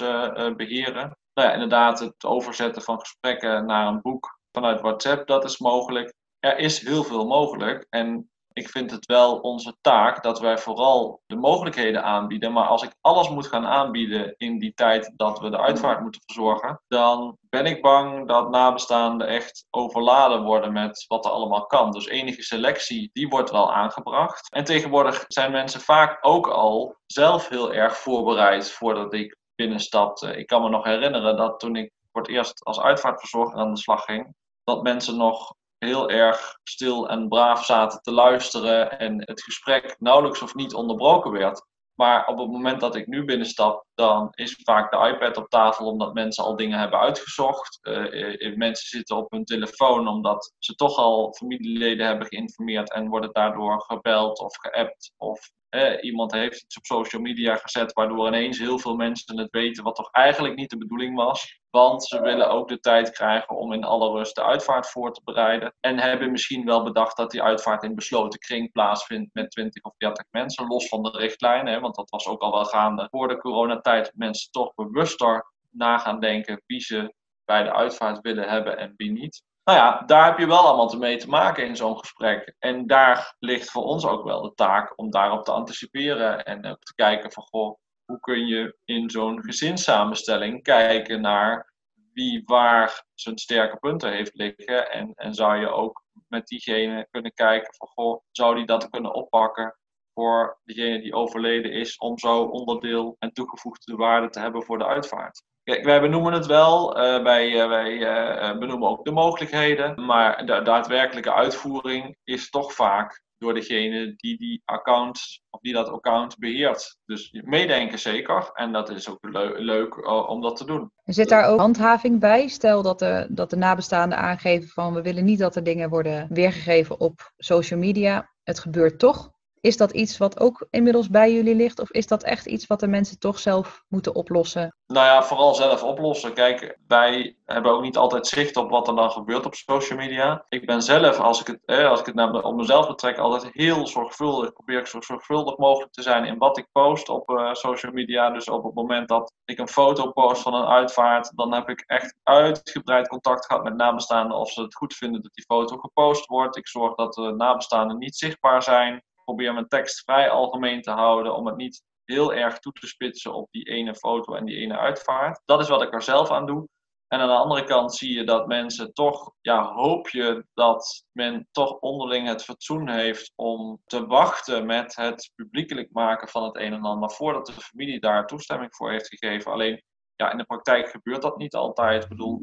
beheren. 0.56 1.18
Nou 1.34 1.48
ja, 1.48 1.54
inderdaad, 1.54 1.98
het 1.98 2.24
overzetten 2.24 2.82
van 2.82 3.00
gesprekken 3.00 3.66
naar 3.66 3.86
een 3.86 4.00
boek 4.00 4.38
vanuit 4.52 4.80
WhatsApp, 4.80 5.26
dat 5.26 5.44
is 5.44 5.58
mogelijk. 5.58 6.14
Er 6.38 6.58
is 6.58 6.80
heel 6.80 7.04
veel 7.04 7.26
mogelijk. 7.26 7.86
En 7.88 8.30
ik 8.52 8.68
vind 8.68 8.90
het 8.90 9.06
wel 9.06 9.38
onze 9.38 9.76
taak 9.80 10.22
dat 10.22 10.40
wij 10.40 10.58
vooral 10.58 11.22
de 11.26 11.36
mogelijkheden 11.36 12.02
aanbieden. 12.02 12.52
Maar 12.52 12.66
als 12.66 12.82
ik 12.82 12.94
alles 13.00 13.28
moet 13.28 13.46
gaan 13.46 13.66
aanbieden 13.66 14.34
in 14.36 14.58
die 14.58 14.74
tijd 14.74 15.12
dat 15.16 15.40
we 15.40 15.50
de 15.50 15.58
uitvaart 15.58 16.00
moeten 16.00 16.20
verzorgen, 16.26 16.82
dan 16.88 17.36
ben 17.48 17.66
ik 17.66 17.82
bang 17.82 18.28
dat 18.28 18.50
nabestaanden 18.50 19.26
echt 19.26 19.66
overladen 19.70 20.42
worden 20.42 20.72
met 20.72 21.04
wat 21.08 21.24
er 21.24 21.30
allemaal 21.30 21.66
kan. 21.66 21.90
Dus 21.90 22.06
enige 22.06 22.42
selectie, 22.42 23.10
die 23.12 23.28
wordt 23.28 23.50
wel 23.50 23.74
aangebracht. 23.74 24.52
En 24.52 24.64
tegenwoordig 24.64 25.24
zijn 25.28 25.52
mensen 25.52 25.80
vaak 25.80 26.18
ook 26.20 26.48
al 26.48 26.96
zelf 27.06 27.48
heel 27.48 27.72
erg 27.72 27.96
voorbereid 27.96 28.70
voordat 28.70 29.14
ik 29.14 29.38
binnenstapte. 29.60 30.36
Ik 30.36 30.46
kan 30.46 30.62
me 30.62 30.68
nog 30.68 30.84
herinneren 30.84 31.36
dat 31.36 31.60
toen 31.60 31.76
ik 31.76 31.92
voor 32.12 32.22
het 32.22 32.30
eerst 32.30 32.64
als 32.64 32.80
uitvaartverzorger 32.80 33.58
aan 33.58 33.74
de 33.74 33.80
slag 33.80 34.04
ging, 34.04 34.34
dat 34.64 34.82
mensen 34.82 35.16
nog 35.16 35.54
heel 35.78 36.10
erg 36.10 36.58
stil 36.62 37.08
en 37.08 37.28
braaf 37.28 37.64
zaten 37.64 38.00
te 38.02 38.12
luisteren 38.12 38.98
en 38.98 39.22
het 39.24 39.42
gesprek 39.42 39.96
nauwelijks 39.98 40.42
of 40.42 40.54
niet 40.54 40.74
onderbroken 40.74 41.30
werd. 41.30 41.68
Maar 41.94 42.26
op 42.26 42.38
het 42.38 42.50
moment 42.50 42.80
dat 42.80 42.94
ik 42.96 43.06
nu 43.06 43.24
binnenstap, 43.24 43.84
dan 43.94 44.28
is 44.30 44.60
vaak 44.62 44.90
de 44.90 45.12
iPad 45.14 45.36
op 45.36 45.48
tafel 45.48 45.86
omdat 45.86 46.14
mensen 46.14 46.44
al 46.44 46.56
dingen 46.56 46.78
hebben 46.78 46.98
uitgezocht. 46.98 47.78
Uh, 47.82 48.56
mensen 48.56 48.88
zitten 48.88 49.16
op 49.16 49.30
hun 49.30 49.44
telefoon 49.44 50.08
omdat 50.08 50.52
ze 50.58 50.74
toch 50.74 50.96
al 50.96 51.32
familieleden 51.32 52.06
hebben 52.06 52.26
geïnformeerd 52.26 52.92
en 52.92 53.08
worden 53.08 53.32
daardoor 53.32 53.80
gebeld 53.80 54.40
of 54.40 54.56
geappt 54.56 55.12
of 55.16 55.50
iemand 56.00 56.32
heeft 56.32 56.62
iets 56.62 56.76
op 56.76 56.84
social 56.84 57.22
media 57.22 57.56
gezet, 57.56 57.92
waardoor 57.92 58.26
ineens 58.26 58.58
heel 58.58 58.78
veel 58.78 58.94
mensen 58.94 59.38
het 59.38 59.50
weten, 59.50 59.84
wat 59.84 59.94
toch 59.94 60.10
eigenlijk 60.10 60.56
niet 60.56 60.70
de 60.70 60.78
bedoeling 60.78 61.16
was. 61.16 61.60
Want 61.70 62.04
ze 62.04 62.20
willen 62.20 62.50
ook 62.50 62.68
de 62.68 62.80
tijd 62.80 63.10
krijgen 63.10 63.56
om 63.56 63.72
in 63.72 63.84
alle 63.84 64.10
rust 64.10 64.34
de 64.34 64.44
uitvaart 64.44 64.90
voor 64.90 65.12
te 65.12 65.20
bereiden. 65.24 65.74
En 65.80 65.98
hebben 65.98 66.30
misschien 66.30 66.64
wel 66.64 66.82
bedacht 66.82 67.16
dat 67.16 67.30
die 67.30 67.42
uitvaart 67.42 67.82
in 67.82 67.94
besloten 67.94 68.40
kring 68.40 68.72
plaatsvindt 68.72 69.34
met 69.34 69.50
20 69.50 69.82
of 69.82 69.94
30 69.96 70.24
mensen, 70.30 70.66
los 70.66 70.88
van 70.88 71.02
de 71.02 71.10
richtlijnen. 71.10 71.80
Want 71.80 71.94
dat 71.94 72.10
was 72.10 72.26
ook 72.26 72.40
al 72.40 72.52
wel 72.52 72.64
gaande 72.64 73.08
voor 73.10 73.28
de 73.28 73.38
coronatijd. 73.38 74.12
Mensen 74.14 74.50
toch 74.50 74.74
bewuster 74.74 75.52
na 75.70 75.98
gaan 75.98 76.20
denken 76.20 76.62
wie 76.66 76.80
ze 76.80 77.14
bij 77.44 77.62
de 77.62 77.72
uitvaart 77.72 78.20
willen 78.20 78.48
hebben 78.48 78.78
en 78.78 78.94
wie 78.96 79.10
niet. 79.10 79.42
Nou 79.64 79.78
ja, 79.78 80.02
daar 80.06 80.26
heb 80.26 80.38
je 80.38 80.46
wel 80.46 80.66
allemaal 80.66 80.98
mee 80.98 81.16
te 81.16 81.28
maken 81.28 81.66
in 81.66 81.76
zo'n 81.76 81.98
gesprek. 81.98 82.54
En 82.58 82.86
daar 82.86 83.34
ligt 83.38 83.70
voor 83.70 83.84
ons 83.84 84.06
ook 84.06 84.24
wel 84.24 84.42
de 84.42 84.54
taak 84.54 84.98
om 84.98 85.10
daarop 85.10 85.44
te 85.44 85.52
anticiperen 85.52 86.44
en 86.44 86.66
ook 86.66 86.82
te 86.82 86.94
kijken 86.94 87.32
van 87.32 87.42
goh, 87.42 87.78
hoe 88.04 88.20
kun 88.20 88.46
je 88.46 88.76
in 88.84 89.10
zo'n 89.10 89.42
gezinssamenstelling 89.42 90.62
kijken 90.62 91.20
naar 91.20 91.72
wie 92.12 92.42
waar 92.44 93.04
zijn 93.14 93.38
sterke 93.38 93.76
punten 93.76 94.12
heeft 94.12 94.34
liggen. 94.34 94.90
En, 94.90 95.12
en 95.14 95.34
zou 95.34 95.56
je 95.56 95.68
ook 95.68 96.04
met 96.28 96.46
diegene 96.46 97.06
kunnen 97.10 97.34
kijken 97.34 97.74
van 97.74 97.88
goh, 97.88 98.22
zou 98.30 98.54
die 98.54 98.66
dat 98.66 98.90
kunnen 98.90 99.14
oppakken 99.14 99.78
voor 100.14 100.60
degene 100.64 101.00
die 101.00 101.14
overleden 101.14 101.72
is, 101.72 101.98
om 101.98 102.18
zo 102.18 102.42
onderdeel 102.42 103.16
en 103.18 103.32
toegevoegde 103.32 103.96
waarde 103.96 104.28
te 104.28 104.40
hebben 104.40 104.62
voor 104.62 104.78
de 104.78 104.86
uitvaart. 104.86 105.42
Wij 105.78 106.00
benoemen 106.00 106.32
het 106.32 106.46
wel, 106.46 106.98
uh, 106.98 107.22
wij, 107.22 107.50
uh, 107.50 107.68
wij 107.68 107.92
uh, 107.92 108.58
benoemen 108.58 108.88
ook 108.88 109.04
de 109.04 109.10
mogelijkheden, 109.10 110.04
maar 110.04 110.46
de 110.46 110.62
daadwerkelijke 110.62 111.34
uitvoering 111.34 112.16
is 112.24 112.50
toch 112.50 112.72
vaak 112.72 113.22
door 113.38 113.54
degene 113.54 114.14
die 114.16 114.38
die 114.38 114.62
account 114.64 115.40
of 115.50 115.60
die 115.60 115.72
dat 115.72 115.88
account 115.88 116.38
beheert. 116.38 116.96
Dus 117.04 117.42
meedenken 117.44 117.98
zeker 117.98 118.50
en 118.54 118.72
dat 118.72 118.90
is 118.90 119.08
ook 119.08 119.18
leuk 119.56 120.08
om 120.28 120.40
dat 120.40 120.56
te 120.56 120.64
doen. 120.64 120.90
Zit 121.04 121.28
daar 121.28 121.44
ook 121.44 121.58
handhaving 121.58 122.20
bij? 122.20 122.48
Stel 122.48 122.82
dat 122.82 122.98
de, 122.98 123.26
dat 123.28 123.50
de 123.50 123.56
nabestaanden 123.56 124.18
aangeven 124.18 124.68
van 124.68 124.94
we 124.94 125.02
willen 125.02 125.24
niet 125.24 125.38
dat 125.38 125.56
er 125.56 125.64
dingen 125.64 125.88
worden 125.88 126.26
weergegeven 126.30 127.00
op 127.00 127.32
social 127.36 127.80
media. 127.80 128.30
Het 128.42 128.58
gebeurt 128.58 128.98
toch. 128.98 129.30
Is 129.62 129.76
dat 129.76 129.90
iets 129.90 130.18
wat 130.18 130.40
ook 130.40 130.66
inmiddels 130.70 131.08
bij 131.08 131.32
jullie 131.32 131.54
ligt? 131.54 131.78
Of 131.78 131.90
is 131.90 132.06
dat 132.06 132.22
echt 132.22 132.46
iets 132.46 132.66
wat 132.66 132.80
de 132.80 132.86
mensen 132.86 133.18
toch 133.18 133.38
zelf 133.38 133.84
moeten 133.88 134.14
oplossen? 134.14 134.74
Nou 134.86 135.06
ja, 135.06 135.22
vooral 135.22 135.54
zelf 135.54 135.82
oplossen. 135.82 136.32
Kijk, 136.32 136.78
wij 136.86 137.36
hebben 137.44 137.72
ook 137.72 137.82
niet 137.82 137.96
altijd 137.96 138.26
zicht 138.26 138.56
op 138.56 138.70
wat 138.70 138.88
er 138.88 138.96
dan 138.96 139.10
gebeurt 139.10 139.46
op 139.46 139.54
social 139.54 139.98
media. 139.98 140.44
Ik 140.48 140.66
ben 140.66 140.82
zelf, 140.82 141.18
als 141.18 141.40
ik 141.40 141.46
het, 141.46 141.60
eh, 141.64 141.88
als 141.88 142.00
ik 142.00 142.06
het 142.06 142.14
naar, 142.14 142.42
op 142.42 142.56
mezelf 142.56 142.86
betrek, 142.86 143.18
altijd 143.18 143.52
heel 143.52 143.86
zorgvuldig. 143.86 144.52
Probeer 144.52 144.78
ik 144.78 144.86
zo 144.86 145.00
zorgvuldig 145.00 145.56
mogelijk 145.56 145.92
te 145.92 146.02
zijn 146.02 146.24
in 146.24 146.38
wat 146.38 146.58
ik 146.58 146.66
post 146.72 147.08
op 147.08 147.30
uh, 147.30 147.54
social 147.54 147.92
media. 147.92 148.30
Dus 148.30 148.48
op 148.48 148.64
het 148.64 148.74
moment 148.74 149.08
dat 149.08 149.32
ik 149.44 149.58
een 149.58 149.68
foto 149.68 150.12
post 150.12 150.42
van 150.42 150.54
een 150.54 150.66
uitvaart, 150.66 151.32
dan 151.36 151.54
heb 151.54 151.68
ik 151.68 151.84
echt 151.86 152.14
uitgebreid 152.22 153.08
contact 153.08 153.46
gehad 153.46 153.64
met 153.64 153.76
nabestaanden 153.76 154.36
of 154.36 154.50
ze 154.50 154.62
het 154.62 154.74
goed 154.74 154.94
vinden 154.94 155.22
dat 155.22 155.34
die 155.34 155.44
foto 155.44 155.76
gepost 155.76 156.26
wordt. 156.26 156.56
Ik 156.56 156.68
zorg 156.68 156.94
dat 156.94 157.14
de 157.14 157.34
nabestaanden 157.36 157.98
niet 157.98 158.16
zichtbaar 158.16 158.62
zijn 158.62 159.02
probeer 159.30 159.52
mijn 159.52 159.68
tekst 159.68 160.02
vrij 160.04 160.30
algemeen 160.30 160.82
te 160.82 160.90
houden 160.90 161.36
om 161.36 161.46
het 161.46 161.56
niet 161.56 161.82
heel 162.04 162.34
erg 162.34 162.58
toe 162.58 162.72
te 162.72 162.86
spitsen 162.86 163.34
op 163.34 163.48
die 163.50 163.64
ene 163.64 163.94
foto 163.94 164.34
en 164.34 164.44
die 164.44 164.56
ene 164.56 164.78
uitvaart. 164.78 165.42
Dat 165.44 165.60
is 165.60 165.68
wat 165.68 165.82
ik 165.82 165.94
er 165.94 166.02
zelf 166.02 166.30
aan 166.30 166.46
doe. 166.46 166.68
En 167.08 167.20
aan 167.20 167.28
de 167.28 167.34
andere 167.34 167.64
kant 167.64 167.94
zie 167.94 168.14
je 168.14 168.24
dat 168.24 168.46
mensen 168.46 168.92
toch, 168.92 169.32
ja, 169.40 169.72
hoop 169.72 170.08
je 170.08 170.46
dat 170.54 171.04
men 171.12 171.48
toch 171.50 171.78
onderling 171.78 172.28
het 172.28 172.44
fatsoen 172.44 172.88
heeft 172.88 173.32
om 173.36 173.80
te 173.84 174.06
wachten 174.06 174.66
met 174.66 174.96
het 174.96 175.32
publiekelijk 175.34 175.92
maken 175.92 176.28
van 176.28 176.44
het 176.44 176.56
een 176.56 176.72
en 176.72 176.84
ander 176.84 177.10
voordat 177.10 177.46
de 177.46 177.52
familie 177.52 178.00
daar 178.00 178.26
toestemming 178.26 178.74
voor 178.74 178.90
heeft 178.90 179.08
gegeven. 179.08 179.52
Alleen, 179.52 179.82
ja, 180.16 180.30
in 180.30 180.38
de 180.38 180.44
praktijk 180.44 180.88
gebeurt 180.88 181.22
dat 181.22 181.36
niet 181.36 181.54
altijd. 181.54 182.02
Ik 182.02 182.08
bedoel, 182.08 182.42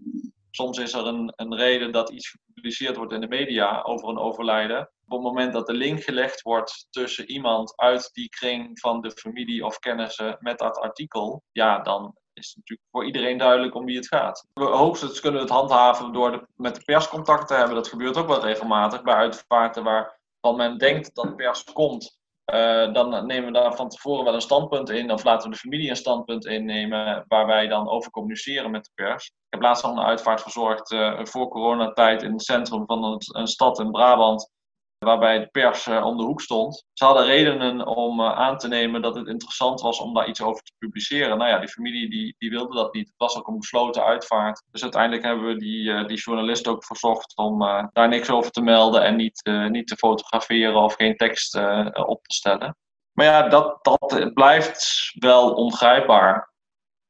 soms 0.51 0.77
is 0.77 0.93
er 0.93 1.05
een, 1.05 1.33
een 1.35 1.55
reden 1.55 1.91
dat 1.91 2.09
iets 2.09 2.29
gepubliceerd 2.29 2.97
wordt 2.97 3.13
in 3.13 3.21
de 3.21 3.27
media 3.27 3.81
over 3.81 4.09
een 4.09 4.19
overlijden. 4.19 4.91
Op 5.07 5.17
het 5.17 5.27
moment 5.27 5.53
dat 5.53 5.67
de 5.67 5.73
link 5.73 6.03
gelegd 6.03 6.41
wordt 6.41 6.87
tussen 6.89 7.29
iemand 7.29 7.73
uit 7.75 8.09
die 8.13 8.29
kring 8.29 8.79
van 8.79 9.01
de 9.01 9.11
familie 9.11 9.65
of 9.65 9.79
kennissen 9.79 10.37
met 10.39 10.57
dat 10.57 10.77
artikel, 10.77 11.43
ja, 11.51 11.79
dan 11.79 12.15
is 12.33 12.47
het 12.47 12.55
natuurlijk 12.55 12.87
voor 12.91 13.05
iedereen 13.05 13.37
duidelijk 13.37 13.75
om 13.75 13.85
wie 13.85 13.95
het 13.95 14.07
gaat. 14.07 14.47
We 14.53 14.63
hoogstens 14.63 15.19
kunnen 15.19 15.39
we 15.39 15.45
het 15.45 15.55
handhaven 15.55 16.13
door 16.13 16.31
de, 16.31 16.47
met 16.55 16.75
de 16.75 16.81
pers 16.83 17.07
contact 17.07 17.47
te 17.47 17.53
hebben. 17.53 17.75
Dat 17.75 17.87
gebeurt 17.87 18.17
ook 18.17 18.27
wel 18.27 18.41
regelmatig 18.41 19.01
bij 19.01 19.13
uitvaarten 19.13 19.83
waarvan 19.83 20.55
men 20.55 20.77
denkt 20.77 21.15
dat 21.15 21.35
pers 21.35 21.63
komt. 21.63 22.17
Uh, 22.53 22.93
dan 22.93 23.25
nemen 23.25 23.45
we 23.45 23.59
daar 23.59 23.75
van 23.75 23.89
tevoren 23.89 24.23
wel 24.23 24.33
een 24.33 24.41
standpunt 24.41 24.89
in, 24.89 25.11
of 25.11 25.23
laten 25.23 25.49
we 25.49 25.55
de 25.55 25.61
familie 25.61 25.89
een 25.89 25.95
standpunt 25.95 26.45
innemen, 26.45 27.25
waar 27.27 27.45
wij 27.45 27.67
dan 27.67 27.89
over 27.89 28.11
communiceren 28.11 28.71
met 28.71 28.83
de 28.83 28.91
pers. 28.93 29.25
Ik 29.25 29.33
heb 29.49 29.61
laatst 29.61 29.83
al 29.83 29.91
een 29.91 30.05
uitvaart 30.05 30.41
verzorgd 30.41 30.91
uh, 30.91 31.19
voor 31.23 31.47
coronatijd 31.49 32.23
in 32.23 32.31
het 32.31 32.43
centrum 32.43 32.85
van 32.85 33.21
een 33.27 33.47
stad 33.47 33.79
in 33.79 33.91
Brabant 33.91 34.55
waarbij 34.99 35.39
de 35.39 35.47
pers 35.47 35.87
uh, 35.87 36.05
om 36.05 36.17
de 36.17 36.23
hoek 36.23 36.41
stond. 36.41 36.85
Ze 36.93 37.05
hadden 37.05 37.25
redenen 37.25 37.87
om 37.87 38.19
uh, 38.19 38.31
aan 38.31 38.57
te 38.57 38.67
nemen 38.67 39.01
dat 39.01 39.15
het 39.15 39.27
interessant 39.27 39.81
was 39.81 39.99
om 39.99 40.13
daar 40.13 40.27
iets 40.27 40.41
over 40.41 40.63
te 40.63 40.71
publiceren. 40.77 41.37
Nou 41.37 41.49
ja, 41.49 41.59
die 41.59 41.69
familie 41.69 42.09
die, 42.09 42.35
die 42.37 42.49
wilde 42.49 42.75
dat 42.75 42.93
niet. 42.93 43.07
Het 43.07 43.17
was 43.17 43.37
ook 43.37 43.47
een 43.47 43.57
besloten 43.57 44.03
uitvaart. 44.03 44.63
Dus 44.71 44.81
uiteindelijk 44.81 45.23
hebben 45.23 45.45
we 45.45 45.57
die, 45.57 45.83
uh, 45.83 46.05
die 46.05 46.17
journalist 46.17 46.67
ook 46.67 46.85
verzocht 46.85 47.37
om 47.37 47.59
daar 47.93 48.07
niks 48.07 48.29
over 48.29 48.51
te 48.51 48.61
melden 48.61 49.03
en 49.03 49.15
niet, 49.15 49.49
niet 49.69 49.87
te 49.87 49.95
fotograferen 49.95 50.75
of 50.75 50.95
geen 50.95 51.15
tekst 51.15 51.55
op 51.93 52.23
te 52.23 52.35
stellen. 52.35 52.77
Maar 53.11 53.25
ja, 53.25 53.47
dat, 53.47 53.79
dat 53.81 54.31
blijft 54.33 55.11
wel 55.19 55.53
ongrijpbaar. 55.53 56.53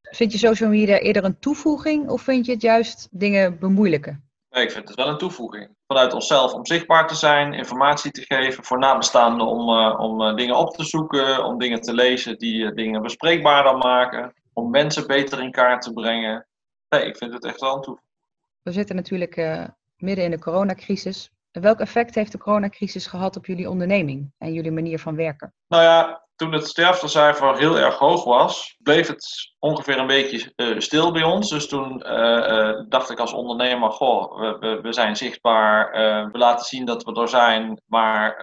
Vind 0.02 0.32
je 0.32 0.38
social 0.38 0.70
media 0.70 0.98
eerder 0.98 1.24
een 1.24 1.40
toevoeging 1.40 2.10
of 2.10 2.22
vind 2.22 2.46
je 2.46 2.52
het 2.52 2.62
juist 2.62 3.08
dingen 3.12 3.60
bemoeilijken? 3.60 4.27
Ik 4.62 4.72
vind 4.72 4.88
het 4.88 4.98
wel 4.98 5.08
een 5.08 5.18
toevoeging. 5.18 5.76
Vanuit 5.88 6.14
onszelf 6.14 6.54
om 6.54 6.66
zichtbaar 6.66 7.08
te 7.08 7.16
zijn, 7.16 7.54
informatie 7.54 8.12
te 8.12 8.22
geven 8.22 8.64
voor 8.64 8.80
nabestaanden 8.80 9.48
om, 9.48 9.70
uh, 9.70 10.00
om 10.00 10.22
uh, 10.22 10.36
dingen 10.36 10.56
op 10.56 10.76
te 10.76 10.84
zoeken, 10.84 11.44
om 11.44 11.58
dingen 11.58 11.82
te 11.82 11.94
lezen 11.94 12.38
die 12.38 12.62
uh, 12.62 12.72
dingen 12.72 13.02
bespreekbaarder 13.02 13.78
maken, 13.78 14.34
om 14.54 14.70
mensen 14.70 15.08
beter 15.08 15.42
in 15.42 15.52
kaart 15.52 15.82
te 15.82 15.94
brengen. 15.94 16.48
Nee, 16.90 17.06
ik 17.06 17.18
vind 17.18 17.34
het 17.34 17.46
echt 17.46 17.60
wel 17.60 17.76
een 17.76 17.82
toevoeging. 17.82 18.12
We 18.62 18.72
zitten 18.72 18.96
natuurlijk 18.96 19.36
midden 19.98 20.26
in 20.26 20.32
de 20.32 20.40
coronacrisis. 20.40 21.32
Welk 21.52 21.80
effect 21.80 22.16
heeft 22.16 22.32
de 22.32 22.38
coronacrisis 22.38 23.08
gehad 23.08 23.36
op 23.38 23.46
jullie 23.46 23.70
onderneming 23.70 24.32
en 24.38 24.54
jullie 24.54 24.72
manier 24.72 25.00
van 25.00 25.16
werken? 25.16 25.54
Nou 25.68 25.84
ja, 25.84 26.27
toen 26.38 26.52
het 26.52 26.68
sterftecijfer 26.68 27.58
heel 27.58 27.78
erg 27.78 27.98
hoog 27.98 28.24
was, 28.24 28.76
bleef 28.84 29.08
het 29.08 29.54
ongeveer 29.60 29.98
een 29.98 30.08
beetje 30.08 30.54
uh, 30.56 30.80
stil 30.80 31.12
bij 31.12 31.24
ons. 31.24 31.50
Dus 31.50 31.68
toen 31.68 32.04
uh, 32.06 32.14
uh, 32.14 32.84
dacht 32.90 33.10
ik 33.10 33.20
als 33.20 33.34
ondernemer, 33.34 33.92
goh, 33.92 34.40
we, 34.40 34.58
we, 34.60 34.82
we 34.82 34.94
zijn 34.94 35.16
zichtbaar, 35.16 35.92
we 36.32 36.38
laten 36.38 36.66
zien 36.66 36.86
dat 36.86 37.04
we 37.04 37.22
er 37.22 37.30
zijn, 37.30 37.82
maar 37.86 38.36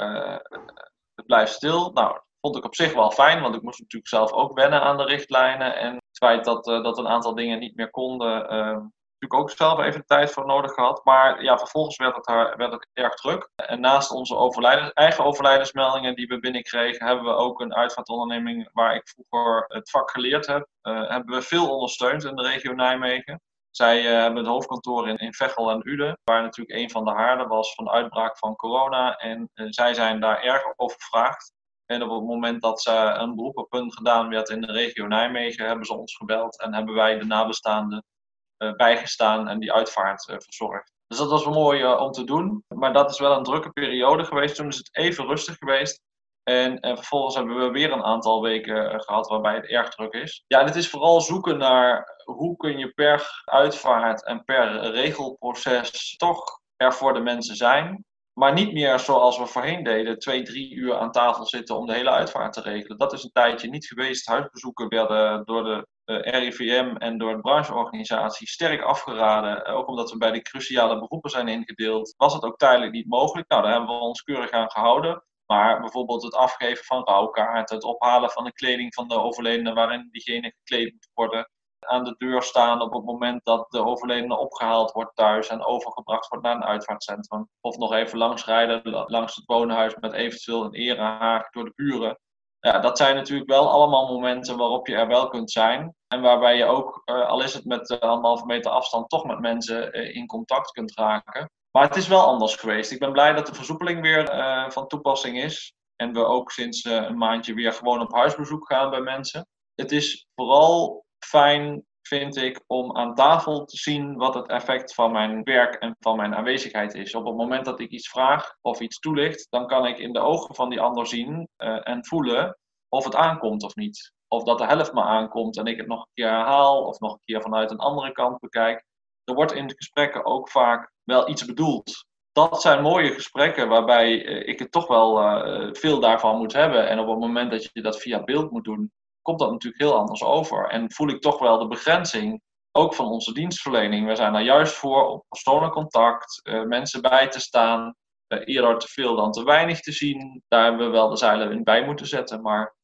het 1.14 1.26
blijft 1.26 1.52
stil. 1.52 1.90
Nou, 1.92 2.18
vond 2.40 2.56
ik 2.56 2.64
op 2.64 2.74
zich 2.74 2.94
wel 2.94 3.10
fijn, 3.10 3.40
want 3.40 3.54
ik 3.54 3.62
moest 3.62 3.80
natuurlijk 3.80 4.10
zelf 4.10 4.32
ook 4.32 4.54
wennen 4.54 4.82
aan 4.82 4.96
de 4.96 5.04
richtlijnen. 5.04 5.76
En 5.76 5.94
het 5.94 6.18
feit 6.18 6.44
dat, 6.44 6.64
dat 6.64 6.98
een 6.98 7.08
aantal 7.08 7.34
dingen 7.34 7.58
niet 7.58 7.76
meer 7.76 7.90
konden, 7.90 8.92
ook 9.32 9.50
zelf 9.50 9.78
even 9.78 10.06
tijd 10.06 10.32
voor 10.32 10.46
nodig 10.46 10.72
gehad. 10.72 11.04
Maar 11.04 11.42
ja, 11.42 11.58
vervolgens 11.58 11.96
werd 11.96 12.16
het, 12.16 12.26
werd 12.56 12.72
het 12.72 12.88
erg 12.92 13.14
druk. 13.14 13.48
En 13.56 13.80
naast 13.80 14.10
onze 14.10 14.36
overlijdens, 14.36 14.92
eigen 14.92 15.24
overlijdensmeldingen 15.24 16.14
die 16.14 16.26
we 16.26 16.38
binnenkregen, 16.38 17.06
hebben 17.06 17.24
we 17.24 17.30
ook 17.30 17.60
een 17.60 17.74
uitvaartonderneming 17.74 18.68
waar 18.72 18.94
ik 18.94 19.08
vroeger 19.08 19.64
het 19.68 19.90
vak 19.90 20.10
geleerd 20.10 20.46
heb. 20.46 20.68
Uh, 20.82 21.08
hebben 21.08 21.34
we 21.34 21.42
veel 21.42 21.70
ondersteund 21.70 22.24
in 22.24 22.36
de 22.36 22.42
regio 22.42 22.72
Nijmegen. 22.72 23.40
Zij 23.70 24.02
uh, 24.02 24.20
hebben 24.20 24.38
het 24.38 24.52
hoofdkantoor 24.52 25.08
in, 25.08 25.16
in 25.16 25.32
en 25.56 25.88
Uden, 25.88 26.18
waar 26.24 26.42
natuurlijk 26.42 26.78
een 26.78 26.90
van 26.90 27.04
de 27.04 27.10
haarden 27.10 27.48
was 27.48 27.74
van 27.74 27.84
de 27.84 27.90
uitbraak 27.90 28.38
van 28.38 28.56
corona. 28.56 29.16
En 29.16 29.50
uh, 29.54 29.66
zij 29.70 29.94
zijn 29.94 30.20
daar 30.20 30.42
erg 30.42 30.62
over 30.76 30.96
gevraagd. 31.00 31.52
En 31.86 32.02
op 32.02 32.10
het 32.10 32.24
moment 32.24 32.62
dat 32.62 32.82
ze 32.82 32.90
een 32.90 33.34
beroep 33.34 33.58
op 33.58 33.68
punt 33.68 33.94
gedaan 33.96 34.28
werd 34.28 34.48
in 34.48 34.60
de 34.60 34.72
regio 34.72 35.06
Nijmegen, 35.06 35.66
hebben 35.66 35.86
ze 35.86 35.96
ons 35.96 36.16
gebeld 36.16 36.60
en 36.60 36.74
hebben 36.74 36.94
wij 36.94 37.18
de 37.18 37.24
nabestaanden 37.24 37.98
eh, 37.98 38.13
bijgestaan 38.56 39.48
en 39.48 39.58
die 39.58 39.72
uitvaart 39.72 40.28
eh, 40.28 40.36
verzorgd. 40.38 40.92
Dus 41.06 41.18
dat 41.18 41.30
was 41.30 41.44
wel 41.44 41.54
mooi 41.54 41.82
eh, 41.82 42.00
om 42.00 42.10
te 42.12 42.24
doen. 42.24 42.64
Maar 42.68 42.92
dat 42.92 43.10
is 43.10 43.18
wel 43.18 43.36
een 43.36 43.42
drukke 43.42 43.70
periode 43.70 44.24
geweest. 44.24 44.56
Toen 44.56 44.68
is 44.68 44.76
het 44.76 44.88
even 44.96 45.26
rustig 45.26 45.56
geweest. 45.56 46.02
En, 46.42 46.80
en, 46.80 46.96
vervolgens 46.96 47.34
hebben 47.34 47.56
we 47.56 47.70
weer 47.70 47.92
een 47.92 48.04
aantal 48.04 48.42
weken 48.42 49.00
gehad 49.00 49.28
waarbij 49.28 49.54
het 49.54 49.66
erg 49.66 49.88
druk 49.88 50.12
is. 50.12 50.44
Ja, 50.46 50.60
en 50.60 50.66
het 50.66 50.76
is 50.76 50.90
vooral 50.90 51.20
zoeken 51.20 51.58
naar 51.58 52.22
hoe 52.24 52.56
kun 52.56 52.78
je 52.78 52.92
per 52.92 53.42
uitvaart 53.44 54.24
en 54.24 54.44
per 54.44 54.90
regelproces 54.90 56.16
toch 56.16 56.60
er 56.76 56.92
voor 56.92 57.14
de 57.14 57.20
mensen 57.20 57.56
zijn. 57.56 58.04
Maar 58.32 58.52
niet 58.52 58.72
meer 58.72 58.98
zoals 58.98 59.38
we 59.38 59.46
voorheen 59.46 59.82
deden, 59.82 60.18
twee, 60.18 60.42
drie 60.42 60.74
uur 60.74 60.98
aan 60.98 61.12
tafel 61.12 61.46
zitten 61.46 61.76
om 61.76 61.86
de 61.86 61.94
hele 61.94 62.10
uitvaart 62.10 62.52
te 62.52 62.60
regelen. 62.60 62.98
Dat 62.98 63.12
is 63.12 63.24
een 63.24 63.32
tijdje 63.32 63.68
niet 63.68 63.86
geweest. 63.86 64.26
Huisbezoeken 64.26 64.88
werden 64.88 65.44
door 65.44 65.64
de 65.64 65.74
eh, 65.74 65.82
RIVM 66.04 66.96
en 66.96 67.18
door 67.18 67.34
de 67.34 67.40
brancheorganisatie 67.40 68.48
sterk 68.48 68.82
afgeraden. 68.82 69.64
Eh, 69.64 69.74
ook 69.76 69.88
omdat 69.88 70.10
we 70.10 70.18
bij 70.18 70.30
de 70.30 70.42
cruciale 70.42 70.98
beroepen 70.98 71.30
zijn 71.30 71.48
ingedeeld, 71.48 72.14
was 72.16 72.34
het 72.34 72.42
ook 72.42 72.58
tijdelijk 72.58 72.92
niet 72.92 73.08
mogelijk. 73.08 73.48
Nou, 73.48 73.62
daar 73.62 73.72
hebben 73.72 73.90
we 73.90 74.02
ons 74.02 74.22
keurig 74.22 74.50
aan 74.50 74.70
gehouden. 74.70 75.24
Maar 75.46 75.80
bijvoorbeeld 75.80 76.22
het 76.22 76.34
afgeven 76.34 76.84
van 76.84 77.04
rouwkaarten, 77.04 77.76
het 77.76 77.84
ophalen 77.84 78.30
van 78.30 78.44
de 78.44 78.52
kleding 78.52 78.94
van 78.94 79.08
de 79.08 79.20
overledene 79.20 79.72
waarin 79.72 80.08
diegene 80.10 80.54
gekleed 80.56 80.92
moet 80.92 81.10
worden, 81.14 81.48
aan 81.86 82.04
de 82.04 82.14
deur 82.18 82.42
staan 82.42 82.80
op 82.80 82.92
het 82.92 83.04
moment 83.04 83.44
dat 83.44 83.70
de 83.70 83.84
overledene 83.84 84.38
opgehaald 84.38 84.92
wordt 84.92 85.16
thuis 85.16 85.48
en 85.48 85.64
overgebracht 85.64 86.28
wordt 86.28 86.44
naar 86.44 86.56
een 86.56 86.64
uitvaartcentrum. 86.64 87.48
Of 87.60 87.76
nog 87.76 87.92
even 87.92 88.18
langsrijden 88.18 88.80
langs 89.06 89.36
het 89.36 89.44
woonhuis 89.46 89.94
met 90.00 90.12
eventueel 90.12 90.64
een 90.64 90.74
erehaag 90.74 91.50
door 91.50 91.64
de 91.64 91.72
buren. 91.74 92.18
Ja, 92.64 92.78
dat 92.78 92.98
zijn 92.98 93.14
natuurlijk 93.14 93.50
wel 93.50 93.70
allemaal 93.70 94.12
momenten 94.12 94.56
waarop 94.56 94.86
je 94.86 94.94
er 94.94 95.06
wel 95.06 95.28
kunt 95.28 95.50
zijn. 95.50 95.94
En 96.08 96.20
waarbij 96.20 96.56
je 96.56 96.64
ook, 96.64 97.02
uh, 97.04 97.26
al 97.28 97.42
is 97.42 97.54
het 97.54 97.64
met 97.64 97.90
uh, 97.90 97.98
anderhalve 97.98 98.46
meter 98.46 98.70
afstand, 98.70 99.08
toch 99.08 99.24
met 99.24 99.40
mensen 99.40 99.98
uh, 99.98 100.14
in 100.14 100.26
contact 100.26 100.70
kunt 100.70 100.98
raken. 100.98 101.50
Maar 101.70 101.82
het 101.82 101.96
is 101.96 102.08
wel 102.08 102.26
anders 102.26 102.56
geweest. 102.56 102.90
Ik 102.90 102.98
ben 102.98 103.12
blij 103.12 103.32
dat 103.32 103.46
de 103.46 103.54
versoepeling 103.54 104.00
weer 104.00 104.26
van 104.72 104.88
toepassing 104.88 105.42
is. 105.42 105.74
En 105.96 106.12
we 106.12 106.24
ook 106.24 106.50
sinds 106.50 106.84
een 106.84 107.18
maandje 107.18 107.54
weer 107.54 107.72
gewoon 107.72 108.00
op 108.00 108.12
huisbezoek 108.12 108.66
gaan 108.66 108.90
bij 108.90 109.00
mensen. 109.00 109.46
Het 109.74 109.92
is 109.92 110.26
vooral 110.34 111.04
fijn, 111.18 111.84
vind 112.06 112.36
ik, 112.36 112.64
om 112.66 112.96
aan 112.96 113.14
tafel 113.14 113.64
te 113.64 113.76
zien 113.76 114.16
wat 114.16 114.34
het 114.34 114.48
effect 114.48 114.94
van 114.94 115.12
mijn 115.12 115.42
werk 115.42 115.74
en 115.74 115.96
van 115.98 116.16
mijn 116.16 116.34
aanwezigheid 116.34 116.94
is. 116.94 117.14
Op 117.14 117.24
het 117.24 117.36
moment 117.36 117.64
dat 117.64 117.80
ik 117.80 117.90
iets 117.90 118.08
vraag 118.08 118.56
of 118.60 118.80
iets 118.80 118.98
toelicht, 118.98 119.46
dan 119.50 119.66
kan 119.66 119.86
ik 119.86 119.98
in 119.98 120.12
de 120.12 120.18
ogen 120.18 120.54
van 120.54 120.70
die 120.70 120.80
ander 120.80 121.06
zien 121.06 121.48
uh, 121.58 121.88
en 121.88 122.06
voelen 122.06 122.58
of 122.88 123.04
het 123.04 123.14
aankomt 123.14 123.62
of 123.62 123.74
niet. 123.74 124.12
Of 124.28 124.42
dat 124.42 124.58
de 124.58 124.66
helft 124.66 124.92
me 124.92 125.02
aankomt 125.02 125.58
en 125.58 125.66
ik 125.66 125.76
het 125.76 125.86
nog 125.86 125.98
een 125.98 126.12
keer 126.14 126.28
herhaal 126.28 126.84
of 126.84 126.98
nog 126.98 127.12
een 127.12 127.24
keer 127.24 127.42
vanuit 127.42 127.70
een 127.70 127.78
andere 127.78 128.12
kant 128.12 128.40
bekijk. 128.40 128.84
Er 129.24 129.34
wordt 129.34 129.52
in 129.52 129.66
de 129.66 129.74
gesprekken 129.76 130.24
ook 130.24 130.50
vaak 130.50 130.92
wel 131.02 131.28
iets 131.28 131.44
bedoeld. 131.44 132.06
Dat 132.32 132.62
zijn 132.62 132.82
mooie 132.82 133.12
gesprekken 133.12 133.68
waarbij 133.68 134.24
uh, 134.24 134.48
ik 134.48 134.58
het 134.58 134.72
toch 134.72 134.86
wel 134.86 135.22
uh, 135.22 135.68
veel 135.72 136.00
daarvan 136.00 136.38
moet 136.38 136.52
hebben. 136.52 136.88
En 136.88 136.98
op 136.98 137.08
het 137.08 137.18
moment 137.18 137.50
dat 137.50 137.70
je 137.72 137.82
dat 137.82 138.00
via 138.00 138.24
beeld 138.24 138.50
moet 138.50 138.64
doen, 138.64 138.92
komt 139.24 139.38
dat 139.38 139.50
natuurlijk 139.50 139.82
heel 139.82 139.98
anders 139.98 140.22
over. 140.22 140.68
En 140.68 140.92
voel 140.92 141.08
ik 141.08 141.20
toch 141.20 141.38
wel 141.38 141.58
de 141.58 141.66
begrenzing, 141.66 142.42
ook 142.72 142.94
van 142.94 143.06
onze 143.06 143.32
dienstverlening. 143.32 144.06
We 144.06 144.16
zijn 144.16 144.32
daar 144.32 144.42
juist 144.42 144.74
voor 144.74 145.08
op 145.08 145.24
persoonlijk 145.28 145.72
contact, 145.72 146.40
uh, 146.42 146.62
mensen 146.62 147.02
bij 147.02 147.28
te 147.28 147.40
staan, 147.40 147.94
uh, 148.28 148.40
eerder 148.44 148.78
te 148.78 148.88
veel 148.88 149.16
dan 149.16 149.32
te 149.32 149.44
weinig 149.44 149.80
te 149.80 149.92
zien. 149.92 150.42
Daar 150.48 150.64
hebben 150.64 150.86
we 150.86 150.92
wel 150.92 151.08
de 151.08 151.16
zeilen 151.16 151.52
in 151.52 151.62
bij 151.62 151.84
moeten 151.84 152.06
zetten, 152.06 152.42
maar 152.42 152.74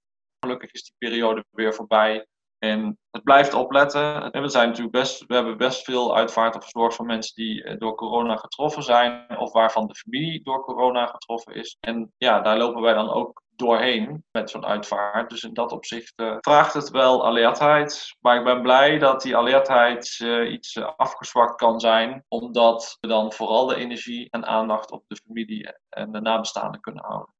gelukkig 0.40 0.72
is 0.72 0.82
die 0.84 0.94
periode 0.98 1.44
weer 1.50 1.74
voorbij. 1.74 2.26
En 2.58 2.98
het 3.10 3.22
blijft 3.22 3.54
opletten. 3.54 4.30
En 4.30 4.42
we, 4.42 4.48
zijn 4.48 4.68
natuurlijk 4.68 4.96
best, 4.96 5.26
we 5.26 5.34
hebben 5.34 5.56
best 5.56 5.84
veel 5.84 6.16
uitvaarten 6.16 6.62
verzorgd 6.62 6.96
van 6.96 7.06
mensen 7.06 7.34
die 7.34 7.64
eh, 7.64 7.78
door 7.78 7.94
corona 7.94 8.36
getroffen 8.36 8.82
zijn, 8.82 9.38
of 9.38 9.52
waarvan 9.52 9.86
de 9.86 9.94
familie 9.94 10.42
door 10.42 10.64
corona 10.64 11.06
getroffen 11.06 11.54
is. 11.54 11.76
En 11.80 12.12
ja, 12.16 12.40
daar 12.40 12.58
lopen 12.58 12.82
wij 12.82 12.94
dan 12.94 13.10
ook 13.10 13.42
doorheen 13.60 14.24
met 14.30 14.50
zo'n 14.50 14.66
uitvaart. 14.66 15.30
Dus 15.30 15.42
in 15.42 15.54
dat 15.54 15.72
opzicht 15.72 16.12
uh, 16.16 16.36
vraagt 16.40 16.74
het 16.74 16.90
wel 16.90 17.26
alertheid. 17.26 18.16
Maar 18.20 18.38
ik 18.38 18.44
ben 18.44 18.62
blij 18.62 18.98
dat 18.98 19.22
die 19.22 19.36
alertheid 19.36 20.18
uh, 20.22 20.52
iets 20.52 20.74
uh, 20.74 20.90
afgezwakt 20.96 21.54
kan 21.54 21.80
zijn, 21.80 22.24
omdat 22.28 22.96
we 23.00 23.08
dan 23.08 23.32
vooral 23.32 23.66
de 23.66 23.76
energie 23.76 24.30
en 24.30 24.46
aandacht 24.46 24.90
op 24.90 25.04
de 25.06 25.20
familie 25.26 25.74
en 25.88 26.12
de 26.12 26.20
nabestaanden 26.20 26.80
kunnen 26.80 27.04
houden. 27.04 27.34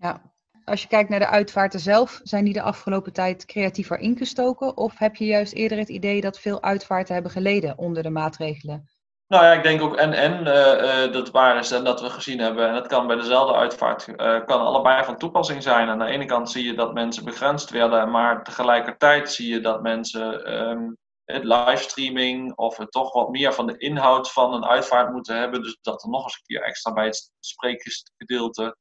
Ja. 0.00 0.32
Als 0.64 0.82
je 0.82 0.88
kijkt 0.88 1.08
naar 1.08 1.18
de 1.18 1.26
uitvaarten 1.26 1.80
zelf, 1.80 2.20
zijn 2.22 2.44
die 2.44 2.52
de 2.52 2.62
afgelopen 2.62 3.12
tijd 3.12 3.44
creatiever 3.44 3.98
ingestoken? 3.98 4.76
Of 4.76 4.98
heb 4.98 5.16
je 5.16 5.24
juist 5.24 5.52
eerder 5.52 5.78
het 5.78 5.88
idee 5.88 6.20
dat 6.20 6.40
veel 6.40 6.62
uitvaarten 6.62 7.14
hebben 7.14 7.32
geleden 7.32 7.78
onder 7.78 8.02
de 8.02 8.10
maatregelen? 8.10 8.88
Nou 9.26 9.44
ja, 9.44 9.52
ik 9.52 9.62
denk 9.62 9.82
ook 9.82 9.96
en 9.96 10.12
en 10.12 10.46
uh, 10.46 11.04
uh, 11.06 11.12
dat 11.12 11.30
waar 11.30 11.58
is 11.58 11.70
en 11.70 11.84
dat 11.84 12.00
we 12.00 12.10
gezien 12.10 12.38
hebben. 12.38 12.68
En 12.68 12.74
dat 12.74 12.86
kan 12.86 13.06
bij 13.06 13.16
dezelfde 13.16 13.54
uitvaart, 13.54 14.08
uh, 14.08 14.44
kan 14.44 14.60
allebei 14.60 15.04
van 15.04 15.16
toepassing 15.16 15.62
zijn. 15.62 15.88
Aan 15.88 15.98
de 15.98 16.04
ene 16.04 16.24
kant 16.24 16.50
zie 16.50 16.64
je 16.64 16.74
dat 16.74 16.94
mensen 16.94 17.24
begrensd 17.24 17.70
werden, 17.70 18.10
maar 18.10 18.44
tegelijkertijd 18.44 19.30
zie 19.30 19.48
je 19.48 19.60
dat 19.60 19.82
mensen 19.82 20.54
um, 20.68 20.96
het 21.24 21.44
livestreaming 21.44 22.56
of 22.56 22.76
het 22.76 22.92
toch 22.92 23.12
wat 23.12 23.30
meer 23.30 23.52
van 23.52 23.66
de 23.66 23.76
inhoud 23.76 24.32
van 24.32 24.54
een 24.54 24.64
uitvaart 24.64 25.12
moeten 25.12 25.38
hebben. 25.38 25.62
Dus 25.62 25.78
dat 25.80 26.02
er 26.02 26.08
nog 26.08 26.22
eens 26.22 26.34
een 26.34 26.46
keer 26.46 26.62
extra 26.62 26.92
bij 26.92 27.04
het 27.04 27.30
spreekgedeelte 27.40 28.76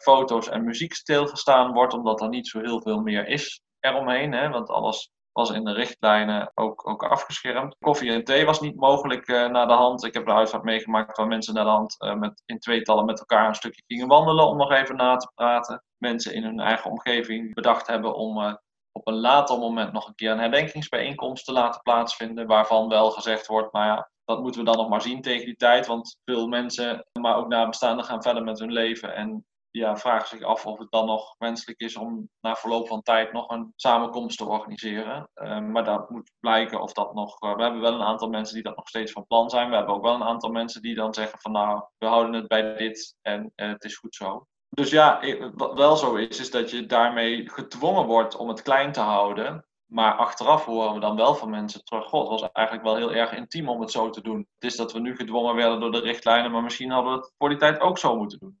foto's 0.00 0.48
en 0.48 0.64
muziek 0.64 0.94
stilgestaan 0.94 1.72
wordt, 1.72 1.94
omdat 1.94 2.20
er 2.20 2.28
niet 2.28 2.48
zo 2.48 2.60
heel 2.60 2.82
veel 2.82 3.00
meer 3.00 3.26
is 3.26 3.62
eromheen. 3.80 4.32
Hè? 4.32 4.48
Want 4.48 4.68
alles 4.68 5.10
was 5.32 5.50
in 5.50 5.64
de 5.64 5.72
richtlijnen 5.72 6.50
ook, 6.54 6.88
ook 6.88 7.04
afgeschermd. 7.04 7.76
Koffie 7.78 8.12
en 8.12 8.24
thee 8.24 8.44
was 8.44 8.60
niet 8.60 8.76
mogelijk 8.76 9.28
uh, 9.28 9.48
naar 9.48 9.66
de 9.66 9.72
hand. 9.72 10.04
Ik 10.04 10.14
heb 10.14 10.26
de 10.26 10.32
uitvaart 10.32 10.62
meegemaakt 10.62 11.16
waar 11.16 11.26
mensen 11.26 11.54
naar 11.54 11.64
de 11.64 11.70
hand 11.70 11.96
uh, 11.98 12.14
met, 12.14 12.42
in 12.46 12.58
tweetallen 12.58 13.04
met 13.04 13.18
elkaar 13.18 13.48
een 13.48 13.54
stukje 13.54 13.82
gingen 13.86 14.08
wandelen 14.08 14.48
om 14.48 14.56
nog 14.56 14.72
even 14.72 14.96
na 14.96 15.16
te 15.16 15.30
praten. 15.34 15.84
Mensen 15.98 16.34
in 16.34 16.42
hun 16.42 16.60
eigen 16.60 16.90
omgeving 16.90 17.54
bedacht 17.54 17.86
hebben 17.86 18.14
om 18.14 18.38
uh, 18.38 18.54
op 18.92 19.06
een 19.06 19.20
later 19.20 19.58
moment 19.58 19.92
nog 19.92 20.06
een 20.06 20.14
keer 20.14 20.30
een 20.30 20.38
herdenkingsbijeenkomst 20.38 21.44
te 21.44 21.52
laten 21.52 21.82
plaatsvinden. 21.82 22.46
Waarvan 22.46 22.88
wel 22.88 23.10
gezegd 23.10 23.46
wordt, 23.46 23.72
nou 23.72 23.86
ja, 23.86 24.10
dat 24.24 24.42
moeten 24.42 24.60
we 24.60 24.66
dan 24.66 24.76
nog 24.76 24.88
maar 24.88 25.02
zien 25.02 25.22
tegen 25.22 25.46
die 25.46 25.56
tijd. 25.56 25.86
Want 25.86 26.16
veel 26.24 26.48
mensen, 26.48 27.06
maar 27.20 27.36
ook 27.36 27.48
nabestaanden, 27.48 28.04
gaan 28.04 28.22
verder 28.22 28.42
met 28.42 28.58
hun 28.58 28.72
leven. 28.72 29.14
En 29.14 29.46
ja, 29.72 29.96
vragen 29.96 30.28
zich 30.28 30.46
af 30.46 30.66
of 30.66 30.78
het 30.78 30.90
dan 30.90 31.06
nog 31.06 31.34
wenselijk 31.38 31.80
is 31.80 31.96
om 31.96 32.28
na 32.40 32.54
verloop 32.54 32.88
van 32.88 33.02
tijd 33.02 33.32
nog 33.32 33.50
een 33.50 33.72
samenkomst 33.76 34.38
te 34.38 34.44
organiseren. 34.44 35.28
Uh, 35.34 35.60
maar 35.60 35.84
dat 35.84 36.10
moet 36.10 36.32
blijken 36.40 36.80
of 36.80 36.92
dat 36.92 37.14
nog. 37.14 37.42
Uh, 37.42 37.54
we 37.54 37.62
hebben 37.62 37.80
wel 37.80 37.94
een 37.94 38.02
aantal 38.02 38.28
mensen 38.28 38.54
die 38.54 38.62
dat 38.62 38.76
nog 38.76 38.88
steeds 38.88 39.12
van 39.12 39.26
plan 39.26 39.50
zijn. 39.50 39.68
We 39.68 39.76
hebben 39.76 39.94
ook 39.94 40.02
wel 40.02 40.14
een 40.14 40.22
aantal 40.22 40.50
mensen 40.50 40.82
die 40.82 40.94
dan 40.94 41.14
zeggen 41.14 41.38
van 41.40 41.52
nou, 41.52 41.82
we 41.98 42.06
houden 42.06 42.32
het 42.34 42.48
bij 42.48 42.76
dit 42.76 43.16
en 43.22 43.52
het 43.54 43.84
is 43.84 43.96
goed 43.96 44.14
zo. 44.14 44.46
Dus 44.68 44.90
ja, 44.90 45.20
wat 45.54 45.78
wel 45.78 45.96
zo 45.96 46.14
is, 46.14 46.40
is 46.40 46.50
dat 46.50 46.70
je 46.70 46.86
daarmee 46.86 47.50
gedwongen 47.50 48.06
wordt 48.06 48.36
om 48.36 48.48
het 48.48 48.62
klein 48.62 48.92
te 48.92 49.00
houden. 49.00 49.66
Maar 49.86 50.14
achteraf 50.14 50.64
horen 50.64 50.94
we 50.94 51.00
dan 51.00 51.16
wel 51.16 51.34
van 51.34 51.50
mensen 51.50 51.84
terug. 51.84 52.04
God, 52.04 52.30
het 52.30 52.40
was 52.40 52.50
eigenlijk 52.52 52.86
wel 52.86 52.96
heel 52.96 53.12
erg 53.12 53.32
intiem 53.32 53.68
om 53.68 53.80
het 53.80 53.90
zo 53.90 54.10
te 54.10 54.22
doen. 54.22 54.38
Het 54.38 54.70
is 54.70 54.76
dat 54.76 54.92
we 54.92 55.00
nu 55.00 55.16
gedwongen 55.16 55.54
werden 55.54 55.80
door 55.80 55.92
de 55.92 56.00
richtlijnen, 56.00 56.50
maar 56.50 56.62
misschien 56.62 56.90
hadden 56.90 57.12
we 57.12 57.18
het 57.18 57.32
voor 57.38 57.48
die 57.48 57.58
tijd 57.58 57.80
ook 57.80 57.98
zo 57.98 58.16
moeten 58.16 58.38
doen. 58.38 58.60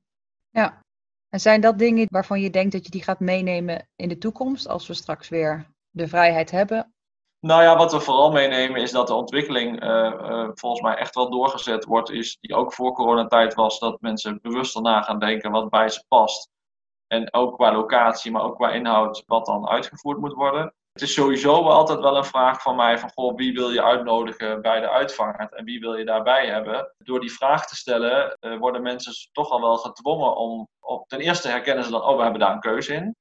Ja, 0.50 0.82
en 1.32 1.40
zijn 1.40 1.60
dat 1.60 1.78
dingen 1.78 2.06
waarvan 2.10 2.40
je 2.40 2.50
denkt 2.50 2.72
dat 2.72 2.84
je 2.84 2.90
die 2.90 3.02
gaat 3.02 3.20
meenemen 3.20 3.88
in 3.96 4.08
de 4.08 4.18
toekomst, 4.18 4.68
als 4.68 4.86
we 4.86 4.94
straks 4.94 5.28
weer 5.28 5.66
de 5.90 6.08
vrijheid 6.08 6.50
hebben? 6.50 6.94
Nou 7.40 7.62
ja, 7.62 7.76
wat 7.76 7.92
we 7.92 8.00
vooral 8.00 8.32
meenemen 8.32 8.80
is 8.80 8.90
dat 8.90 9.06
de 9.06 9.14
ontwikkeling 9.14 9.80
eh, 9.80 10.06
eh, 10.06 10.50
volgens 10.54 10.82
mij 10.82 10.94
echt 10.94 11.14
wel 11.14 11.30
doorgezet 11.30 11.84
wordt, 11.84 12.10
is 12.10 12.38
die 12.40 12.54
ook 12.54 12.72
voor 12.72 12.92
coronatijd 12.92 13.54
was, 13.54 13.78
dat 13.78 14.00
mensen 14.00 14.38
bewuster 14.42 14.82
na 14.82 15.02
gaan 15.02 15.18
denken 15.18 15.50
wat 15.50 15.70
bij 15.70 15.88
ze 15.88 16.04
past. 16.08 16.50
En 17.06 17.34
ook 17.34 17.54
qua 17.54 17.72
locatie, 17.72 18.30
maar 18.30 18.42
ook 18.42 18.56
qua 18.56 18.70
inhoud, 18.70 19.22
wat 19.26 19.46
dan 19.46 19.68
uitgevoerd 19.68 20.18
moet 20.18 20.32
worden. 20.32 20.74
Het 20.92 21.02
is 21.02 21.14
sowieso 21.14 21.68
altijd 21.68 22.00
wel 22.00 22.16
een 22.16 22.24
vraag 22.24 22.62
van 22.62 22.76
mij 22.76 22.98
van, 22.98 23.10
goh, 23.10 23.36
wie 23.36 23.52
wil 23.52 23.70
je 23.70 23.82
uitnodigen 23.82 24.62
bij 24.62 24.80
de 24.80 24.90
uitvaart 24.90 25.54
en 25.54 25.64
wie 25.64 25.80
wil 25.80 25.94
je 25.94 26.04
daarbij 26.04 26.46
hebben? 26.46 26.94
Door 26.98 27.20
die 27.20 27.32
vraag 27.32 27.66
te 27.66 27.76
stellen 27.76 28.36
uh, 28.40 28.58
worden 28.58 28.82
mensen 28.82 29.12
toch 29.32 29.50
al 29.50 29.60
wel 29.60 29.76
gedwongen 29.76 30.36
om, 30.36 30.68
op, 30.80 31.08
ten 31.08 31.20
eerste 31.20 31.48
herkennen 31.48 31.84
ze 31.84 31.90
dan, 31.90 32.02
oh, 32.02 32.16
we 32.16 32.22
hebben 32.22 32.40
daar 32.40 32.52
een 32.52 32.60
keuze 32.60 32.94
in. 32.94 33.16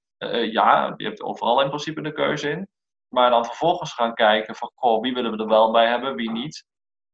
ja, 0.51 0.93
je 0.97 1.05
hebt 1.05 1.21
overal 1.21 1.61
in 1.61 1.67
principe 1.67 2.03
een 2.03 2.13
keuze 2.13 2.49
in. 2.49 2.67
Maar 3.07 3.29
dan 3.29 3.45
vervolgens 3.45 3.93
gaan 3.93 4.13
kijken 4.13 4.55
van, 4.55 4.71
goh, 4.75 5.01
wie 5.01 5.13
willen 5.13 5.31
we 5.31 5.37
er 5.37 5.47
wel 5.47 5.71
bij 5.71 5.87
hebben, 5.87 6.15
wie 6.15 6.31
niet. 6.31 6.65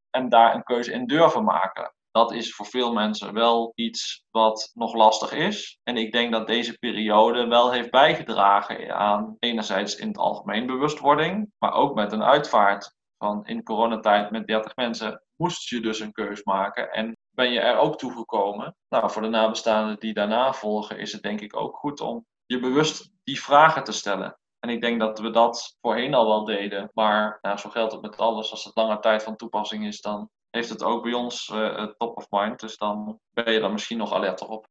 En 0.09 0.29
daar 0.29 0.55
een 0.55 0.63
keuze 0.63 0.91
in 0.91 1.07
durven 1.07 1.43
maken. 1.43 1.93
Dat 2.17 2.31
is 2.33 2.55
voor 2.55 2.65
veel 2.65 2.93
mensen 2.93 3.33
wel 3.33 3.71
iets 3.75 4.23
wat 4.31 4.71
nog 4.73 4.93
lastig 4.93 5.31
is. 5.31 5.79
En 5.83 5.97
ik 5.97 6.11
denk 6.11 6.31
dat 6.31 6.47
deze 6.47 6.77
periode 6.77 7.47
wel 7.47 7.71
heeft 7.71 7.91
bijgedragen 7.91 8.95
aan 8.95 9.35
enerzijds 9.39 9.95
in 9.95 10.07
het 10.07 10.17
algemeen 10.17 10.65
bewustwording, 10.65 11.51
maar 11.57 11.71
ook 11.71 11.95
met 11.95 12.11
een 12.11 12.23
uitvaart. 12.23 12.95
Van 13.17 13.45
in 13.45 13.63
coronatijd 13.63 14.31
met 14.31 14.47
30 14.47 14.75
mensen 14.75 15.23
moest 15.35 15.69
je 15.69 15.79
dus 15.79 15.99
een 15.99 16.11
keus 16.11 16.43
maken 16.43 16.91
en 16.91 17.17
ben 17.29 17.51
je 17.51 17.59
er 17.59 17.77
ook 17.77 17.97
toegekomen. 17.97 18.75
Nou, 18.89 19.11
voor 19.11 19.21
de 19.21 19.27
nabestaanden 19.27 19.99
die 19.99 20.13
daarna 20.13 20.53
volgen 20.53 20.99
is 20.99 21.11
het 21.11 21.21
denk 21.21 21.41
ik 21.41 21.55
ook 21.55 21.75
goed 21.75 22.01
om 22.01 22.25
je 22.45 22.59
bewust 22.59 23.11
die 23.23 23.41
vragen 23.41 23.83
te 23.83 23.91
stellen. 23.91 24.39
En 24.59 24.69
ik 24.69 24.81
denk 24.81 24.99
dat 24.99 25.19
we 25.19 25.29
dat 25.29 25.77
voorheen 25.81 26.13
al 26.13 26.27
wel 26.27 26.45
deden. 26.45 26.89
Maar 26.93 27.37
nou, 27.41 27.57
zo 27.57 27.69
geldt 27.69 27.91
het 27.91 28.01
met 28.01 28.17
alles. 28.17 28.51
Als 28.51 28.63
het 28.63 28.75
lange 28.75 28.99
tijd 28.99 29.23
van 29.23 29.35
toepassing 29.35 29.85
is, 29.85 30.01
dan 30.01 30.29
heeft 30.57 30.69
het 30.69 30.83
ook 30.83 31.03
bij 31.03 31.13
ons 31.13 31.51
uh, 31.53 31.83
top 31.83 32.17
of 32.17 32.27
mind. 32.29 32.59
Dus 32.59 32.77
dan 32.77 33.19
ben 33.33 33.53
je 33.53 33.59
er 33.59 33.71
misschien 33.71 33.97
nog 33.97 34.13
alerter 34.13 34.47
op. 34.47 34.67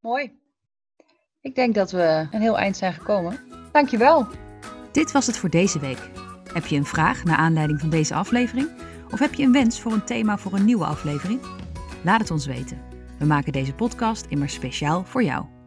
Mooi. 0.00 0.40
Ik 1.40 1.54
denk 1.54 1.74
dat 1.74 1.90
we 1.90 2.28
een 2.30 2.40
heel 2.40 2.58
eind 2.58 2.76
zijn 2.76 2.92
gekomen. 2.92 3.40
Dankjewel. 3.72 4.26
Dit 4.92 5.12
was 5.12 5.26
het 5.26 5.38
voor 5.38 5.48
deze 5.50 5.78
week. 5.78 6.10
Heb 6.52 6.66
je 6.66 6.76
een 6.76 6.84
vraag 6.84 7.24
naar 7.24 7.36
aanleiding 7.36 7.80
van 7.80 7.90
deze 7.90 8.14
aflevering? 8.14 8.70
Of 9.10 9.18
heb 9.18 9.34
je 9.34 9.42
een 9.42 9.52
wens 9.52 9.80
voor 9.80 9.92
een 9.92 10.04
thema 10.04 10.38
voor 10.38 10.52
een 10.52 10.64
nieuwe 10.64 10.84
aflevering? 10.84 11.40
Laat 12.04 12.20
het 12.20 12.30
ons 12.30 12.46
weten. 12.46 12.82
We 13.18 13.24
maken 13.24 13.52
deze 13.52 13.74
podcast 13.74 14.26
immer 14.26 14.48
speciaal 14.48 15.04
voor 15.04 15.22
jou. 15.22 15.61